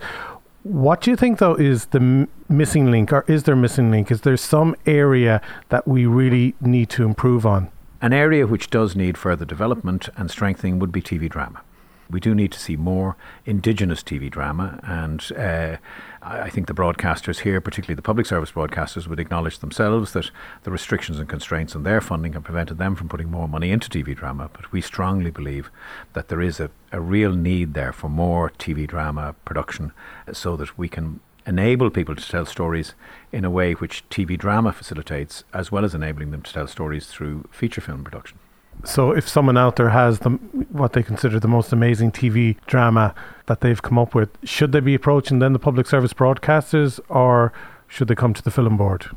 What 0.64 1.02
do 1.02 1.10
you 1.10 1.16
think, 1.16 1.40
though, 1.40 1.56
is 1.56 1.86
the 1.88 2.00
m- 2.00 2.28
missing 2.50 2.92
link, 2.92 3.14
or 3.14 3.24
is 3.28 3.44
there 3.44 3.56
missing 3.56 3.92
link? 3.92 4.12
Is 4.12 4.22
there 4.22 4.36
some 4.36 4.76
area 4.86 5.42
that 5.70 5.88
we 5.88 6.06
really 6.06 6.54
need 6.60 6.90
to 6.92 7.06
improve 7.06 7.46
on? 7.46 7.70
An 8.02 8.12
area 8.14 8.46
which 8.46 8.70
does 8.70 8.96
need 8.96 9.18
further 9.18 9.46
development 9.46 10.10
and 10.18 10.30
strengthening 10.30 10.80
would 10.80 10.92
be 10.92 11.02
TV 11.02 11.30
drama. 11.30 11.62
We 12.10 12.20
do 12.20 12.34
need 12.34 12.52
to 12.54 12.60
see 12.60 12.76
more 12.76 13.16
indigenous 13.46 14.02
TV 14.02 14.32
drama, 14.32 14.80
and 14.84 15.32
uh, 15.38 15.78
I 16.22 16.50
think 16.50 16.68
the 16.68 16.74
broadcasters 16.74 17.40
here, 17.42 17.62
particularly 17.62 17.96
the 17.96 18.02
public 18.02 18.26
service 18.26 18.52
broadcasters, 18.52 19.08
would 19.08 19.20
acknowledge 19.20 19.60
themselves 19.60 20.14
that 20.14 20.32
the 20.64 20.72
restrictions 20.72 21.20
and 21.20 21.30
constraints 21.30 21.76
on 21.76 21.84
their 21.84 22.02
funding 22.02 22.34
have 22.34 22.44
prevented 22.44 22.80
them 22.80 22.96
from 22.96 23.10
putting 23.10 23.30
more 23.30 23.48
money 23.48 23.70
into 23.70 23.90
TV 23.90 24.16
drama. 24.16 24.50
But 24.52 24.72
we 24.72 24.82
strongly 24.82 25.30
believe 25.30 25.70
that 26.14 26.30
there 26.30 26.42
is 26.42 26.60
a, 26.60 26.72
a 26.92 27.00
real 27.00 27.34
need 27.34 27.76
there 27.76 27.94
for 27.94 28.10
more 28.10 28.50
TV 28.58 28.88
drama 28.88 29.36
production 29.46 29.92
so 30.34 30.58
that 30.58 30.78
we 30.78 30.90
can 30.90 31.20
enable 31.46 31.90
people 31.90 32.16
to 32.16 32.28
tell 32.28 32.46
stories 32.46 32.94
in 33.32 33.46
a 33.46 33.50
way 33.50 33.74
which 33.74 34.08
TV 34.10 34.38
drama 34.38 34.74
facilitates, 34.74 35.44
as 35.54 35.72
well 35.72 35.86
as 35.86 35.96
enabling 35.96 36.32
them 36.32 36.42
to 36.42 36.54
tell 36.54 36.68
stories 36.68 37.08
through 37.08 37.48
feature 37.52 37.82
film 37.82 38.04
production. 38.04 38.40
So, 38.86 39.12
if 39.12 39.28
someone 39.28 39.58
out 39.58 39.76
there 39.76 39.90
has 39.90 40.20
the, 40.20 40.30
what 40.30 40.94
they 40.94 41.04
consider 41.04 41.40
the 41.40 41.50
most 41.50 41.74
amazing 41.74 42.12
TV 42.12 42.56
drama 42.66 43.14
that 43.48 43.60
they've 43.60 43.82
come 43.82 44.00
up 44.00 44.16
with, 44.16 44.30
should 44.44 44.72
they 44.72 44.80
be 44.80 44.96
approaching 44.96 45.40
then 45.40 45.54
the 45.54 45.60
public 45.60 45.86
service 45.86 46.14
broadcasters 46.14 47.00
or 47.10 47.52
should 47.88 48.08
they 48.08 48.16
come 48.16 48.34
to 48.34 48.42
the 48.42 48.52
film 48.52 48.78
board? 48.78 49.08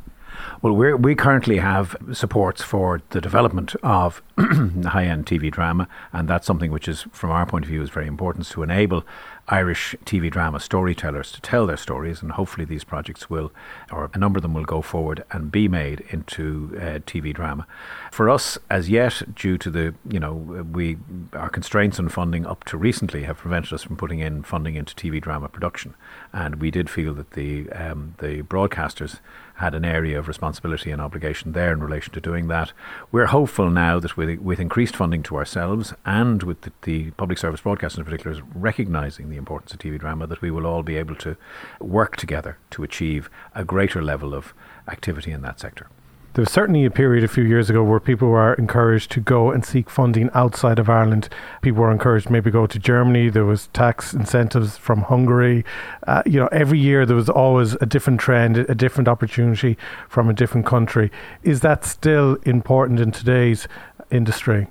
Well, 0.63 0.75
we 0.75 0.95
we 0.95 1.15
currently 1.15 1.59
have 1.59 1.97
supports 2.13 2.63
for 2.63 3.03
the 3.11 3.21
development 3.21 3.75
of 3.83 4.23
high 4.39 5.05
end 5.05 5.27
TV 5.27 5.51
drama, 5.51 5.89
and 6.13 6.29
that's 6.29 6.47
something 6.47 6.71
which 6.71 6.89
is, 6.89 7.03
from 7.13 7.31
our 7.31 7.47
point 7.47 7.65
of 7.65 7.71
view, 7.71 7.83
is 7.83 7.91
very 7.91 8.07
important 8.07 8.47
to 8.49 8.63
enable 8.63 9.05
Irish 9.53 9.95
TV 10.07 10.31
drama 10.31 10.59
storytellers 10.61 11.31
to 11.33 11.41
tell 11.43 11.67
their 11.67 11.77
stories, 11.77 12.23
and 12.23 12.33
hopefully 12.33 12.65
these 12.65 12.85
projects 12.85 13.29
will, 13.29 13.53
or 13.93 14.11
a 14.15 14.19
number 14.19 14.39
of 14.39 14.43
them 14.43 14.55
will 14.55 14.65
go 14.65 14.81
forward 14.81 15.25
and 15.31 15.53
be 15.53 15.69
made 15.69 16.01
into 16.09 16.73
uh, 16.77 17.01
TV 17.01 17.35
drama. 17.35 17.67
For 18.11 18.31
us, 18.31 18.57
as 18.71 18.89
yet, 18.89 19.35
due 19.35 19.59
to 19.59 19.71
the 19.71 19.95
you 20.09 20.19
know 20.19 20.33
we 20.33 20.97
our 21.35 21.51
constraints 21.51 21.99
on 21.99 22.09
funding 22.09 22.47
up 22.47 22.65
to 22.65 22.79
recently 22.79 23.25
have 23.25 23.37
prevented 23.37 23.75
us 23.75 23.83
from 23.83 23.99
putting 23.99 24.21
in 24.21 24.43
funding 24.43 24.75
into 24.75 24.95
TV 24.95 25.21
drama 25.21 25.51
production, 25.51 25.95
and 26.33 26.55
we 26.55 26.71
did 26.71 26.89
feel 26.89 27.13
that 27.13 27.33
the 27.33 27.71
um, 27.73 28.15
the 28.19 28.41
broadcasters 28.45 29.21
had 29.57 29.75
an 29.75 29.85
area 29.85 30.19
of 30.19 30.29
responsibility 30.29 30.91
and 30.91 31.01
obligation 31.01 31.53
there 31.53 31.73
in 31.73 31.81
relation 31.81 32.13
to 32.15 32.21
doing 32.21 32.49
that. 32.49 32.73
We're 33.11 33.27
hopeful 33.27 33.71
now 33.71 34.01
that 34.01 34.17
with 34.17 34.39
with 34.41 34.61
increased 34.61 34.97
funding 34.97 35.23
to 35.25 35.37
ourselves 35.37 35.95
and 36.05 36.43
with 36.43 36.63
the, 36.63 36.73
the 36.83 37.11
public 37.13 37.39
service 37.39 37.61
broadcasters 37.61 37.99
in 37.99 38.05
particular 38.05 38.41
recognising 38.55 39.29
the 39.29 39.37
importance 39.37 39.73
of 39.73 39.79
TV 39.79 39.99
drama, 39.99 40.27
that 40.27 40.43
we 40.43 40.51
will 40.51 40.67
all 40.67 40.83
be 40.83 40.97
able 40.97 41.17
to 41.17 41.37
work 41.81 42.17
together 42.17 42.59
to 42.71 42.83
achieve 42.83 43.31
a 43.55 43.65
greater 43.65 44.03
level 44.03 44.35
of 44.35 44.55
activity 44.89 45.31
in 45.31 45.43
that 45.43 45.61
sector. 45.61 45.89
There 46.35 46.41
was 46.41 46.51
certainly 46.51 46.87
a 46.87 46.91
period 46.91 47.25
a 47.25 47.29
few 47.29 47.45
years 47.45 47.69
ago 47.69 47.85
where 47.85 48.01
people 48.01 48.29
were 48.29 48.55
encouraged 48.55 49.11
to 49.13 49.21
go 49.21 49.51
and 49.51 49.63
seek 49.63 49.91
funding 49.91 50.31
outside 50.33 50.79
of 50.79 50.89
Ireland. 50.89 51.29
People 51.61 51.83
were 51.83 51.93
encouraged 51.93 52.31
maybe 52.31 52.51
go 52.51 52.67
to 52.67 52.79
Germany. 52.79 53.29
There 53.29 53.45
was 53.45 53.67
tax 53.75 54.15
incentives 54.15 54.79
from 54.79 55.03
Hungary. 55.03 55.63
Uh, 56.07 56.23
you 56.25 56.41
know, 56.41 56.47
every 56.47 56.79
year 56.79 57.05
there 57.05 57.17
was 57.17 57.29
always 57.29 57.75
a 57.83 57.87
different 57.87 58.19
trend, 58.19 58.57
a 58.57 58.75
different 58.75 59.09
opportunity 59.09 59.77
from 60.09 60.31
a 60.31 60.33
different 60.33 60.65
country. 60.65 61.13
Is 61.43 61.61
that 61.61 61.85
still 61.85 62.37
important 62.47 62.99
in 62.99 63.13
today's 63.13 63.69
industry? 64.11 64.69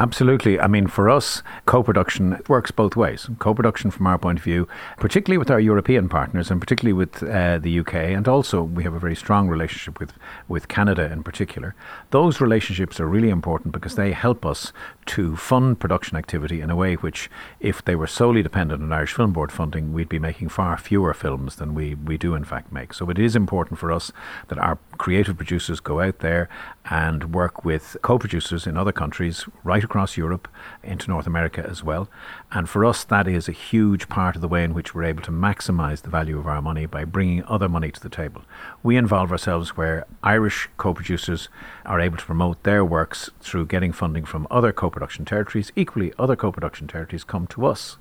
Absolutely. 0.00 0.58
I 0.58 0.66
mean, 0.66 0.86
for 0.86 1.10
us, 1.10 1.42
co 1.66 1.82
production 1.82 2.40
works 2.48 2.70
both 2.70 2.96
ways. 2.96 3.28
Co 3.38 3.52
production, 3.52 3.90
from 3.90 4.06
our 4.06 4.16
point 4.16 4.38
of 4.38 4.44
view, 4.44 4.66
particularly 4.96 5.36
with 5.36 5.50
our 5.50 5.60
European 5.60 6.08
partners 6.08 6.50
and 6.50 6.58
particularly 6.58 6.94
with 6.94 7.22
uh, 7.22 7.58
the 7.58 7.80
UK, 7.80 7.94
and 7.94 8.26
also 8.26 8.62
we 8.62 8.82
have 8.82 8.94
a 8.94 8.98
very 8.98 9.14
strong 9.14 9.48
relationship 9.48 10.00
with, 10.00 10.14
with 10.48 10.68
Canada 10.68 11.12
in 11.12 11.22
particular. 11.22 11.74
Those 12.12 12.40
relationships 12.40 12.98
are 12.98 13.06
really 13.06 13.28
important 13.28 13.72
because 13.72 13.96
they 13.96 14.12
help 14.12 14.46
us 14.46 14.72
to 15.10 15.34
fund 15.34 15.80
production 15.80 16.16
activity 16.16 16.60
in 16.60 16.70
a 16.70 16.76
way 16.76 16.94
which, 16.94 17.28
if 17.58 17.84
they 17.84 17.96
were 17.96 18.06
solely 18.06 18.44
dependent 18.44 18.80
on 18.80 18.92
Irish 18.92 19.14
Film 19.14 19.32
Board 19.32 19.50
funding, 19.50 19.92
we'd 19.92 20.08
be 20.08 20.20
making 20.20 20.50
far 20.50 20.78
fewer 20.78 21.12
films 21.12 21.56
than 21.56 21.74
we, 21.74 21.96
we 21.96 22.16
do, 22.16 22.36
in 22.36 22.44
fact, 22.44 22.70
make. 22.70 22.94
So 22.94 23.10
it 23.10 23.18
is 23.18 23.34
important 23.34 23.80
for 23.80 23.90
us 23.90 24.12
that 24.46 24.58
our 24.58 24.78
creative 24.98 25.36
producers 25.36 25.80
go 25.80 26.00
out 26.00 26.20
there 26.20 26.48
and 26.84 27.34
work 27.34 27.64
with 27.64 27.96
co 28.02 28.20
producers 28.20 28.68
in 28.68 28.76
other 28.76 28.92
countries 28.92 29.46
right 29.64 29.82
across 29.82 30.16
Europe 30.16 30.46
into 30.84 31.10
North 31.10 31.26
America 31.26 31.66
as 31.68 31.82
well. 31.82 32.08
And 32.52 32.68
for 32.68 32.84
us, 32.84 33.04
that 33.04 33.28
is 33.28 33.48
a 33.48 33.52
huge 33.52 34.08
part 34.08 34.34
of 34.34 34.42
the 34.42 34.48
way 34.48 34.64
in 34.64 34.74
which 34.74 34.92
we're 34.92 35.04
able 35.04 35.22
to 35.22 35.30
maximize 35.30 36.02
the 36.02 36.10
value 36.10 36.36
of 36.36 36.48
our 36.48 36.60
money 36.60 36.84
by 36.84 37.04
bringing 37.04 37.44
other 37.44 37.68
money 37.68 37.92
to 37.92 38.00
the 38.00 38.08
table. 38.08 38.42
We 38.82 38.96
involve 38.96 39.30
ourselves 39.30 39.76
where 39.76 40.04
Irish 40.24 40.68
co 40.76 40.92
producers 40.92 41.48
are 41.86 42.00
able 42.00 42.16
to 42.16 42.24
promote 42.24 42.60
their 42.64 42.84
works 42.84 43.30
through 43.40 43.66
getting 43.66 43.92
funding 43.92 44.24
from 44.24 44.48
other 44.50 44.72
co 44.72 44.90
production 44.90 45.24
territories. 45.24 45.70
Equally, 45.76 46.12
other 46.18 46.34
co 46.34 46.50
production 46.50 46.88
territories 46.88 47.22
come 47.22 47.46
to 47.48 47.66
us 47.66 47.98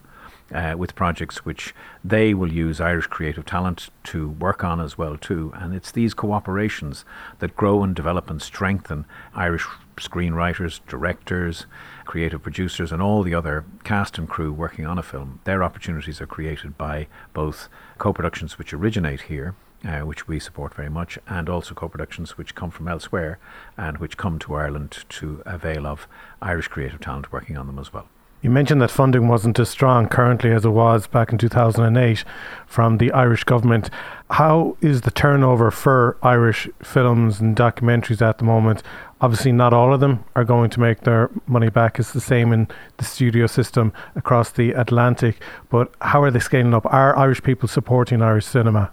uh, 0.53 0.75
with 0.77 0.95
projects 0.95 1.45
which 1.45 1.73
they 2.03 2.33
will 2.33 2.51
use 2.51 2.81
Irish 2.81 3.07
creative 3.07 3.45
talent 3.45 3.89
to 4.05 4.29
work 4.29 4.63
on 4.63 4.79
as 4.79 4.97
well 4.97 5.17
too. 5.17 5.51
And 5.55 5.73
it's 5.73 5.91
these 5.91 6.13
cooperations 6.13 7.03
that 7.39 7.55
grow 7.55 7.83
and 7.83 7.95
develop 7.95 8.29
and 8.29 8.41
strengthen 8.41 9.05
Irish 9.33 9.65
screenwriters, 9.97 10.79
directors, 10.87 11.65
creative 12.05 12.41
producers, 12.41 12.91
and 12.91 13.01
all 13.01 13.21
the 13.21 13.35
other 13.35 13.65
cast 13.83 14.17
and 14.17 14.27
crew 14.27 14.51
working 14.51 14.85
on 14.85 14.97
a 14.97 15.03
film. 15.03 15.39
Their 15.43 15.63
opportunities 15.63 16.21
are 16.21 16.27
created 16.27 16.77
by 16.77 17.07
both 17.33 17.69
co-productions 17.97 18.57
which 18.57 18.73
originate 18.73 19.21
here. 19.23 19.55
Uh, 19.81 20.01
which 20.01 20.27
we 20.27 20.41
support 20.41 20.73
very 20.73 20.89
much, 20.89 21.17
and 21.25 21.47
also 21.47 21.73
co 21.73 21.87
productions 21.87 22.37
which 22.37 22.53
come 22.53 22.69
from 22.69 22.89
elsewhere 22.89 23.39
and 23.77 23.97
which 23.97 24.17
come 24.17 24.37
to 24.37 24.53
Ireland 24.53 25.05
to 25.07 25.41
avail 25.45 25.87
of 25.87 26.05
Irish 26.41 26.67
creative 26.67 26.99
talent 26.99 27.31
working 27.31 27.55
on 27.55 27.65
them 27.65 27.79
as 27.79 27.93
well. 27.93 28.09
You 28.41 28.49
mentioned 28.49 28.81
that 28.81 28.89
funding 28.89 29.27
wasn't 29.27 29.59
as 29.59 29.67
strong 29.67 30.07
currently 30.07 30.53
as 30.53 30.63
it 30.63 30.69
was 30.69 31.07
back 31.07 31.33
in 31.33 31.37
2008 31.37 32.23
from 32.65 32.97
the 32.97 33.11
Irish 33.11 33.43
government. 33.43 33.89
How 34.29 34.77
is 34.79 35.01
the 35.01 35.11
turnover 35.11 35.71
for 35.71 36.15
Irish 36.23 36.69
films 36.81 37.41
and 37.41 37.53
documentaries 37.53 38.21
at 38.21 38.37
the 38.37 38.45
moment? 38.45 38.81
Obviously, 39.19 39.51
not 39.51 39.73
all 39.73 39.93
of 39.93 39.99
them 39.99 40.23
are 40.37 40.45
going 40.45 40.69
to 40.69 40.79
make 40.79 41.01
their 41.01 41.29
money 41.47 41.69
back. 41.69 41.99
It's 41.99 42.13
the 42.13 42.21
same 42.21 42.53
in 42.53 42.69
the 42.95 43.03
studio 43.03 43.45
system 43.45 43.91
across 44.15 44.51
the 44.51 44.71
Atlantic. 44.71 45.43
But 45.69 45.93
how 45.99 46.23
are 46.23 46.31
they 46.31 46.39
scaling 46.39 46.73
up? 46.73 46.85
Are 46.85 47.17
Irish 47.17 47.43
people 47.43 47.67
supporting 47.67 48.21
Irish 48.21 48.45
cinema? 48.45 48.89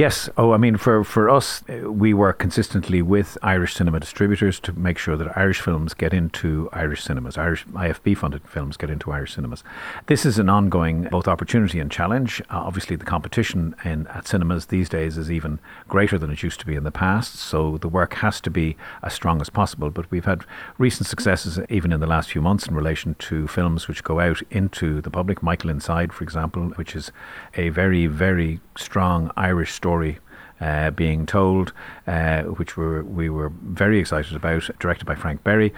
Yes. 0.00 0.30
Oh, 0.38 0.52
I 0.52 0.56
mean, 0.56 0.78
for, 0.78 1.04
for 1.04 1.28
us, 1.28 1.62
we 1.68 2.14
work 2.14 2.38
consistently 2.38 3.02
with 3.02 3.36
Irish 3.42 3.74
cinema 3.74 4.00
distributors 4.00 4.58
to 4.60 4.72
make 4.72 4.96
sure 4.96 5.14
that 5.14 5.36
Irish 5.36 5.60
films 5.60 5.92
get 5.92 6.14
into 6.14 6.70
Irish 6.72 7.04
cinemas, 7.04 7.36
Irish 7.36 7.66
IFB 7.66 8.16
funded 8.16 8.48
films 8.48 8.78
get 8.78 8.88
into 8.88 9.12
Irish 9.12 9.34
cinemas. 9.34 9.62
This 10.06 10.24
is 10.24 10.38
an 10.38 10.48
ongoing 10.48 11.02
both 11.10 11.28
opportunity 11.28 11.80
and 11.80 11.90
challenge. 11.90 12.40
Uh, 12.48 12.62
obviously, 12.64 12.96
the 12.96 13.04
competition 13.04 13.74
in, 13.84 14.06
at 14.06 14.26
cinemas 14.26 14.64
these 14.64 14.88
days 14.88 15.18
is 15.18 15.30
even 15.30 15.58
greater 15.86 16.16
than 16.16 16.30
it 16.30 16.42
used 16.42 16.60
to 16.60 16.66
be 16.66 16.76
in 16.76 16.84
the 16.84 16.90
past, 16.90 17.34
so 17.34 17.76
the 17.76 17.86
work 17.86 18.14
has 18.14 18.40
to 18.40 18.50
be 18.50 18.78
as 19.02 19.12
strong 19.12 19.42
as 19.42 19.50
possible. 19.50 19.90
But 19.90 20.10
we've 20.10 20.24
had 20.24 20.46
recent 20.78 21.08
successes, 21.08 21.58
even 21.68 21.92
in 21.92 22.00
the 22.00 22.06
last 22.06 22.32
few 22.32 22.40
months, 22.40 22.66
in 22.66 22.74
relation 22.74 23.16
to 23.18 23.46
films 23.48 23.86
which 23.86 24.02
go 24.02 24.18
out 24.18 24.40
into 24.50 25.02
the 25.02 25.10
public. 25.10 25.42
Michael 25.42 25.68
Inside, 25.68 26.14
for 26.14 26.24
example, 26.24 26.68
which 26.76 26.96
is 26.96 27.12
a 27.54 27.68
very, 27.68 28.06
very 28.06 28.60
strong 28.78 29.30
Irish 29.36 29.74
story 29.74 29.89
story 29.90 30.18
uh, 30.60 30.90
being 30.92 31.26
told, 31.26 31.72
uh, 32.06 32.42
which 32.42 32.76
we're, 32.76 33.02
we 33.02 33.28
were 33.28 33.50
very 33.62 33.98
excited 33.98 34.36
about, 34.36 34.70
directed 34.78 35.04
by 35.04 35.16
Frank 35.16 35.42
Berry. 35.42 35.72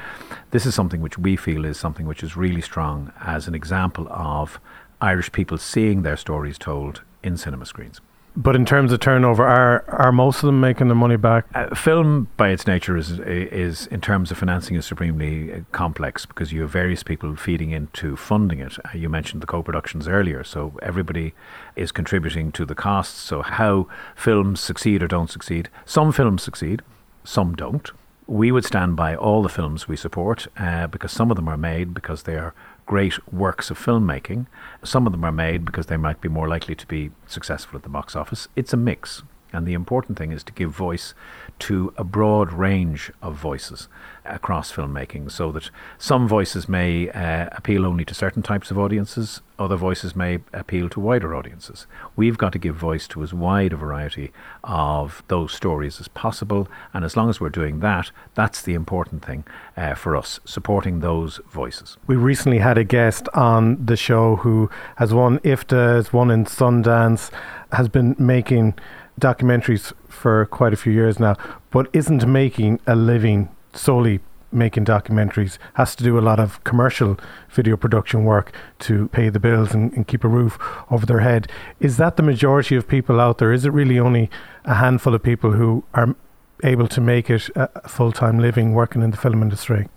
This 0.51 0.67
is 0.67 0.75
something 0.75 1.01
which 1.01 1.17
we 1.17 1.35
feel 1.35 1.65
is 1.65 1.79
something 1.79 2.07
which 2.07 2.23
is 2.23 2.37
really 2.37 2.61
strong 2.61 3.11
as 3.21 3.49
an 3.49 3.55
example 3.55 4.07
of 4.11 4.61
Irish 5.01 5.33
people 5.33 5.57
seeing 5.57 6.03
their 6.03 6.19
stories 6.19 6.59
told 6.59 7.01
in 7.23 7.39
cinema 7.39 7.65
screens. 7.65 8.03
But 8.35 8.57
in 8.57 8.65
terms 8.65 8.93
of 8.93 9.01
turnover, 9.01 9.45
are 9.47 9.85
are 9.89 10.11
most 10.11 10.43
of 10.43 10.47
them 10.47 10.59
making 10.59 10.89
their 10.89 10.97
money 10.97 11.17
back? 11.17 11.45
Uh, 11.55 11.75
film, 11.75 12.29
by 12.39 12.49
its 12.49 12.67
nature, 12.67 12.97
is 12.97 13.19
is 13.21 13.87
in 13.89 14.01
terms 14.01 14.31
of 14.31 14.39
financing 14.39 14.75
is 14.75 14.87
supremely 14.87 15.53
uh, 15.53 15.61
complex 15.73 16.25
because 16.25 16.51
you 16.51 16.63
have 16.63 16.71
various 16.71 17.03
people 17.03 17.37
feeding 17.37 17.73
into 17.73 18.17
funding 18.17 18.61
it. 18.61 18.79
Uh, 18.79 18.97
you 18.97 19.11
mentioned 19.11 19.43
the 19.43 19.47
co-productions 19.47 20.09
earlier, 20.09 20.43
so 20.45 20.73
everybody 20.81 21.35
is 21.77 21.93
contributing 21.93 22.53
to 22.53 22.65
the 22.65 22.75
costs. 22.75 23.21
So 23.21 23.43
how 23.43 23.87
films 24.17 24.61
succeed 24.61 25.03
or 25.03 25.09
don't 25.09 25.31
succeed? 25.31 25.69
Some 25.85 26.11
films 26.11 26.43
succeed, 26.43 26.81
some 27.25 27.55
don't. 27.55 27.91
We 28.27 28.51
would 28.51 28.65
stand 28.65 28.97
by 28.97 29.15
all 29.15 29.43
the 29.43 29.51
films 29.51 29.89
we 29.89 29.97
support 29.97 30.47
uh, 30.57 30.87
because 30.87 31.13
some 31.13 31.31
of 31.31 31.37
them 31.37 31.49
are 31.49 31.59
made 31.59 31.93
because 31.93 32.23
they 32.23 32.37
are 32.37 32.55
great 32.87 33.15
works 33.33 33.71
of 33.71 33.79
filmmaking. 33.79 34.47
Some 34.83 35.07
of 35.07 35.13
them 35.13 35.25
are 35.25 35.33
made 35.33 35.65
because 35.65 35.87
they 35.87 35.97
might 35.97 36.21
be 36.21 36.29
more 36.29 36.49
likely 36.49 36.75
to 36.75 36.87
be 36.87 37.11
successful 37.27 37.77
at 37.77 37.83
the 37.83 37.89
box 37.89 38.17
office. 38.17 38.49
It's 38.57 38.73
a 38.73 38.77
mix. 38.77 39.23
And 39.53 39.67
the 39.67 39.75
important 39.75 40.17
thing 40.17 40.33
is 40.33 40.43
to 40.45 40.53
give 40.53 40.71
voice 40.71 41.15
to 41.61 41.93
a 41.97 42.05
broad 42.05 42.53
range 42.53 43.11
of 43.23 43.35
voices. 43.35 43.89
across 44.25 44.73
filmmaking 44.73 45.31
so 45.31 45.51
that 45.53 45.71
some 45.99 46.29
voices 46.29 46.69
may 46.69 47.11
uh, 47.11 47.49
appeal 47.53 47.85
only 47.85 48.05
to 48.05 48.15
certain 48.15 48.43
types 48.43 48.71
of 48.71 48.79
audiences, 48.79 49.41
other 49.59 49.77
voices 49.77 50.15
may 50.15 50.39
appeal 50.53 50.89
to 50.89 51.01
wider 51.01 51.35
audiences. 51.35 51.87
We've 52.15 52.39
got 52.39 52.53
to 52.53 52.59
give 52.59 52.77
voice 52.77 53.07
to 53.09 53.23
as 53.23 53.35
wide 53.35 53.73
a 53.73 53.77
variety 53.77 54.33
of 54.65 55.23
those 55.29 55.53
stories 55.53 56.01
as 56.01 56.09
possible, 56.09 56.69
and 56.95 57.05
as 57.05 57.17
long 57.17 57.31
as 57.31 57.41
we're 57.41 57.49
doing 57.49 57.81
that, 57.81 58.11
that's 58.35 58.63
the 58.63 58.75
important 58.75 59.25
thing 59.25 59.45
uh, 59.77 59.95
for 59.95 60.17
us, 60.17 60.41
supporting 60.45 61.01
those 61.01 61.41
voices. 61.51 61.97
We 62.07 62.17
recently 62.17 62.59
had 62.59 62.79
a 62.79 62.85
guest 62.85 63.29
on 63.35 63.85
the 63.85 63.97
show 63.97 64.37
who 64.37 64.71
has 64.97 65.13
won 65.13 65.39
IFTA, 65.41 65.97
has 65.97 66.13
won 66.13 66.31
in 66.31 66.45
Sundance, 66.45 67.31
has 67.73 67.89
been 67.89 68.15
making 68.19 68.75
documentaries 69.21 69.93
for 70.23 70.47
quite 70.47 70.73
a 70.73 70.77
few 70.77 70.93
years 70.93 71.19
now, 71.19 71.35
but 71.73 71.89
isn't 71.93 72.25
making 72.27 72.79
a 72.87 72.95
living 72.95 73.49
solely 73.75 74.21
making 74.53 74.85
documentaries 74.85 75.57
has 75.75 75.97
to 75.97 76.05
do 76.05 76.19
a 76.19 76.21
lot 76.21 76.39
of 76.39 76.63
commercial 76.63 77.19
video 77.51 77.77
production 77.77 78.25
work 78.25 78.53
to 78.79 79.09
pay 79.09 79.31
the 79.31 79.41
bills 79.41 79.75
and, 79.75 79.93
and, 79.95 80.07
keep 80.07 80.25
a 80.25 80.29
roof 80.29 80.59
over 80.91 81.07
their 81.07 81.21
head. 81.21 81.51
Is 81.81 81.97
that 81.97 82.17
the 82.17 82.23
majority 82.23 82.77
of 82.77 82.87
people 82.87 83.19
out 83.19 83.39
there? 83.39 83.51
Is 83.51 83.65
it 83.65 83.73
really 83.73 83.99
only 83.99 84.29
a 84.67 84.75
handful 84.75 85.15
of 85.15 85.23
people 85.23 85.53
who 85.53 85.85
are 85.95 86.15
able 86.63 86.87
to 86.89 87.01
make 87.01 87.31
it 87.31 87.49
a 87.57 87.89
full 87.89 88.13
time 88.13 88.39
living 88.39 88.75
working 88.75 89.03
in 89.03 89.11
the 89.11 89.17
film 89.17 89.43
industry? 89.43 89.89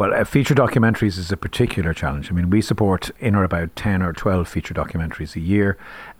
Well, 0.00 0.14
uh, 0.14 0.24
feature 0.24 0.54
documentaries 0.54 1.18
is 1.18 1.30
a 1.30 1.36
particular 1.36 1.92
challenge. 1.92 2.30
I 2.30 2.34
mean, 2.34 2.48
we 2.48 2.62
support 2.62 3.10
in 3.18 3.34
or 3.34 3.44
about 3.44 3.76
10 3.76 4.02
or 4.02 4.14
12 4.14 4.48
feature 4.48 4.72
documentaries 4.72 5.36
a 5.36 5.40
year. 5.40 5.76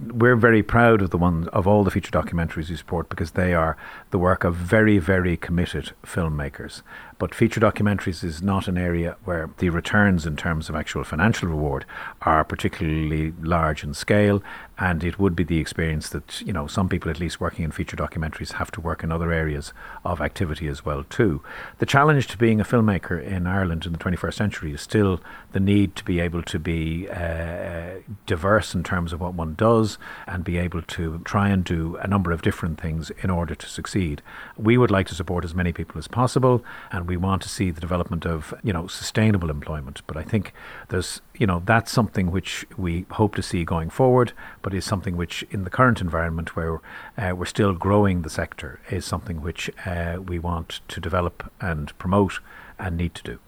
We're 0.07 0.37
very 0.37 0.63
proud 0.63 1.03
of 1.03 1.11
the 1.11 1.19
ones 1.19 1.47
of 1.49 1.67
all 1.67 1.85
the 1.85 1.91
feature 1.91 2.11
documentaries 2.11 2.71
we 2.71 2.77
support 2.77 3.11
because 3.11 3.33
they 3.33 3.53
are 3.53 3.77
the 4.13 4.19
work 4.19 4.45
of 4.45 4.55
very, 4.55 4.99
very 4.99 5.37
committed 5.37 5.93
filmmakers. 6.03 6.81
But 7.19 7.35
feature 7.35 7.61
documentaries 7.61 8.25
is 8.25 8.41
not 8.41 8.67
an 8.67 8.79
area 8.79 9.19
where 9.25 9.51
the 9.59 9.69
returns 9.69 10.25
in 10.25 10.37
terms 10.37 10.71
of 10.71 10.75
actual 10.75 11.05
financial 11.05 11.51
reward 11.51 11.85
are 12.23 12.43
particularly 12.45 13.35
large 13.43 13.85
in 13.85 13.93
scale. 13.93 14.43
And 14.79 15.05
it 15.05 15.19
would 15.19 15.37
be 15.37 15.45
the 15.45 15.59
experience 15.59 16.09
that, 16.09 16.41
you 16.41 16.55
know, 16.55 16.67
some 16.67 16.89
people 16.89 17.11
at 17.11 17.21
least 17.21 17.39
working 17.39 17.67
in 17.67 17.71
feature 17.71 17.95
documentaries 17.97 18.53
have 18.53 18.71
to 18.71 18.81
work 18.81 19.05
in 19.05 19.13
other 19.13 19.33
areas 19.33 19.75
of 20.03 20.23
activity 20.23 20.67
as 20.67 20.83
well 20.83 21.05
too. 21.05 21.43
The 21.77 21.85
challenge 21.85 22.27
to 22.29 22.39
being 22.39 22.59
a 22.59 22.65
filmmaker 22.65 23.23
in 23.23 23.47
Ireland 23.47 23.85
in 23.85 23.93
the 23.93 23.99
21st 23.99 24.33
century 24.33 24.73
is 24.73 24.81
still 24.81 25.21
the 25.53 25.61
need 25.61 25.97
to 25.97 26.05
be 26.05 26.21
able 26.21 26.43
to 26.43 26.59
be 26.59 27.09
uh, 27.09 27.95
diverse 28.27 28.75
in 28.75 28.83
terms 28.83 29.13
of 29.13 29.21
what 29.21 29.35
one 29.35 29.55
does 29.55 29.99
and 30.27 30.45
be 30.45 30.59
able 30.59 30.83
to 30.83 31.21
try 31.25 31.49
and 31.49 31.65
do 31.65 31.97
a 31.97 32.07
number 32.07 32.33
of 32.33 32.43
different 32.43 32.81
things 32.81 33.11
in 33.23 33.31
order 33.31 33.55
to 33.55 33.69
succeed. 33.69 34.23
We 34.57 34.79
would 34.79 34.91
like 34.91 35.07
to 35.09 35.15
support 35.15 35.45
as 35.45 35.55
many 35.55 35.73
people 35.73 35.99
as 35.99 36.09
possible 36.09 36.65
and 36.93 37.09
we 37.09 37.17
want 37.17 37.43
to 37.43 37.49
see 37.49 37.71
the 37.71 37.81
development 37.81 38.25
of 38.27 38.55
you 38.63 38.73
know 38.73 38.87
sustainable 38.87 39.51
employment. 39.51 40.03
But 40.07 40.17
I 40.17 40.23
think 40.23 40.53
there's 40.89 41.21
you 41.39 41.47
know 41.47 41.63
that's 41.65 41.91
something 41.91 42.31
which 42.31 42.67
we 42.77 43.07
hope 43.11 43.35
to 43.37 43.43
see 43.43 43.65
going 43.65 43.91
forward, 43.91 44.33
but 44.63 44.75
is 44.75 44.85
something 44.85 45.17
which 45.17 45.45
in 45.51 45.65
the 45.65 45.71
current 45.71 46.01
environment 46.01 46.57
where 46.57 46.81
uh, 47.19 47.35
we're 47.35 47.45
still 47.45 47.73
growing 47.73 48.23
the 48.23 48.31
sector 48.31 48.81
is 48.91 49.05
something 49.05 49.41
which 49.41 49.71
uh, 49.87 50.19
we 50.25 50.39
want 50.39 50.81
to 50.89 51.01
develop 51.01 51.51
and 51.61 51.97
promote 51.99 52.41
and 52.79 52.97
need 52.97 53.15
to 53.15 53.23
do. 53.23 53.39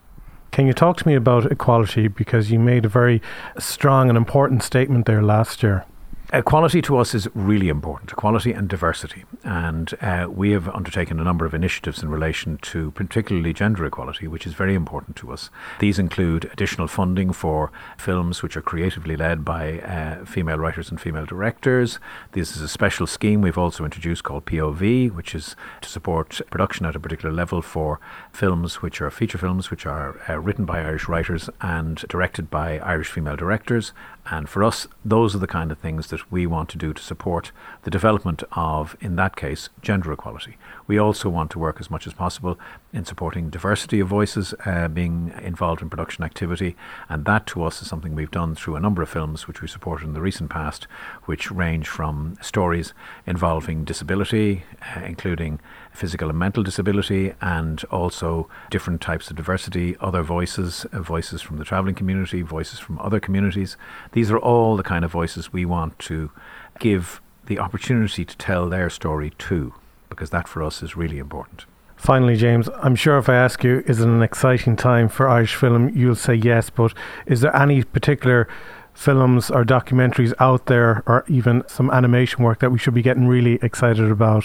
Can 0.53 0.67
you 0.67 0.75
talk 0.75 0.99
to 0.99 1.09
me 1.09 1.15
about 1.15 1.51
equality 1.51 2.09
because 2.09 2.51
you 2.51 2.59
made 2.59 2.85
a 2.85 2.89
very 2.89 3.23
strong 3.59 4.11
and 4.11 4.19
important 4.19 4.63
statement 4.63 5.07
there 5.07 5.23
last 5.23 5.63
year? 5.63 5.87
Equality 6.35 6.81
to 6.81 6.97
us 6.97 7.15
is 7.15 7.29
really 7.35 7.69
important, 7.69 8.11
equality 8.11 8.55
and 8.55 8.67
diversity. 8.67 9.25
And 9.45 9.93
uh, 10.01 10.29
we 10.31 10.53
have 10.53 10.67
undertaken 10.67 11.21
a 11.21 11.25
number 11.25 11.45
of 11.45 11.53
initiatives 11.53 12.03
in 12.03 12.09
relation 12.09 12.57
to 12.63 12.91
particularly 12.93 13.53
gender 13.53 13.85
equality, 13.85 14.27
which 14.27 14.47
is 14.47 14.55
very 14.55 14.75
important 14.75 15.15
to 15.17 15.31
us. 15.31 15.51
These 15.79 15.99
include 15.99 16.47
additional 16.51 16.89
funding 16.89 17.35
for 17.35 17.71
films 17.99 18.43
which 18.43 18.57
are 18.57 18.63
creatively 18.63 19.15
led 19.15 19.45
by 19.45 19.81
uh, 19.81 20.25
female 20.25 20.57
writers 20.57 20.89
and 20.89 20.99
female 20.99 21.27
directors. 21.27 21.99
This 22.31 22.57
is 22.57 22.63
a 22.63 22.69
special 22.69 23.07
scheme 23.07 23.43
we've 23.43 23.59
also 23.59 23.85
introduced 23.85 24.25
called 24.25 24.47
POV, 24.47 25.13
which 25.13 25.35
is 25.35 25.55
to 25.83 25.89
support 25.91 26.41
production 26.51 26.87
at 26.87 26.97
a 26.97 27.01
particular 27.01 27.35
level 27.35 27.61
for 27.61 28.01
films 28.33 28.81
which 28.81 29.03
are 29.03 29.11
feature 29.11 29.37
films 29.37 29.71
which 29.71 29.85
are 29.85 30.19
uh, 30.31 30.39
written 30.39 30.65
by 30.65 30.81
Irish 30.81 31.09
writers 31.09 31.51
and 31.61 31.97
directed 32.09 32.49
by 32.49 32.79
Irish 32.79 33.11
female 33.11 33.37
directors. 33.37 33.93
And 34.27 34.49
for 34.49 34.63
us, 34.63 34.87
those 35.05 35.35
are 35.35 35.41
the 35.41 35.47
kind 35.49 35.73
of 35.73 35.79
things 35.79 36.07
that 36.09 36.31
we 36.31 36.47
want 36.47 36.69
to 36.71 36.79
do 36.79 36.93
to 36.93 37.03
support 37.03 37.51
the 37.83 37.91
development 37.91 38.45
of, 38.53 38.97
in 39.01 39.17
that 39.17 39.35
case, 39.35 39.69
gender 39.81 40.13
equality. 40.13 40.57
We 40.87 40.97
also 40.97 41.29
want 41.29 41.51
to 41.53 41.59
work 41.59 41.81
as 41.81 41.91
much 41.91 42.07
as 42.07 42.15
possible 42.15 42.59
in 42.93 43.05
supporting 43.07 43.49
diversity 43.49 44.01
of 44.01 44.09
voices 44.09 44.55
uh, 44.67 44.87
being 44.87 45.33
involved 45.43 45.81
in 45.81 45.89
production 45.89 46.25
activity. 46.25 46.77
And 47.09 47.25
that 47.25 47.47
to 47.49 47.65
us 47.65 47.81
is 47.81 47.89
something 47.89 48.15
we've 48.15 48.31
done 48.31 48.55
through 48.55 48.77
a 48.77 48.81
number 48.81 49.01
of 49.01 49.09
films 49.09 49.49
which 49.49 49.63
we 49.63 49.69
supported 49.69 50.07
in 50.07 50.13
the 50.13 50.21
recent 50.21 50.51
past, 50.51 50.87
which 51.25 51.51
range 51.51 51.89
from 51.89 52.37
stories 52.43 52.93
involving 53.27 53.85
disability, 53.85 54.65
uh, 54.95 55.01
including 55.01 55.59
physical 55.93 56.29
and 56.29 56.39
mental 56.39 56.63
disability, 56.63 57.33
and 57.41 57.83
also 57.85 58.49
different 58.71 59.01
types 59.01 59.31
of 59.31 59.37
diversity, 59.37 59.97
other 60.01 60.23
voices, 60.23 60.85
uh, 60.93 61.01
voices 61.01 61.41
from 61.41 61.57
the 61.57 61.65
travelling 61.65 61.95
community, 61.95 62.43
voices 62.43 62.79
from 62.79 62.99
other 62.99 63.21
communities. 63.21 63.77
These 64.13 64.31
are 64.31 64.39
all 64.39 64.77
the 64.77 64.83
kind 64.83 65.05
of 65.05 65.11
voices 65.11 65.53
we 65.53 65.65
want 65.65 65.99
to 66.01 66.31
give 66.79 67.23
the 67.47 67.59
opportunity 67.59 68.25
to 68.25 68.37
tell 68.37 68.69
their 68.69 68.91
story 68.91 69.33
too, 69.39 69.75
because 70.11 70.31
that 70.31 70.47
for 70.47 70.63
us 70.63 70.83
is 70.83 70.97
really 70.97 71.19
important. 71.19 71.65
Finally, 72.03 72.35
James, 72.35 72.69
I'm 72.83 72.97
sure 72.97 73.17
if 73.17 73.29
I 73.29 73.37
ask 73.37 73.63
you, 73.63 73.85
is 73.87 74.01
it 74.01 74.09
an 74.09 74.25
exciting 74.25 74.75
time 74.75 75.09
for 75.09 75.29
Irish 75.29 75.55
film, 75.55 75.89
you'll 75.97 76.17
say 76.17 76.35
yes, 76.35 76.69
but 76.69 76.93
is 77.27 77.43
there 77.43 77.55
any 77.55 77.85
particular 77.85 78.49
films 78.93 79.53
or 79.53 79.65
documentaries 79.65 80.35
out 80.41 80.67
there, 80.67 81.05
or 81.07 81.25
even 81.29 81.63
some 81.69 81.93
animation 81.93 82.43
work 82.43 82.59
that 82.59 82.73
we 82.73 82.79
should 82.81 82.93
be 82.93 83.03
getting 83.03 83.29
really 83.29 83.61
excited 83.63 84.11
about? 84.11 84.45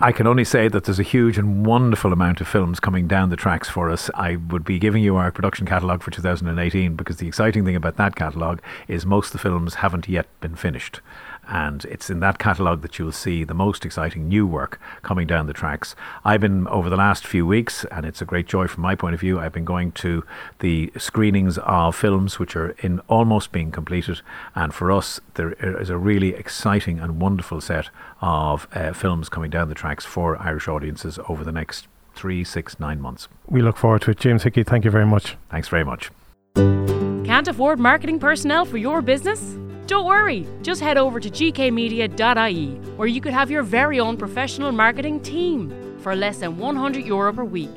I 0.00 0.10
can 0.10 0.26
only 0.26 0.42
say 0.44 0.66
that 0.66 0.84
there's 0.84 0.98
a 0.98 1.04
huge 1.04 1.38
and 1.38 1.64
wonderful 1.64 2.12
amount 2.12 2.40
of 2.40 2.48
films 2.48 2.80
coming 2.80 3.06
down 3.06 3.30
the 3.30 3.36
tracks 3.36 3.68
for 3.68 3.90
us. 3.90 4.10
I 4.14 4.34
would 4.34 4.64
be 4.64 4.80
giving 4.80 5.04
you 5.04 5.14
our 5.14 5.30
production 5.30 5.66
catalogue 5.66 6.02
for 6.02 6.10
2018 6.10 6.96
because 6.96 7.18
the 7.18 7.28
exciting 7.28 7.64
thing 7.64 7.76
about 7.76 7.96
that 7.96 8.16
catalogue 8.16 8.60
is 8.88 9.06
most 9.06 9.28
of 9.28 9.32
the 9.34 9.38
films 9.38 9.74
haven't 9.76 10.08
yet 10.08 10.26
been 10.40 10.56
finished 10.56 11.00
and 11.48 11.84
it's 11.86 12.10
in 12.10 12.20
that 12.20 12.38
catalogue 12.38 12.82
that 12.82 12.98
you'll 12.98 13.12
see 13.12 13.44
the 13.44 13.54
most 13.54 13.84
exciting 13.84 14.28
new 14.28 14.46
work 14.46 14.80
coming 15.02 15.26
down 15.26 15.46
the 15.46 15.52
tracks. 15.52 15.94
I've 16.24 16.40
been 16.40 16.66
over 16.68 16.88
the 16.88 16.96
last 16.96 17.26
few 17.26 17.46
weeks, 17.46 17.84
and 17.90 18.06
it's 18.06 18.22
a 18.22 18.24
great 18.24 18.46
joy 18.46 18.66
from 18.66 18.82
my 18.82 18.94
point 18.94 19.14
of 19.14 19.20
view. 19.20 19.38
I've 19.38 19.52
been 19.52 19.64
going 19.64 19.92
to 19.92 20.24
the 20.60 20.92
screenings 20.96 21.58
of 21.58 21.94
films 21.96 22.38
which 22.38 22.56
are 22.56 22.70
in 22.80 23.00
almost 23.08 23.52
being 23.52 23.70
completed, 23.70 24.20
and 24.54 24.74
for 24.74 24.90
us, 24.90 25.20
there 25.34 25.52
is 25.52 25.90
a 25.90 25.98
really 25.98 26.34
exciting 26.34 26.98
and 26.98 27.20
wonderful 27.20 27.60
set 27.60 27.90
of 28.20 28.66
uh, 28.72 28.92
films 28.92 29.28
coming 29.28 29.50
down 29.50 29.68
the 29.68 29.74
tracks 29.74 29.83
for 30.06 30.40
Irish 30.40 30.68
audiences 30.68 31.18
over 31.28 31.44
the 31.44 31.52
next 31.52 31.86
three, 32.14 32.44
six, 32.44 32.80
nine 32.80 33.00
months. 33.00 33.28
We 33.46 33.62
look 33.62 33.76
forward 33.76 34.02
to 34.02 34.12
it. 34.12 34.18
James 34.18 34.42
Hickey, 34.42 34.62
thank 34.62 34.84
you 34.84 34.90
very 34.90 35.06
much. 35.06 35.36
Thanks 35.50 35.68
very 35.68 35.84
much. 35.84 36.10
Can't 36.54 37.48
afford 37.48 37.78
marketing 37.78 38.18
personnel 38.18 38.64
for 38.64 38.78
your 38.78 39.02
business? 39.02 39.56
Don't 39.86 40.06
worry, 40.06 40.46
just 40.62 40.80
head 40.80 40.96
over 40.96 41.20
to 41.20 41.28
gkmedia.ie 41.28 42.66
where 42.96 43.08
you 43.08 43.20
could 43.20 43.34
have 43.34 43.50
your 43.50 43.62
very 43.62 44.00
own 44.00 44.16
professional 44.16 44.72
marketing 44.72 45.20
team 45.20 45.98
for 45.98 46.14
less 46.16 46.38
than 46.38 46.56
100 46.56 47.04
euro 47.04 47.32
per 47.32 47.44
week. 47.44 47.70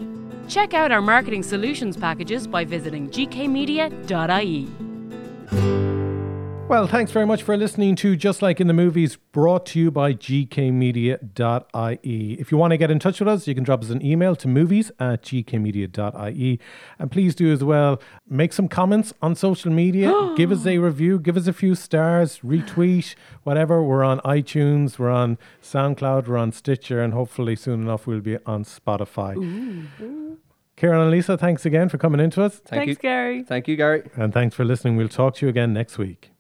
Check 0.48 0.74
out 0.74 0.92
our 0.92 1.02
marketing 1.02 1.44
solutions 1.44 1.98
packages 1.98 2.48
by 2.48 2.64
visiting 2.64 3.10
gkmedia.ie. 3.10 4.68
Well, 6.68 6.86
thanks 6.86 7.14
very 7.14 7.26
much 7.26 7.44
for 7.44 7.56
listening 7.56 7.96
to 7.96 8.18
Just 8.18 8.42
Like 8.42 8.60
in 8.60 8.68
the 8.68 8.74
Movies, 8.74 9.16
brought 9.16 9.66
to 9.68 9.80
you 9.80 9.90
by 9.90 10.14
gkmedia.ie. 10.14 11.18
If 12.34 12.52
you 12.52 12.58
want 12.58 12.72
to 12.72 12.78
get 12.78 12.92
in 12.92 13.00
touch 13.00 13.22
with 13.22 13.30
us, 13.30 13.48
you 13.48 13.56
can 13.56 13.64
drop 13.64 13.84
us 13.84 13.90
an 13.90 14.06
email 14.06 14.36
to 14.36 14.50
movies 14.50 14.92
at 15.00 15.22
gkmedia.ie. 15.24 16.60
And 17.00 17.10
please 17.10 17.36
do 17.36 17.54
as 17.54 17.64
well 17.64 18.02
make 18.28 18.52
some 18.52 18.68
comments 18.68 19.14
on 19.22 19.34
social 19.36 19.72
media, 19.72 20.34
give 20.36 20.52
us 20.52 20.66
a 20.66 20.78
review, 20.80 21.20
give 21.20 21.38
us 21.38 21.48
a 21.48 21.54
few 21.54 21.74
stars, 21.74 22.40
retweet, 22.40 23.16
whatever. 23.44 23.82
We're 23.82 24.04
on 24.04 24.20
iTunes, 24.20 25.00
we're 25.00 25.10
on 25.10 25.38
SoundCloud, 25.64 26.28
we're 26.28 26.36
on 26.38 26.52
Stitcher, 26.52 27.02
and 27.02 27.14
hopefully 27.14 27.56
soon 27.56 27.84
enough 27.84 28.06
we'll 28.06 28.20
be 28.20 28.40
on 28.46 28.66
Spotify. 28.66 29.38
Ooh. 29.38 30.38
Kieran 30.76 31.00
and 31.00 31.12
Lisa, 31.12 31.38
thanks 31.38 31.66
again 31.66 31.88
for 31.88 31.98
coming 31.98 32.20
into 32.20 32.44
us. 32.44 32.58
Thank 32.58 32.82
thanks, 32.82 32.90
you. 32.90 32.96
Gary. 32.96 33.44
Thank 33.44 33.70
you, 33.70 33.78
Gary. 33.78 34.04
And 34.18 34.34
thanks 34.34 34.54
for 34.54 34.66
listening. 34.66 34.98
We'll 34.98 35.08
talk 35.08 35.36
to 35.36 35.46
you 35.46 35.50
again 35.50 35.72
next 35.74 35.98
week. 35.98 36.32